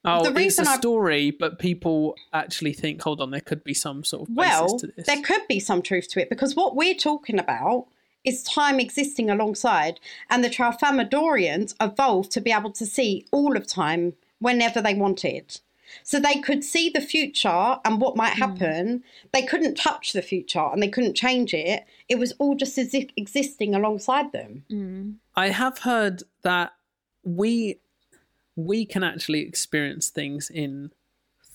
[0.08, 3.64] Oh, The it's reason a I- story, but people actually think, hold on, there could
[3.64, 5.04] be some sort of basis well, to this.
[5.06, 7.86] there could be some truth to it because what we're talking about
[8.26, 9.98] is time existing alongside,
[10.28, 15.58] and the Tralfamadorians evolved to be able to see all of time whenever they wanted.
[16.02, 19.04] So they could see the future and what might happen.
[19.32, 21.84] They couldn't touch the future and they couldn't change it.
[22.08, 24.64] It was all just as if existing alongside them.
[24.70, 25.14] Mm.
[25.36, 26.72] I have heard that
[27.22, 27.78] we
[28.56, 30.90] we can actually experience things in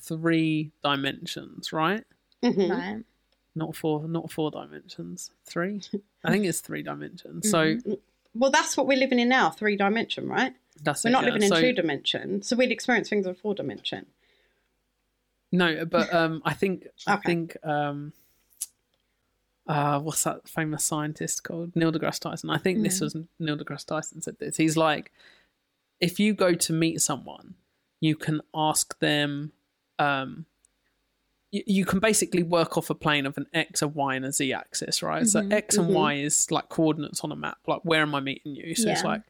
[0.02, 2.04] three dimensions, right?
[2.44, 2.70] Mhm.
[2.70, 3.04] Right.
[3.56, 5.32] Not four, not four dimensions.
[5.46, 5.82] Three.
[6.24, 7.50] I think it's three dimensions.
[7.50, 7.78] So
[8.34, 10.54] Well, that's what we're living in now, three dimension, right?
[10.84, 11.28] that's We're it, not yeah.
[11.34, 12.42] living in So- two dimension.
[12.44, 14.06] So we'd experience things in four dimension.
[15.52, 18.14] No, but um, I think I think um,
[19.68, 21.76] uh, what's that famous scientist called?
[21.76, 22.50] Neil deGrasse Tyson.
[22.50, 24.58] I think this was Neil deGrasse Tyson said this.
[24.58, 25.12] He's like,
[26.00, 27.56] if you go to meet someone,
[28.00, 29.52] you can ask them.
[30.00, 30.46] Um,
[31.52, 34.32] you, you can basically work off a plane of an x, a y, and a
[34.32, 35.28] z axis, right?
[35.28, 35.52] So mm-hmm.
[35.52, 35.96] x and mm-hmm.
[35.96, 37.58] y is like coordinates on a map.
[37.68, 38.76] Like, where am I meeting you?
[38.76, 39.22] So it's like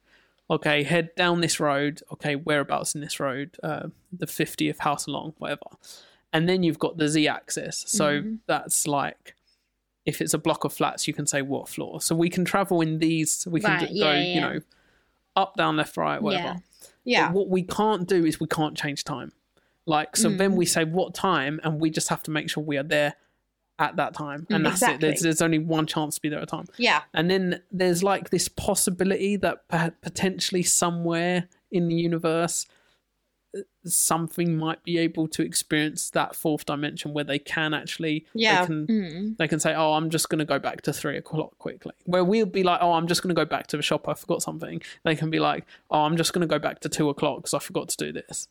[0.51, 2.03] okay, head down this road.
[2.11, 3.57] Okay, whereabouts in this road?
[3.63, 5.61] Uh, the 50th house along, whatever.
[6.33, 7.85] And then you've got the z axis.
[7.87, 8.35] So mm-hmm.
[8.47, 9.35] that's like,
[10.05, 12.01] if it's a block of flats, you can say what floor.
[12.01, 14.33] So we can travel in these, we can Right, d- yeah, go, yeah.
[14.33, 14.59] you know,
[15.37, 16.43] up, down, left, right, whatever.
[16.43, 16.57] Yeah.
[17.03, 17.27] Yeah.
[17.27, 19.31] But what we can't do is we can't change time.
[19.85, 20.37] Like, so Mm.
[20.37, 23.15] then we say what time, and we just have to make sure we are there
[23.79, 24.99] at that time, and that's it.
[24.99, 26.65] There's, there's only one chance to be there at a time.
[26.77, 27.01] Yeah.
[27.15, 29.67] And then there's like this possibility that
[30.01, 32.67] potentially somewhere in the universe,
[33.57, 38.61] uh, something might be able to experience that fourth dimension where they can actually, Yeah.
[38.61, 39.37] they can, Mm.
[39.37, 42.23] they can say, "Oh, I'm just going to go back to three o'clock quickly." Where
[42.23, 44.07] we'll be like, "Oh, I'm just going to go back to the shop.
[44.07, 46.89] I forgot something." They can be like, "Oh, I'm just going to go back to
[46.89, 48.47] two o'clock because I forgot to do this,"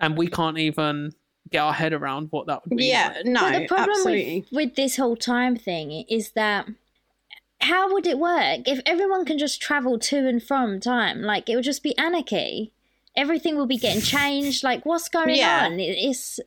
[0.00, 1.12] and we can't even
[1.50, 2.86] get our head around what that would be.
[2.86, 3.14] Yeah.
[3.16, 3.26] like.
[3.26, 3.40] No.
[3.40, 4.46] But the problem absolutely.
[4.50, 6.66] with, with this whole time thing is that
[7.60, 11.22] how would it work if everyone can just travel to and from time?
[11.22, 12.72] Like it would just be anarchy.
[13.16, 14.62] Everything will be getting changed.
[14.62, 15.66] Like what's going Yeah.
[15.66, 15.80] on?
[15.80, 16.38] It's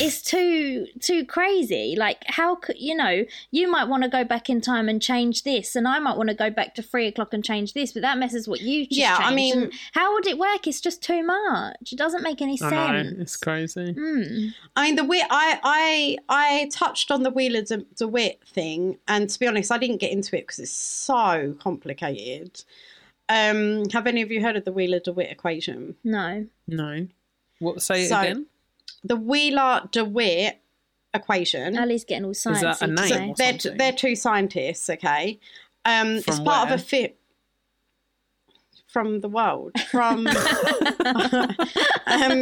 [0.00, 1.94] it's too too crazy.
[1.96, 3.24] Like how could you know?
[3.52, 6.30] You might want to go back in time and change this, and I might want
[6.30, 8.98] to go back to three o'clock and change this, but that messes what you just
[8.98, 10.66] Yeah, I mean- And how would it work?
[10.66, 11.92] It's just too much.
[11.92, 13.18] It doesn't make any I know sense.
[13.20, 13.92] it's crazy.
[13.92, 14.54] Mm.
[14.74, 19.30] I mean, the Whe- I I I touched on the Wheeler De- DeWitt thing, and
[19.30, 22.64] to be honest, I didn't get into it because it's so complicated.
[23.28, 25.96] Um, have any of you heard of the Wheeler DeWitt equation?
[26.02, 26.46] No.
[26.66, 27.08] No,
[27.58, 27.82] what?
[27.82, 28.46] Say it So- again.
[29.04, 30.60] The Wheeler DeWitt
[31.14, 31.78] equation.
[31.78, 32.96] Ali's getting all that sciencey a name?
[32.96, 33.28] today.
[33.30, 33.78] or they're something?
[33.78, 35.38] they're two scientists, okay.
[35.84, 36.74] Um, it's part where?
[36.74, 37.16] of a fit
[38.88, 39.72] from the world.
[39.90, 40.36] From um,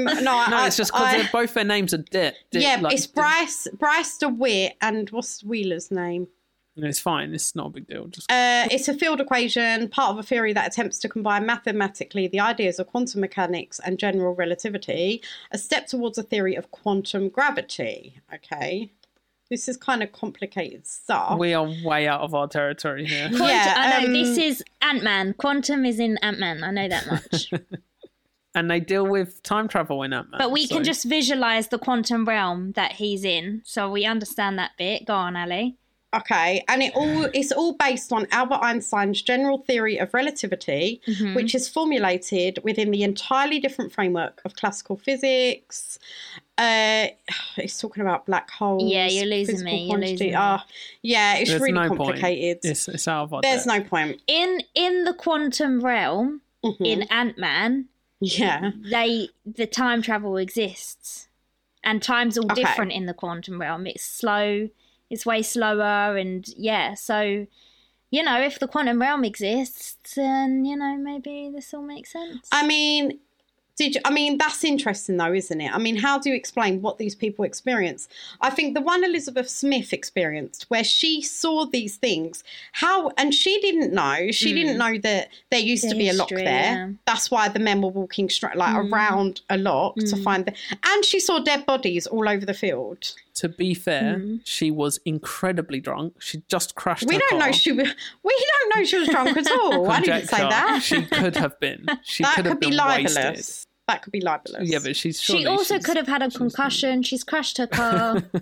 [0.04, 2.36] no, No, I, it's just because both their names are Dit.
[2.50, 6.28] Dit yeah, like, it's Bryce Bryce DeWitt and what's Wheeler's name?
[6.76, 7.32] No, it's fine.
[7.34, 8.06] It's not a big deal.
[8.06, 12.28] Just Uh, it's a field equation, part of a theory that attempts to combine mathematically
[12.28, 15.22] the ideas of quantum mechanics and general relativity,
[15.52, 18.20] a step towards a theory of quantum gravity.
[18.34, 18.92] Okay.
[19.48, 21.38] This is kind of complicated stuff.
[21.38, 23.28] we are way out of our territory here.
[23.28, 25.34] Quantum, Yeah, I know um, this is Ant Man.
[25.34, 26.64] Quantum is in Ant Man.
[26.64, 27.52] I know that much.
[28.56, 30.26] and they deal with time travel in that.
[30.36, 34.72] but we can just visualize the quantum realm that he's in, so we understand that
[34.76, 35.06] bit.
[35.06, 35.76] Go on, Ali.
[36.16, 41.34] Okay, and it all it's all based on Albert Einstein's general theory of relativity, Mm-hmm.
[41.34, 45.98] which is formulated within the entirely different framework of classical physics.
[46.58, 47.08] Uh,
[47.56, 48.90] it's talking about black holes.
[48.90, 50.34] Yeah, you're losing me, you're losing me.
[50.36, 50.64] Ah,
[51.02, 52.60] yeah, it's There's really no complicated.
[52.64, 53.42] It's, it's out of our.
[53.42, 54.20] There's no point.
[54.26, 56.86] In in the quantum realm, Mhm.
[56.86, 57.86] in Ant Man,
[58.20, 61.28] yeah, they the time travel exists,
[61.84, 62.62] and time's all Okay.
[62.62, 63.86] different in the quantum realm.
[63.86, 64.70] It's slow.
[65.10, 66.94] It's way slower, and yeah.
[66.94, 67.46] So,
[68.10, 72.48] you know, if the quantum realm exists, then you know maybe this all makes sense.
[72.52, 73.20] I mean.
[73.78, 75.70] Did you, I mean that's interesting though, isn't it?
[75.70, 78.08] I mean, how do you explain what these people experience?
[78.40, 82.42] I think the one Elizabeth Smith experienced, where she saw these things,
[82.72, 84.78] how and she didn't know, she didn't mm.
[84.78, 86.46] know that there used The to be a loch there.
[86.46, 86.88] yeah.
[87.04, 88.90] That's why the men were walking straight like mm.
[88.90, 90.24] around a loch to mm.
[90.24, 93.12] find the, and she saw dead bodies all over the field.
[93.36, 94.36] To be fair, Mm-hmm.
[94.44, 96.20] she was incredibly drunk.
[96.20, 97.06] She just crashed.
[97.06, 97.46] We her don't car.
[97.48, 97.88] know she was.
[98.24, 99.90] We don't know she was drunk at all.
[99.90, 100.80] I didn't say that.
[100.82, 101.86] She could have been.
[102.02, 103.16] She that could could have be been libelous.
[103.16, 103.66] wasted.
[103.88, 104.68] That could be libelous.
[104.70, 105.20] Yeah, but she's.
[105.20, 107.02] She also she's- could have had a concussion.
[107.02, 108.22] She's crashed her car.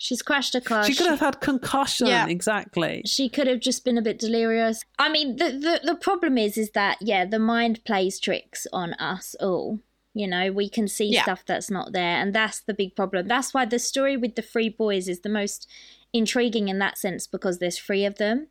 [0.00, 0.84] She's crashed her car.
[0.84, 2.06] She could have had concussion.
[2.06, 2.28] Yeah.
[2.28, 3.02] Exactly.
[3.04, 4.84] she could have just been a bit delirious.
[4.96, 8.94] I mean, the, the the problem is, is that yeah, the mind plays tricks on
[8.94, 9.80] us all.
[10.18, 11.22] You know, we can see Yeah.
[11.22, 13.28] stuff that's not there, and that's the big problem.
[13.28, 15.68] That's why the story with the three boys is the most
[16.12, 18.48] intriguing in that sense because there's three of them,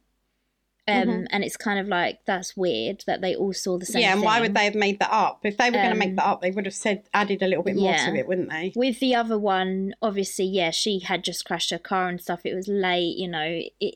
[0.88, 4.01] um, and it's kind of like that's weird that they all saw the same.
[4.01, 4.07] Mm-hmm.
[4.07, 5.41] Yeah, and why would they have made that up?
[5.43, 7.47] If they were going to make Um, that up, they would have said added a
[7.47, 8.09] little bit more yeah.
[8.09, 8.72] to it, wouldn't they?
[8.74, 12.45] With the other one, obviously, yeah, she had just crashed her car and stuff.
[12.45, 13.59] It was late, you know.
[13.82, 13.95] It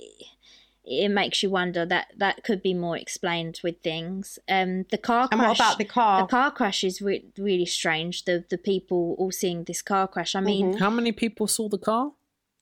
[0.83, 4.39] it makes you wonder that that could be more explained with things.
[4.49, 5.47] Um, the car And crash.
[5.49, 6.21] what about the car?
[6.21, 8.25] The car crash is re- really strange.
[8.25, 10.35] The the people all seeing this car crash.
[10.35, 12.11] I mean, How many people saw the car?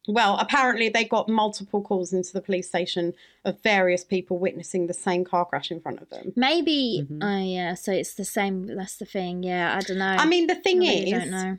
[0.07, 3.13] Well, apparently they got multiple calls into the police station
[3.45, 6.33] of various people witnessing the same car crash in front of them.
[6.35, 7.05] maybe.
[7.07, 7.19] Mhm.
[7.23, 8.65] Oh yeah, so it's the same.
[8.75, 9.43] That's the thing.
[9.43, 10.15] Yeah, I don't know.
[10.23, 11.57] I mean, the I thing really is, don't know.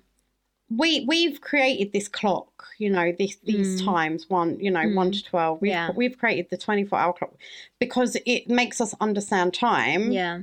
[0.76, 3.84] We we've created this clock you know this these Mm.
[3.84, 5.90] times one you know one to 12 we've, Yeah.
[5.94, 7.34] we've created the 24 hour clock
[7.78, 10.40] because it makes us understand time Yeah,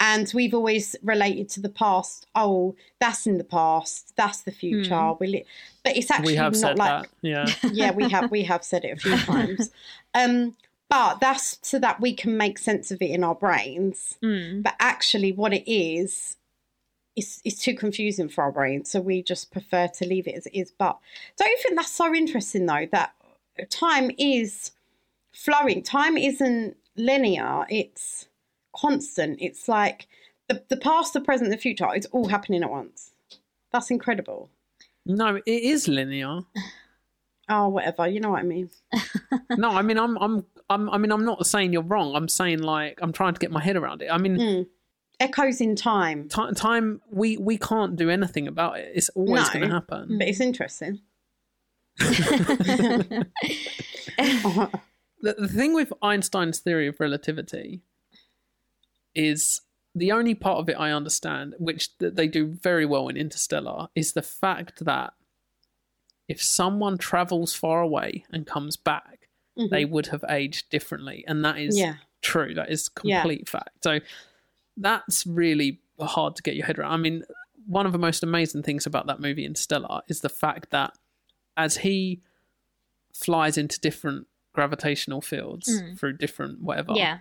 [0.00, 4.90] and we've always related to the past oh that's in the past that's the future
[4.94, 5.20] Mm.
[5.20, 5.44] we li-
[5.84, 7.08] but it's actually we have not said like that.
[7.22, 7.46] Yeah.
[7.72, 9.70] yeah we have we have said it a few times
[10.14, 10.56] um
[10.90, 14.62] but that's so that we can make sense of it in our brains mm.
[14.62, 16.36] but actually what it is
[17.18, 20.46] is is too confusing for our brains so we just prefer to leave it as
[20.46, 20.98] it is but
[21.36, 23.12] don't you think that's so interesting though that
[23.70, 24.70] time is
[25.32, 28.28] flowing time isn't linear it's
[28.74, 30.06] constant it's like
[30.48, 33.10] the, the past the present the future it's all happening at once
[33.72, 34.50] That's incredible.
[35.04, 36.40] No, it is linear.
[37.50, 38.06] Oh, whatever.
[38.06, 38.68] You know what I mean.
[39.56, 42.14] no, I mean I'm I'm I'm I mean I'm not saying you're wrong.
[42.14, 44.10] I'm saying like I'm trying to get my head around it.
[44.12, 44.66] I mean Mm.
[45.20, 48.92] Echoes in time, ti time we we can't do anything about it.
[48.94, 49.52] It's always No.
[49.52, 50.18] going to happen.
[50.18, 51.00] but it's interesting.
[51.98, 53.28] the,
[55.20, 57.80] the thing with Einstein's theory of relativity
[59.14, 59.60] is
[59.94, 63.88] the only part of it I understand, which th- they do very well in Interstellar,
[63.96, 65.14] is the fact that
[66.28, 69.70] if someone travels far away and comes back, Mhm.
[69.70, 71.96] they would have aged differently, and that is yeah.
[72.22, 72.54] true.
[72.54, 73.20] That is Yeah.
[73.22, 73.82] complete fact.
[73.82, 73.98] So
[74.80, 76.92] that's really hard to get your head around.
[76.92, 77.24] I mean,
[77.66, 80.94] one of the most amazing things about that movie Interstellar is the fact that
[81.56, 82.22] as he
[83.12, 85.98] flies into different gravitational fields Mm.
[85.98, 87.18] through different whatever, yeah.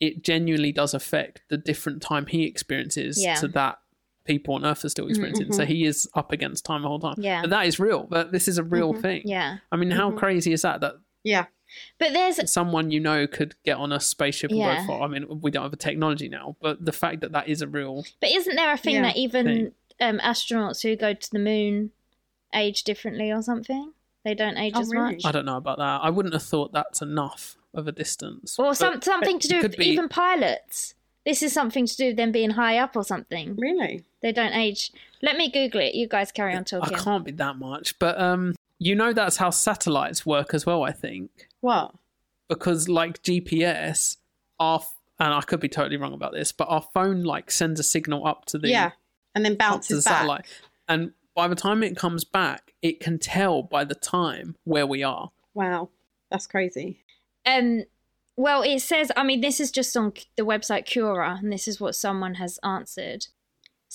[0.00, 3.34] it genuinely does affect the different time he experiences Yeah.
[3.36, 3.78] to that
[4.24, 5.52] people on Earth are still experiencing.
[5.52, 5.68] So mhm.
[5.68, 7.14] he is up against time the whole time.
[7.18, 7.42] Yeah.
[7.42, 8.02] But that is real.
[8.02, 9.00] But this is a real Mhm.
[9.00, 9.22] thing.
[9.24, 9.58] Yeah.
[9.70, 10.18] I mean, how Mhm.
[10.18, 10.80] crazy is that?
[10.80, 11.46] That Yeah.
[11.98, 14.80] But there's someone you know could get on a spaceship and Yeah.
[14.80, 15.02] go far.
[15.02, 17.66] I mean, we don't have the technology now, but the fact that that is a
[17.68, 19.02] real but isn't there a thing Yeah.
[19.02, 19.72] that even Thing.
[20.00, 21.90] um, astronauts who go to the moon
[22.54, 23.92] age differently or something?
[24.24, 25.14] They don't age Oh, as really?
[25.14, 25.24] much.
[25.24, 26.00] I don't know about that.
[26.02, 28.58] I wouldn't have thought that's enough of a distance.
[28.58, 30.94] Or some, something to do with be- even pilots.
[31.24, 33.56] This is something to do with them being high up or something.
[33.56, 34.04] Really?
[34.22, 34.92] They don't age.
[35.22, 35.94] Let me Google it.
[35.94, 36.86] You guys carry on talking.
[36.86, 37.04] I talking.
[37.04, 37.98] can't be that much.
[37.98, 40.82] But um, you know that's how satellites work as well.
[40.84, 41.94] I think What?
[42.48, 44.16] because like GPS,
[44.60, 44.80] our
[45.18, 48.26] and I could be totally wrong about this, but our phone like sends a signal
[48.26, 48.90] up to the yeah.
[49.34, 50.14] And then up to the bounces back.
[50.14, 50.46] satellite,
[50.88, 55.02] and by the time it comes back, it can tell by the time where we
[55.02, 55.30] are.
[55.54, 55.90] Wow.
[56.30, 57.00] That's crazy.
[57.44, 57.84] Um,
[58.36, 61.80] well, it says, I mean, this is just on the website Quora, and this is
[61.80, 63.26] what someone has answered.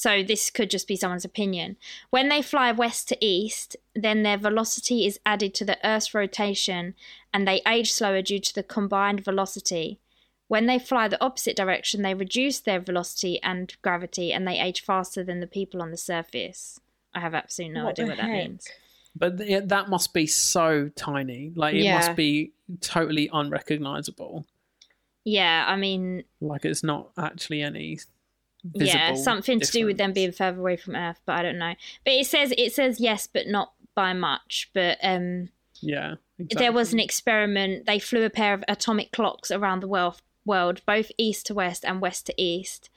[0.02, 1.78] So this could just be someone's opinion.
[2.10, 6.96] When they fly west to east, then their velocity is added to the Earth's rotation,
[7.32, 10.00] and they age slower due to the combined velocity.
[10.48, 14.82] When they fly the opposite direction, they reduce their velocity and gravity, and they age
[14.82, 16.80] faster than the people on the surface.
[17.14, 18.68] I have absolutely no What idea the what that means.
[19.16, 21.52] But th- that must be so tiny.
[21.56, 21.98] Like it Yeah.
[21.98, 24.48] must be totally unrecognizable.
[25.26, 28.00] Yeah, I mean, Like it's not actually any.
[28.74, 31.74] Yeah something to do with them being further away from earth but i don't know.
[32.06, 35.50] But it says it says yes but not by much but um
[35.82, 36.16] Yeah.
[36.38, 37.86] there was an experiment.
[37.86, 41.86] They flew a pair of atomic clocks around the world world both east to west
[41.86, 42.90] and west to east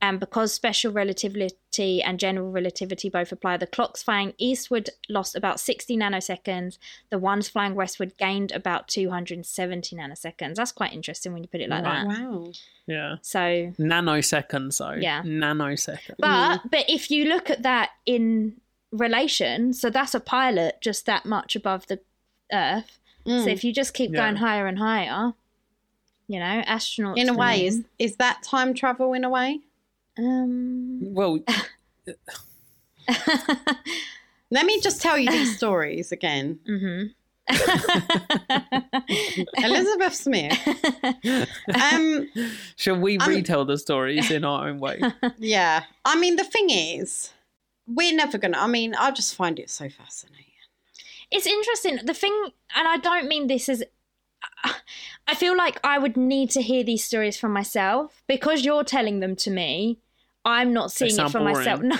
[0.00, 5.58] and because special relativity and general relativity both apply the clocks flying eastward lost about
[5.60, 6.78] 60 nanoseconds
[7.10, 11.68] the ones flying westward gained about 270 nanoseconds that's quite interesting when you put it
[11.68, 12.08] like Right.
[12.08, 12.52] that Wow.
[12.86, 13.16] Yeah.
[13.22, 13.38] so
[13.78, 14.92] Nanoseconds, though.
[15.00, 15.22] Yeah.
[15.22, 16.14] Nanoseconds.
[16.18, 18.60] But but if you look at that in
[18.92, 22.00] relation, so that's a pilot just that much above the
[22.52, 22.98] Earth.
[23.26, 23.44] Mm.
[23.44, 24.20] So if you just keep Yeah.
[24.22, 25.34] going higher and higher,
[26.28, 27.18] you know, astronauts.
[27.18, 29.60] in a way, is, is that time travel in a way?
[30.18, 31.38] Um, Well,
[34.50, 36.58] Let me just tell you these stories again.
[36.68, 37.10] mhm.
[39.64, 40.58] Elizabeth Smith.
[41.74, 42.28] Um,
[42.76, 45.00] shall we I'm- retell the stories in our own way?
[45.38, 45.84] yeah.
[46.04, 47.32] I mean, the thing is,
[47.86, 50.44] we're never going to, I mean, I just find it so fascinating.
[51.30, 52.00] it's interesting.
[52.04, 53.82] The thing, and I don't mean this as.
[55.26, 59.20] I feel like I would need to hear these stories from myself because you're telling
[59.20, 59.98] them to me.
[60.48, 61.80] I'm not seeing it sound for myself.
[61.90, 61.96] No,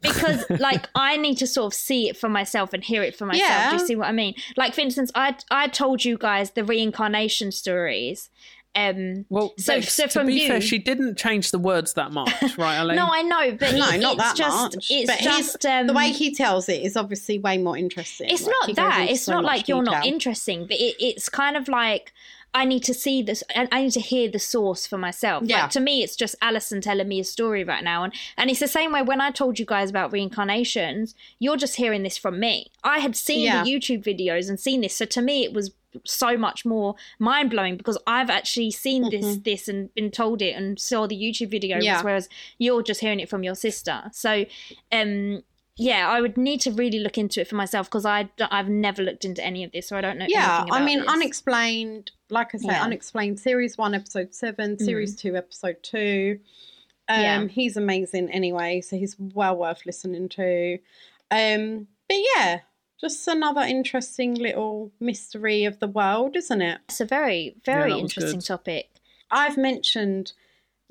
[0.00, 3.26] because like I need to sort of see it for myself and hear it for
[3.26, 3.70] myself.
[3.70, 4.34] Do you see what I mean?
[4.56, 8.30] Like for instance, I I told you guys the reincarnation stories.
[8.74, 11.92] Um, Well, So- Bex, so to from be you- fair, she didn't change the words
[11.92, 12.96] that much, right, Elaine?
[12.96, 14.86] no, I know, but No, it- not that just much.
[14.90, 18.30] it's But just um, the way he tells it is obviously way more interesting.
[18.30, 21.28] it's Like, not that it's so not much like you're not interesting but it, it's
[21.28, 22.14] kind of like
[22.54, 25.62] i need to see this and i need to hear the source for myself Yeah.
[25.62, 28.60] like to me it's just alison telling me a story right now and and it's
[28.60, 32.38] the same way when i told you guys about reincarnations you're just hearing this from
[32.38, 33.62] me i had seen Yeah.
[33.64, 35.72] the youtube videos and seen this so to me it was
[36.04, 40.78] so much more mind-blowing because i've actually seen this this and been told it and
[40.80, 41.82] saw the youtube videos Mm-hmm.
[41.84, 42.02] Yeah.
[42.02, 42.28] whereas
[42.58, 44.44] you're just hearing it from your sister so
[44.90, 45.42] um
[45.76, 49.02] yeah, I would need to really look into it for myself because I I've never
[49.02, 50.26] looked into any of this, so I don't know.
[50.28, 51.08] Yeah, anything I mean, this.
[51.08, 52.10] unexplained.
[52.30, 52.80] Like I say, Yeah.
[52.80, 52.84] Mm.
[52.84, 53.40] unexplained.
[53.40, 54.78] Series one, episode seven.
[54.78, 56.40] Series two, episode two.
[57.08, 57.46] Um, Yeah.
[57.48, 60.78] he's amazing anyway, so he's well worth listening to.
[61.30, 62.60] Um, but yeah,
[63.00, 66.80] just another interesting little mystery of the world, isn't it?
[66.88, 68.46] It's a very very that was interesting good.
[68.46, 68.88] topic.
[69.30, 70.32] I've mentioned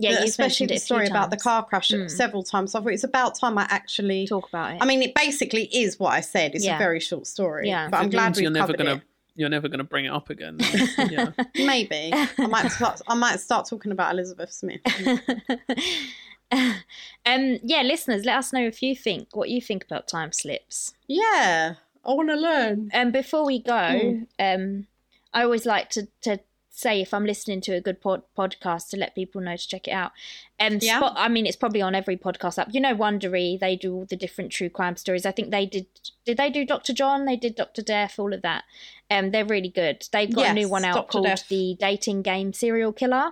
[0.02, 2.10] Yeah, the- you've especially the it a story about the car crash Mm.
[2.10, 2.72] several times.
[2.72, 4.28] So I thought it's about time I actually.
[4.28, 4.78] Talk about it.
[4.82, 6.56] I mean, it basically is what I said.
[6.56, 6.76] It's Yeah.
[6.76, 7.68] a very short story.
[7.70, 7.88] Yeah.
[7.90, 9.02] but I'm It glad means we you're never gonna it.
[9.36, 10.58] you're never gonna bring it up again.
[11.10, 11.32] yeah.
[11.56, 13.02] Maybe I might start.
[13.08, 14.82] I might start talking about Elizabeth Smith.
[16.52, 20.94] um, yeah, listeners, let us know if you think what you think about time slips.
[21.08, 22.90] yeah, I want to learn.
[22.94, 24.28] And before we go, Mm.
[24.40, 24.88] um,
[25.34, 26.40] I always like to, to
[26.82, 29.88] say if I'm listening to a good pod- podcast to let people know to check
[29.88, 30.12] it out.
[30.60, 30.98] Um, Yeah.
[30.98, 32.70] spot, I mean, it's probably on every podcast app.
[32.74, 35.26] You know, Wondery, they do all the different true crime stories.
[35.26, 35.86] I think they did.
[36.26, 37.26] Did they do Doctor John?
[37.26, 38.64] They did Doctor Death, all of that.
[39.10, 40.08] Um, they're really good.
[40.12, 41.08] They've got a new one out Dr.
[41.12, 41.48] called Death.
[41.50, 43.32] The Dating Game Serial Killer,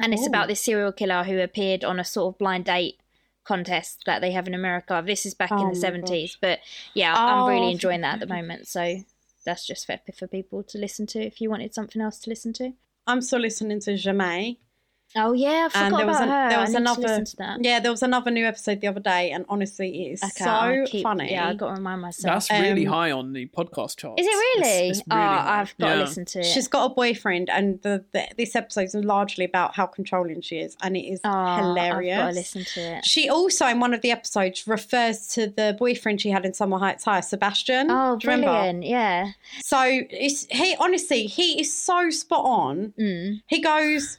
[0.00, 0.26] and it's Ooh.
[0.26, 2.98] about this serial killer who appeared on a sort of blind date
[3.44, 5.02] contest that they have in America.
[5.04, 6.60] This is back Oh in the seventies, but
[6.94, 8.68] yeah, I'm Oh, really enjoying that at the moment.
[8.68, 9.02] So
[9.44, 12.52] that's just for, for people to listen to if you wanted something else to listen
[12.54, 12.72] to.
[13.06, 14.58] I'm still listening to Ja'mie.
[15.16, 16.48] Oh yeah, I forgot And there was about an- her.
[16.50, 17.64] there I was need another- to listen to that.
[17.64, 20.84] Yeah, there was another new episode the other day, and honestly, it is Okay, so
[20.86, 21.32] keep- funny.
[21.32, 22.48] Yeah, I got to remind myself.
[22.48, 24.20] That's really Um, high on the podcast chart.
[24.20, 24.88] Is it really?
[24.90, 25.60] It's, it's oh, high.
[25.62, 26.44] I've got to listen to it.
[26.44, 30.58] She's got a boyfriend, and the, the this episode is largely about how controlling she
[30.58, 32.16] is, and it is oh, hilarious.
[32.16, 33.04] I've got to listen to it.
[33.04, 36.78] She also, in one of the episodes, refers to the boyfriend she had in Summer
[36.78, 37.90] Heights High, Sebastian.
[37.90, 38.52] Oh, Do you remember?
[38.52, 38.84] brilliant!
[38.84, 39.30] Yeah.
[39.62, 42.94] So it's he honestly, he is so spot on.
[42.96, 43.42] Mm.
[43.48, 44.18] He goes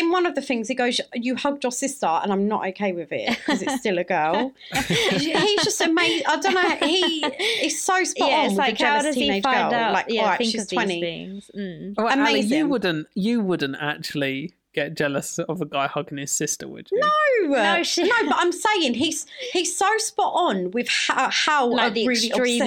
[0.00, 0.68] in one of the things.
[0.68, 3.98] He goes, "You hugged your sister," and I'm not okay with it because it's still
[3.98, 4.52] a girl.
[4.88, 6.26] He's just amazing.
[6.26, 6.86] I don't know.
[6.86, 7.24] He
[7.66, 9.80] is so spot Yeah, on it's like how does he find girl.
[9.80, 9.92] out?
[9.92, 11.00] Like, yeah, all right, think she's of twenty.
[11.00, 11.50] these things.
[11.56, 11.94] Mm.
[11.98, 16.68] Oh, Ali, you wouldn't you wouldn't actually get jealous of a guy hugging his sister,
[16.68, 17.00] would you?
[17.00, 21.66] No, No, she- no, but I'm saying he's he's so spot on with how, how
[21.66, 22.60] Like a the really extremities,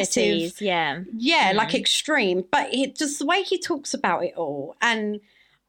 [0.51, 0.99] obsessive yeah.
[1.17, 1.55] Yeah, Mm.
[1.55, 2.43] like extreme.
[2.51, 5.21] But it just the way he talks about it all and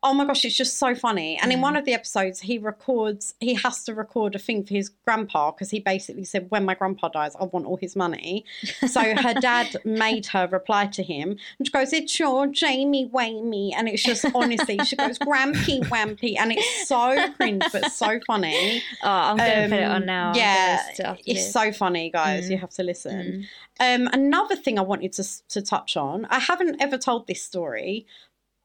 [0.07, 1.37] oh my gosh, it's just so funny.
[1.41, 1.63] And in Mm.
[1.63, 5.51] one of the episodes he records he has to record a thing for his grandpa
[5.51, 8.45] because he basically said, When my grandpa dies, I want all his money.
[8.87, 13.73] So her dad made her reply to him and she goes, It's your Jamie Wamey
[13.77, 18.83] and it's just honestly she goes, Grampy Wampy and it's so cringe but so funny.
[19.03, 20.33] Oh, I'm going to put it Um, on now.
[20.37, 22.47] Yeah, listen to it after it's so funny, guys.
[22.47, 22.51] Mm.
[22.51, 23.47] You have to listen.
[23.81, 24.07] Mm.
[24.07, 26.27] Um, another thing I wanted to to touch on.
[26.27, 28.07] I haven't ever told this story,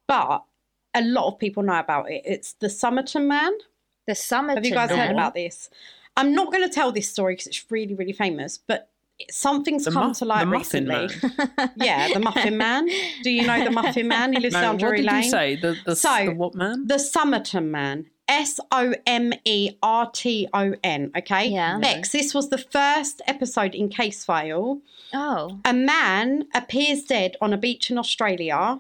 [0.08, 0.44] but
[0.94, 2.22] a lot of people know about it.
[2.26, 3.52] It's the Somerton Man.
[4.08, 4.98] The Somerton Have you guys Man.
[5.00, 5.70] heard about this?
[6.18, 8.90] I'm not going to tell this story because it's really, really famous, but
[9.30, 11.32] something's The come muff- to light the Muffin recently.
[11.58, 11.72] Man.
[11.78, 12.88] Yeah, the Muffin Man.
[13.24, 14.34] Do you know the Muffin Man?
[14.34, 15.56] He lives No, down what Drury did you say?
[15.56, 16.88] The the, So, the what man?
[16.88, 18.08] The Somerton Man.
[18.28, 21.12] S O M E R T O N.
[21.18, 21.48] Okay.
[21.48, 21.78] Yeah.
[21.78, 24.82] Next, this was the first episode in Case File.
[25.14, 28.80] Oh, A man appears dead on a beach in Australia.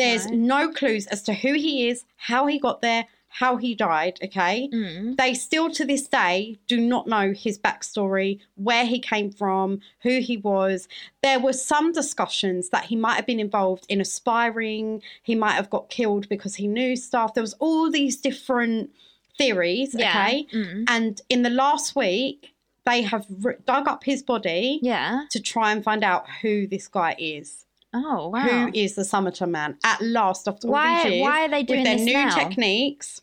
[0.00, 0.34] There's Right.
[0.34, 4.18] no clues as to who he is, how he got there, how he died.
[4.24, 4.68] Okay.
[4.72, 5.16] mm.
[5.16, 10.18] They still to this day do not know his backstory, where he came from, who
[10.20, 10.88] he was.
[11.22, 15.70] There were some discussions that he might have been involved in aspiring, he might have
[15.70, 17.34] got killed because he knew stuff.
[17.34, 18.90] There was all these different
[19.38, 20.10] theories, yeah.
[20.26, 20.46] okay?
[20.52, 20.84] Mm.
[20.88, 22.52] And in the last week,
[22.84, 23.26] they have
[23.64, 25.24] dug up his body Yeah.
[25.30, 27.64] to try and find out who this guy is.
[27.92, 28.40] Oh, wow.
[28.42, 29.76] Who is the Somerton man?
[29.84, 32.34] At last, after all why, these years, why are they doing with their new now?
[32.36, 33.20] techniques.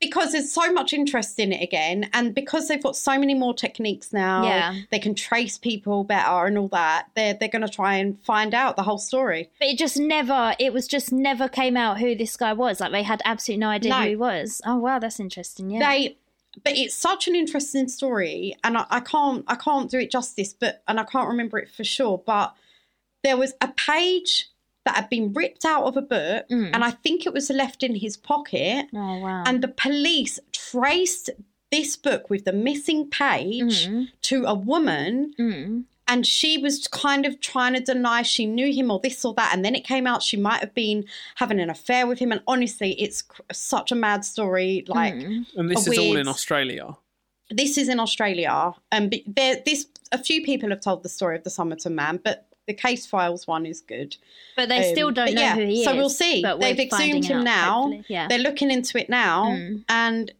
[0.00, 3.54] Because there's so much interest in it again, and because they've got so many more
[3.54, 4.74] techniques now, Yeah.
[4.90, 7.06] they can trace people better and all that.
[7.14, 9.50] They're they're going to try and find out the whole story.
[9.60, 12.80] But it just never, it was just never came out who this guy was.
[12.80, 14.00] Like they had absolutely no idea No.
[14.02, 14.60] who he was.
[14.66, 15.70] Oh, wow, that's interesting.
[15.70, 15.88] Yeah.
[15.88, 16.18] They,
[16.64, 20.52] but it's such an interesting story, and I, I can't I can't do it justice,
[20.52, 22.18] but and I can't remember it for sure.
[22.26, 22.52] But
[23.24, 24.48] there was a page
[24.84, 26.70] that had been ripped out of a book, Mm.
[26.74, 28.86] and I think it was left in his pocket.
[28.94, 29.42] oh, wow.
[29.46, 31.30] And the police traced
[31.72, 34.08] this book with the missing page Mm.
[34.22, 35.84] to a woman, Mm.
[36.06, 39.52] and she was kind of trying to deny she knew him or this or that.
[39.54, 41.06] And then it came out she might have been
[41.36, 42.30] having an affair with him.
[42.30, 44.84] And honestly, it's cr- such a mad story.
[44.86, 45.46] Like, Mm.
[45.56, 46.96] and this a is all in Australia.
[47.50, 51.36] this is in Australia, and be- there, this a few people have told the story
[51.36, 54.16] of the Somerton man, but the case files one is good.
[54.56, 55.84] But they still Um, don't know yeah, who he is.
[55.84, 56.42] so we'll see.
[56.42, 57.82] but They've exhumed him out, now.
[57.82, 58.04] hopefully.
[58.08, 58.28] Yeah.
[58.28, 59.84] They're looking into it now, Mm.
[59.88, 60.32] and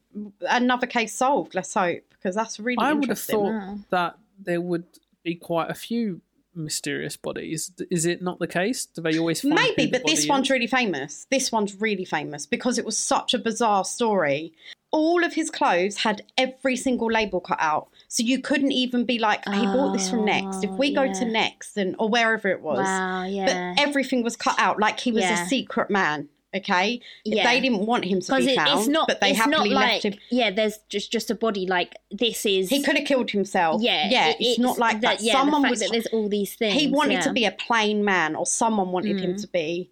[0.48, 1.54] another case solved.
[1.54, 3.78] Let's hope because that's really I would have thought Wow.
[3.90, 4.84] that there would
[5.22, 6.20] be quite a few
[6.56, 7.72] mysterious bodies.
[7.90, 8.86] Is it not the case?
[8.86, 11.26] Do they always find Maybe, but this body one's really famous.
[11.30, 14.52] This one's really famous because it was such a bizarre story.
[14.92, 19.18] All of his clothes had every single label cut out, so you couldn't even be
[19.18, 21.24] like, "He bought this from Next." If Oh, we go to.
[21.24, 23.46] Next and or wherever it was, Wow, yeah.
[23.74, 25.42] but everything was cut out like he was Yeah.
[25.42, 26.28] a secret man.
[26.56, 27.42] Okay, Yeah.
[27.50, 29.08] they didn't want him to be it, found, it's not.
[29.08, 30.14] but they it's happily not like left him.
[30.30, 30.50] yeah.
[30.52, 31.66] There's just just a body.
[31.66, 32.68] Like this is.
[32.70, 33.82] He could have killed himself.
[33.82, 34.28] Yeah, yeah.
[34.28, 35.20] it- it's, not like that.
[35.20, 35.80] Yeah, Someone was.
[35.80, 36.80] that there's all these things.
[36.80, 37.20] he wanted yeah.
[37.22, 39.40] to be a plain man, or someone wanted him Mm.
[39.40, 39.90] to be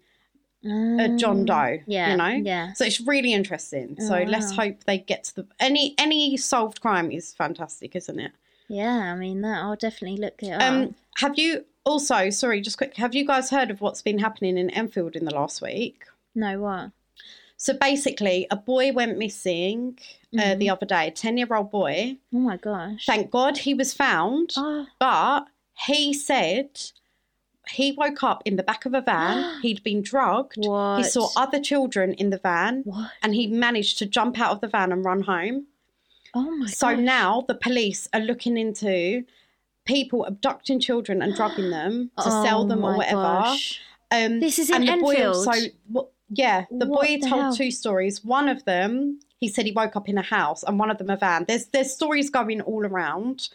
[0.65, 1.83] a John Mm, Doe.
[1.85, 2.49] Yeah, you know.
[2.49, 2.73] Yeah.
[2.73, 3.99] So it's really interesting.
[3.99, 4.65] So Oh, let's wow.
[4.65, 8.31] hope they get to the any any solved crime is fantastic, isn't it?
[8.69, 9.57] Yeah, I mean that.
[9.61, 10.61] I'll definitely look it up.
[10.61, 12.29] Um, have you also?
[12.29, 12.95] Sorry, just quick.
[12.97, 16.05] Have you guys heard of what's been happening in Enfield in the last week?
[16.35, 16.91] no, what?
[17.57, 19.97] So basically, a boy went missing
[20.37, 20.59] uh, Mhm.
[20.59, 21.07] the other day.
[21.07, 22.17] A ten-year-old boy.
[22.33, 23.05] Oh my gosh.
[23.05, 25.45] Thank God he was found, Oh, but
[25.87, 26.69] he said
[27.69, 29.59] he woke up in the back of a van.
[29.61, 30.55] He'd been drugged.
[30.65, 30.97] what?
[30.97, 33.11] He saw other children in the van, What?
[33.21, 35.67] and he managed to jump out of the van and run home.
[36.33, 36.99] Oh my So gosh.
[36.99, 39.23] now the police are looking into
[39.85, 43.55] people abducting children and drugging them to sell Oh them or whatever.
[44.11, 45.35] Um, This is in and the boy Enfield?
[45.47, 47.55] also, well, yeah, the What boy the told hell?
[47.55, 48.23] two stories.
[48.25, 51.09] One of them, he said he woke up in a house, and one of them
[51.09, 51.45] a van.
[51.47, 53.49] There's there's stories going all around,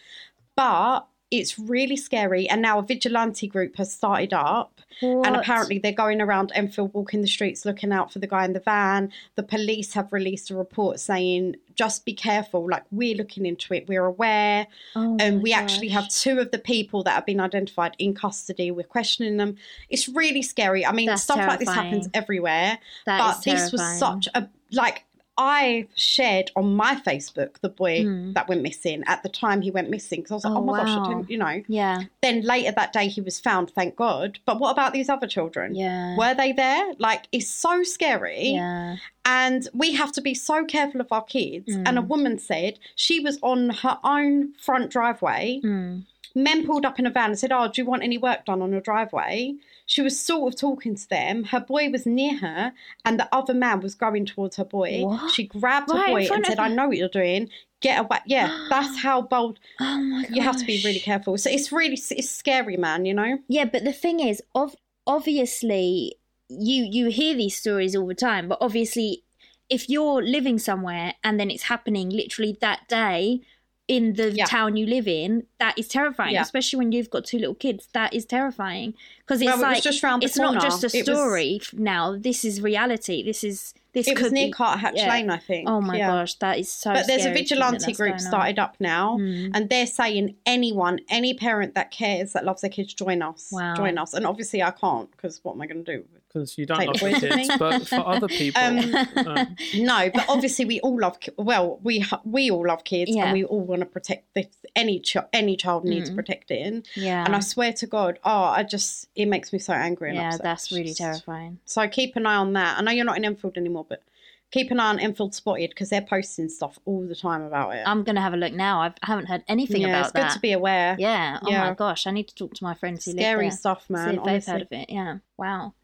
[0.57, 2.49] but it's really scary.
[2.49, 7.21] And now a vigilante group has started up, and apparently they're going around Enfield, walking
[7.21, 9.13] the streets, looking out for the guy in the van.
[9.37, 12.69] The police have released a report saying, "Just be careful.
[12.69, 13.87] Like we're looking into it.
[13.89, 17.41] We're aware." Oh And my we actually have two of the people that have been
[17.41, 18.71] identified in custody.
[18.71, 19.57] We're questioning them.
[19.89, 20.85] It's really scary.
[20.85, 22.79] I mean, That's stuff like this happens everywhere.
[23.07, 25.05] That but is this was such a like
[25.39, 28.35] I shared on my Facebook the boy Mm.
[28.35, 30.65] that went missing at the time he went missing because I was like, Oh, oh,
[30.65, 31.05] my gosh, I wow.
[31.09, 31.63] didn't, you know.
[31.69, 32.03] Yeah.
[32.23, 34.39] Then later that day he was found, thank God.
[34.45, 35.75] But what about these other children?
[35.75, 36.17] Yeah.
[36.17, 36.93] Were they there?
[36.99, 38.49] Like, it's so scary.
[38.51, 38.97] Yeah.
[39.25, 41.75] And we have to be so careful of our kids.
[41.77, 41.85] Mm.
[41.87, 45.61] And a woman said she was on her own front driveway.
[45.65, 46.05] Mm.
[46.39, 48.63] Men pulled up in a van and said, Oh, do you want any work done
[48.63, 49.55] on your driveway?
[49.87, 51.45] She was sort of talking to them.
[51.45, 52.73] Her boy was near her,
[53.05, 55.03] and the other man was going towards her boy.
[55.03, 55.31] What?
[55.31, 57.49] She grabbed Right her boy and said, I know what you're doing.
[57.81, 58.19] Get away.
[58.27, 59.59] Yeah, that's how bold.
[59.81, 60.37] Oh my gosh.
[60.37, 61.39] You have to be really careful.
[61.39, 63.39] So it's really it's scary, man, you know?
[63.49, 66.17] Yeah, but the thing is, of obviously,
[66.49, 69.25] you you hear these stories all the time, but obviously,
[69.71, 73.41] if you're living somewhere and then it's happening literally that day
[73.89, 74.45] in the Yeah.
[74.45, 76.35] town you live in, that is terrifying.
[76.35, 76.43] Yeah.
[76.43, 80.05] Especially when you've got two little kids, that is terrifying because it's well, like just
[80.05, 80.53] it's corner.
[80.53, 82.15] not just a It was- story now.
[82.17, 83.23] This is reality.
[83.23, 84.53] This is this It could was near be.
[84.53, 85.09] Carterhatch yeah.
[85.11, 85.69] Lane, I think.
[85.69, 86.93] Oh my gosh, that is so.
[86.93, 89.51] But there's a vigilante group started up now, Mm.
[89.55, 93.49] and they're saying anyone, any parent that cares, that loves their kids, join us.
[93.51, 93.75] Wow.
[93.75, 94.13] Join us.
[94.13, 96.05] And obviously, I can't because what am I going to do?
[96.29, 100.11] Because you don't Take love the your kids, but for other people, Um, um, No,
[100.13, 101.19] but obviously, we all love.
[101.37, 103.25] Well, we we all love kids, Yeah.
[103.25, 104.47] and we all want to protect this.
[104.77, 106.15] Any ch- any child needs Mm.
[106.17, 110.11] protecting, yeah, and I swear to God, oh, I just it makes me so angry.
[110.11, 110.43] And yeah, upset.
[110.43, 111.59] that's really just- terrifying.
[111.65, 112.79] So keep an eye on that.
[112.79, 114.03] I know you're not in Enfield anymore, but
[114.51, 117.83] keep an eye on Enfield Spotted because they're posting stuff all the time about it.
[117.87, 118.81] I'm gonna have a look now.
[118.83, 120.97] I've, I haven't heard anything yeah, about it's good to be aware.
[120.99, 121.39] yeah.
[121.43, 121.69] Oh Yeah.
[121.69, 123.33] my gosh, I need to talk to my friends who live there.
[123.35, 123.57] Scary there.
[123.59, 124.15] stuff, See man.
[124.19, 124.91] if they've heard of it.
[124.91, 125.19] Yeah.
[125.37, 125.75] Wow.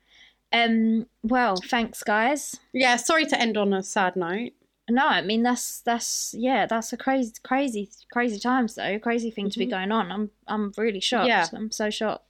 [0.54, 1.06] Um.
[1.22, 2.60] Well, thanks, guys.
[2.72, 4.52] Yeah, sorry to end on a sad note.
[4.88, 8.98] No, I mean that's that's yeah, that's a crazy, crazy, crazy times though.
[8.98, 10.12] Crazy thing to be going on.
[10.12, 11.28] I'm I'm really shocked.
[11.28, 11.46] Yeah.
[11.54, 12.26] I'm so shocked.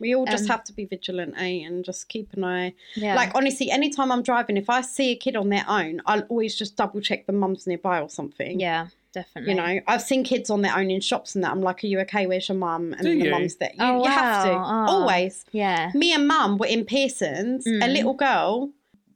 [0.00, 1.66] We all just Um, have to be vigilant, eh?
[1.66, 2.72] And just keep an eye.
[2.94, 3.14] Yeah.
[3.14, 6.56] Like honestly, anytime I'm driving, if I see a kid on their own, I'll always
[6.56, 8.58] just double check the mum's nearby or something.
[8.58, 9.50] yeah, definitely.
[9.52, 11.50] You know, I've seen kids on their own in shops and that.
[11.50, 12.26] I'm like, "Are you okay?
[12.26, 13.30] Where's your mum?" And Do the you?
[13.30, 13.70] mum's there.
[13.74, 14.50] You, Oh, you have to.
[14.52, 14.86] Oh.
[14.88, 15.44] always.
[15.52, 15.90] Yeah.
[15.94, 17.66] Me and mum were in Pearson's.
[17.66, 17.92] A Mm.
[17.92, 18.70] little girl.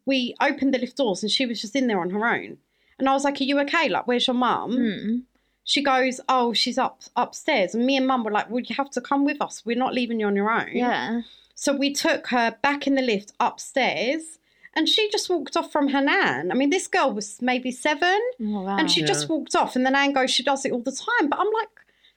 [0.07, 2.59] We opened the lift doors and she was just in there on her own.
[2.99, 3.89] And I was like, "Are you okay?
[3.89, 5.23] Like, where's your mum?" Mm.
[5.65, 8.91] She goes, "Oh, she's up upstairs." And me and mum were like, "Well, you have
[8.91, 9.65] to come with us.
[9.65, 11.23] We're not leaving you on your own." Yeah.
[11.55, 14.39] So we took her back in the lift upstairs,
[14.75, 16.51] and she just walked off from her nan.
[16.51, 18.77] I mean, this girl was maybe seven, Oh, wow.
[18.79, 19.07] and she Yeah.
[19.07, 19.77] just walked off.
[19.77, 21.69] And the nan goes, "She does it all the time." But I'm like,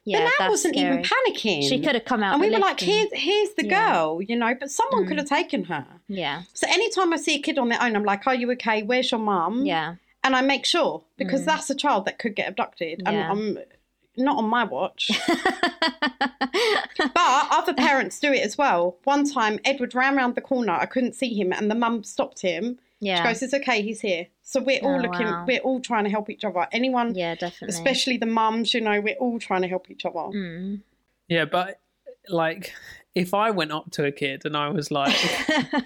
[0.06, 0.94] yeah, the nan wasn't scary.
[1.00, 1.68] even panicking.
[1.68, 2.34] She could have come out.
[2.34, 3.92] And we were lift like, "Here's here's the Yeah.
[3.94, 4.54] girl," you know.
[4.60, 5.08] But someone Mm.
[5.08, 5.86] could have taken her.
[6.08, 6.44] Yeah.
[6.54, 8.84] So anytime I see a kid on their own, I'm like, "Are you okay?
[8.84, 9.96] Where's your mum?" Yeah.
[10.24, 11.46] And I make sure because Mm.
[11.46, 13.12] that's a child that could get abducted, Yeah.
[13.12, 13.58] and I'm
[14.18, 15.12] not on my watch.
[16.98, 17.12] But
[17.52, 18.98] other parents do it as well.
[19.04, 20.74] One time, Edward ran round the corner.
[20.74, 22.80] I couldn't see him, and the mum stopped him.
[23.00, 23.18] yeah.
[23.18, 25.26] She goes, "It's okay, he's here." So we're all Oh, looking.
[25.28, 25.46] wow.
[25.48, 26.68] We're all trying to help each other.
[26.72, 27.68] Anyone, yeah, definitely.
[27.76, 30.16] especially the mums, you know, we're all trying to help each other.
[30.20, 30.82] Mm.
[31.28, 31.80] yeah, but
[32.30, 32.74] like
[33.16, 35.16] if I went up to a kid and I was like,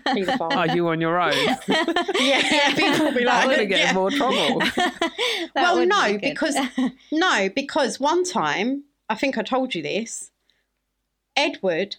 [0.42, 1.34] "Are you on your own?"
[2.20, 3.90] yeah, people will be like, I'm going to get yeah.
[3.90, 4.62] in more trouble.
[5.56, 6.58] Well, no, be because-
[7.12, 10.32] No, because one time, I think I told you this.
[11.38, 11.96] Edward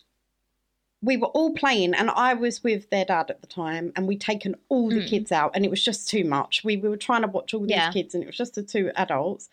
[1.02, 4.20] we were all playing, and I was with their dad at the time, and we'd
[4.20, 5.08] taken all the Mm.
[5.08, 6.62] kids out, and it was just too much.
[6.62, 7.90] We, we were trying to watch all these Yeah.
[7.90, 9.48] kids, and it was just the two adults.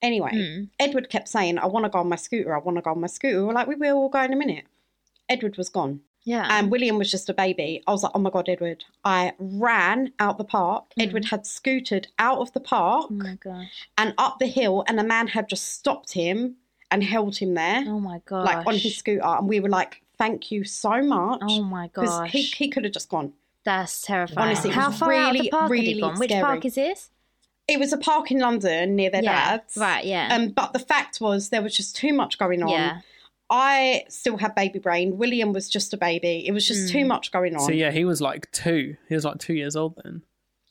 [0.00, 0.68] Anyway, Mm.
[0.80, 3.00] Edward kept saying, I want to go on my scooter, I want to go on
[3.02, 3.40] my scooter.
[3.40, 4.64] We were like, we will all go in a minute.
[5.28, 6.00] Edward was gone.
[6.24, 6.46] Yeah.
[6.50, 7.82] And William was just a baby.
[7.86, 8.84] I was like, oh my God, Edward.
[9.04, 10.86] I ran out the park.
[10.98, 11.04] Mm.
[11.04, 13.88] Edward had scooted out of the park oh my gosh.
[13.96, 16.56] and up the hill, and a man had just stopped him
[16.90, 18.44] and held him there, Oh my gosh.
[18.44, 19.22] like on his scooter.
[19.24, 21.42] And we were like, thank you so much.
[21.42, 22.30] Oh my gosh.
[22.32, 23.32] he, he could have just gone.
[23.64, 24.48] That's terrifying.
[24.48, 26.18] Honestly, How far out really, the park had really he gone?
[26.18, 26.42] Which scary.
[26.42, 27.10] park is this?
[27.68, 29.56] It was a park in London near their yeah.
[29.56, 29.76] dad's.
[29.76, 30.04] Right.
[30.04, 30.28] Yeah.
[30.32, 32.68] Um, but the fact was, there was just too much going on.
[32.68, 33.00] yeah.
[33.48, 35.18] I still had baby brain.
[35.18, 36.44] William was just a baby.
[36.46, 37.08] It was just too Mm.
[37.08, 37.60] much going on.
[37.60, 38.96] So yeah, he was like two.
[39.08, 40.22] He was like two years old then.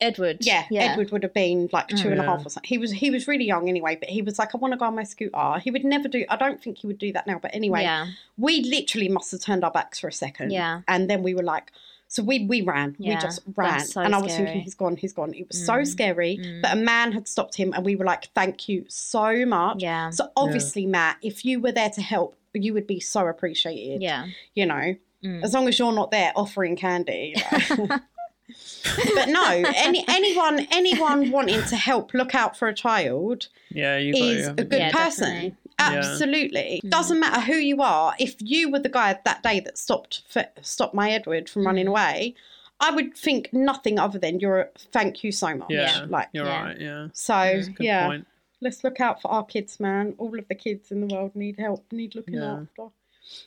[0.01, 0.39] Edward.
[0.41, 0.91] Yeah, Yeah.
[0.91, 2.35] Edward would have been like two and a Yeah.
[2.35, 2.67] half or something.
[2.67, 4.85] He was he was really young anyway, but he was like, I want to go
[4.85, 5.59] on my scooter.
[5.63, 6.25] He would never do.
[6.29, 7.39] I don't think he would do that now.
[7.41, 8.07] But anyway, Yeah.
[8.37, 10.51] we literally must have turned our backs for a second.
[10.51, 10.81] Yeah.
[10.89, 11.71] and then we were like,
[12.09, 12.97] so we we ran.
[12.99, 14.47] We just ran, so and I was scary.
[14.47, 15.33] thinking, he's gone, he's gone.
[15.33, 16.37] It was so Mm, scary.
[16.43, 16.61] mm.
[16.61, 19.81] But a man had stopped him, and we were like, thank you so much.
[19.81, 20.09] Yeah.
[20.09, 24.01] So obviously, Matt, if you were there to help, you would be so appreciated.
[24.01, 24.27] Yeah.
[24.53, 25.43] you know, Mm.
[25.43, 27.33] as long as you're not there offering candy.
[27.51, 27.67] like-
[29.15, 34.13] but no, any anyone anyone wanting to help look out for a child Yeah, you
[34.13, 34.51] got is yeah.
[34.51, 35.23] a good Yeah, person.
[35.29, 35.55] definitely.
[35.79, 36.89] Absolutely, Mm.
[36.89, 38.13] doesn't matter who you are.
[38.19, 41.85] If you were the guy that day that stopped for, stopped my Edward from running
[41.87, 41.89] Mm.
[41.89, 42.35] away,
[42.79, 44.59] I would think nothing other than you're.
[44.59, 45.69] a- Thank you so much.
[45.69, 46.63] Yeah, like You're Yeah.
[46.63, 46.79] right.
[46.79, 47.07] Yeah.
[47.13, 47.33] so.
[47.33, 48.27] That's a good yeah, point.
[48.65, 50.15] Let's look out for our kids, man.
[50.17, 51.85] All of the kids in the world need help.
[51.93, 52.61] Need looking Yeah.
[52.63, 52.87] after.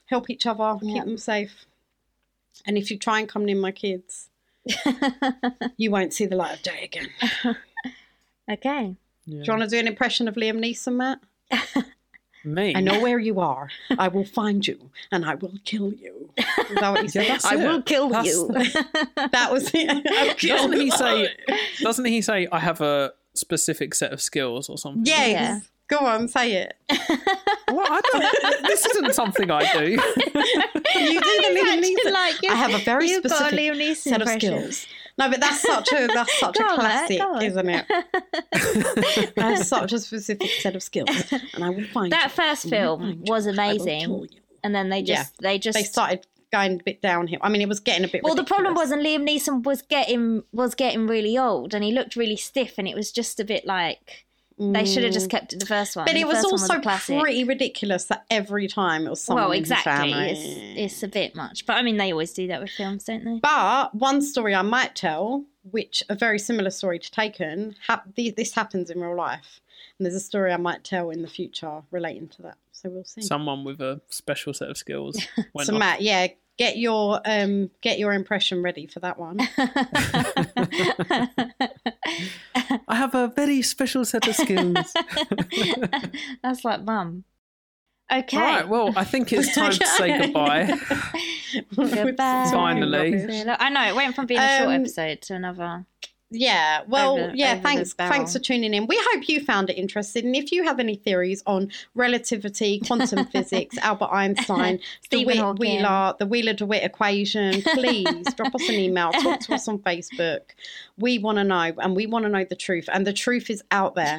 [0.06, 0.78] Help each other.
[0.80, 0.94] Yeah.
[0.94, 1.66] Keep them safe.
[2.66, 4.30] And if you try and come near my kids,
[5.76, 7.08] you won't see the light of day again.
[8.50, 8.96] okay.
[9.26, 9.38] Yeah.
[9.40, 11.20] Do you want to do an impression of Liam Neeson, Matt?
[12.44, 12.72] Me.
[12.74, 13.68] I know where you are.
[13.98, 16.30] I will find you and I will kill you.
[16.38, 16.44] Is
[16.80, 17.26] that what he Yeah, said?
[17.28, 17.58] that's I it.
[17.58, 18.48] will kill That's- you.
[19.32, 19.90] that was it.
[19.90, 21.28] I'll Doesn't he say?
[21.80, 25.04] Doesn't he say I have a specific set of skills or something?
[25.06, 25.30] Yes.
[25.30, 25.60] Yeah.
[25.88, 26.74] Go on, say it.
[27.70, 28.66] Well, I don't.
[28.66, 29.90] this isn't something I do.
[30.98, 32.12] You do the Liam Neeson.
[32.12, 34.86] like, I have a very you've a specific Liam Neeson set of skills.
[35.18, 37.42] No, but that's such a that's such Go a classic, on.
[37.42, 37.84] isn't it?
[39.36, 41.08] I have such a specific set of skills,
[41.54, 42.30] and I will find That you.
[42.30, 44.28] first film was amazing,
[44.64, 45.16] and then they Yeah.
[45.16, 47.38] just they just They started going a bit downhill.
[47.42, 48.22] I mean, it was getting a bit.
[48.22, 51.92] well the problem was and liam neeson was getting was getting really old and he
[51.92, 54.24] looked really stiff and it was just a bit like
[54.60, 56.08] they should have just kept it the first one Mm.
[56.08, 57.20] But The it was also classic.
[57.20, 61.64] pretty ridiculous that every time it was someone well exactly it's, it's a bit much
[61.64, 64.62] but i mean they always do that with films don't they But one story I
[64.62, 69.60] might tell, which a very similar story to Taken, hap- this happens in real life,
[69.98, 72.58] and there's a story I might tell in the future relating to that.
[72.72, 73.22] So we'll see.
[73.22, 75.20] Someone with a special set of skills.
[75.54, 75.78] went so off.
[75.80, 79.40] Matt, yeah, get your um get your impression ready for that one.
[82.88, 84.94] I have a very special set of skills.
[86.42, 87.24] that's like mum
[88.10, 88.68] okay All right.
[88.68, 90.78] Well, I think it's time to say goodbye.
[91.74, 92.48] Goodbye.
[92.50, 93.44] Finally.
[93.48, 95.84] i know it went from being a short Um, episode to another
[96.30, 98.86] Yeah, well, Over- yeah, over thanks thanks for tuning in.
[98.86, 100.34] We hope you found it interesting.
[100.34, 104.78] If you have any theories on relativity, quantum physics, Albert Einstein,
[105.10, 105.58] the Hawking.
[105.58, 110.42] Wheeler, the Wheeler DeWitt equation, please drop us an email, talk to us on Facebook.
[110.98, 113.62] We want to know and we want to know the truth and the truth is
[113.70, 114.18] out there.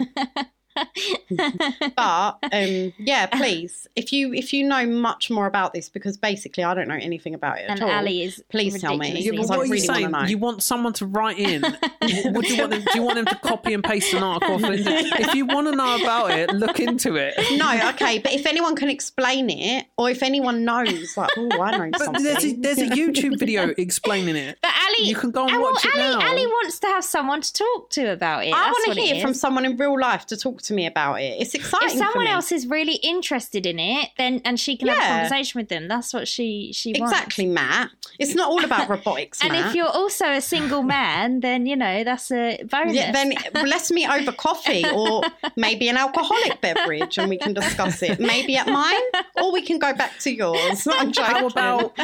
[1.96, 6.64] But um, yeah, please, if you if you know much more about this because basically
[6.64, 7.92] I don't know anything about it and at all.
[7.92, 9.20] ali is Please tell me.
[9.22, 10.12] Yeah, but I what are you really wanna saying?
[10.12, 10.24] know.
[10.24, 11.62] You want someone to write in?
[11.62, 12.72] what do you want?
[12.72, 14.60] Them, do you want them to copy and paste an article?
[14.70, 17.34] If you want to know about it, look into it.
[17.58, 21.78] No, okay, but if anyone can explain it, or if anyone knows, like, oh, I
[21.78, 22.24] know But something.
[22.24, 24.58] there's a, there's a YouTube video explaining it.
[24.62, 26.28] But Ali, You can go and well, watch it Ali, now.
[26.30, 28.54] Ali wants to have someone to talk to about it.
[28.54, 31.38] I want to hear from someone in real life to talk to me about it.
[31.40, 31.90] It's exciting.
[31.90, 35.60] If someone else is really interested in it, then and she can have a conversation
[35.60, 35.88] with them.
[35.88, 37.14] That's what she she wants.
[37.14, 37.90] exactly, Matt.
[38.20, 39.68] It's not all about robotics, And Matt.
[39.68, 42.94] if you're also a single man, then you know that's a bonus.
[42.96, 45.24] yeah, then let's meet over coffee or
[45.56, 48.20] maybe an alcoholic beverage and we can discuss it.
[48.20, 49.02] Maybe at mine,
[49.36, 50.88] or we can go back to yours.
[50.92, 51.34] I'm joking.
[51.36, 52.00] How about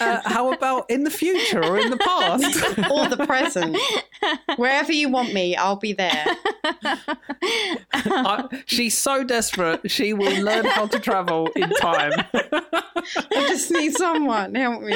[0.00, 2.56] uh, how about in the future or in the past.
[2.90, 3.76] or the present.
[4.56, 6.26] Wherever you want me, I'll be there.
[7.92, 12.12] I, she's so desperate, she will learn how to travel in time.
[12.34, 14.92] I just need someone help me.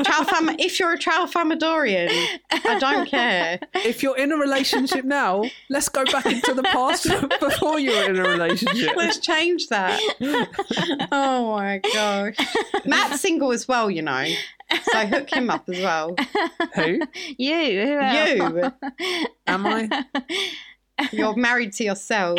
[0.00, 2.10] Tralfam- if you're a Tralfamadorian,
[2.50, 3.60] I don't care.
[3.74, 7.08] If you're in a relationship now, let's go back into the past
[7.40, 8.96] before you were in a relationship.
[8.96, 10.00] Let's change that.
[11.12, 12.36] Oh my gosh.
[12.84, 14.26] Matt's single as well, you know.
[14.84, 16.16] So hook him up as well.
[16.74, 17.00] Who
[17.36, 18.28] you, who else?
[18.98, 20.04] You, am I?
[21.12, 22.38] you're married to yourself.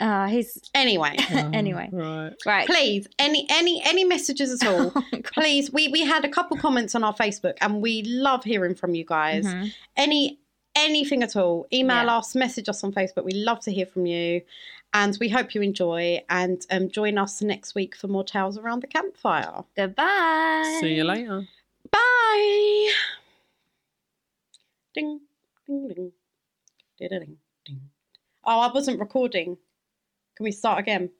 [0.00, 1.88] Oh, he's Anyway, anyway.
[1.92, 2.32] Right.
[2.44, 2.66] Right.
[2.66, 4.90] please, any any any messages at all?
[5.24, 8.94] please, we we had a couple comments on our Facebook, and we love hearing from
[8.94, 9.46] you guys.
[9.46, 9.72] Mhm.
[9.96, 10.38] Any
[10.74, 12.18] anything at all, email Yeah.
[12.18, 13.24] us, message us on Facebook.
[13.24, 14.42] We love to hear from you,
[14.92, 16.22] and we hope you enjoy.
[16.28, 19.64] And um, join us next week for more tales around the campfire.
[19.76, 20.78] Goodbye.
[20.80, 21.46] See you later.
[21.90, 22.90] Bye.
[24.94, 25.20] Ding
[25.66, 26.12] ding ding.
[26.98, 27.36] Ding ding
[27.66, 27.80] ding.
[28.44, 29.56] Oh, I wasn't recording.
[30.36, 31.10] Can we start again?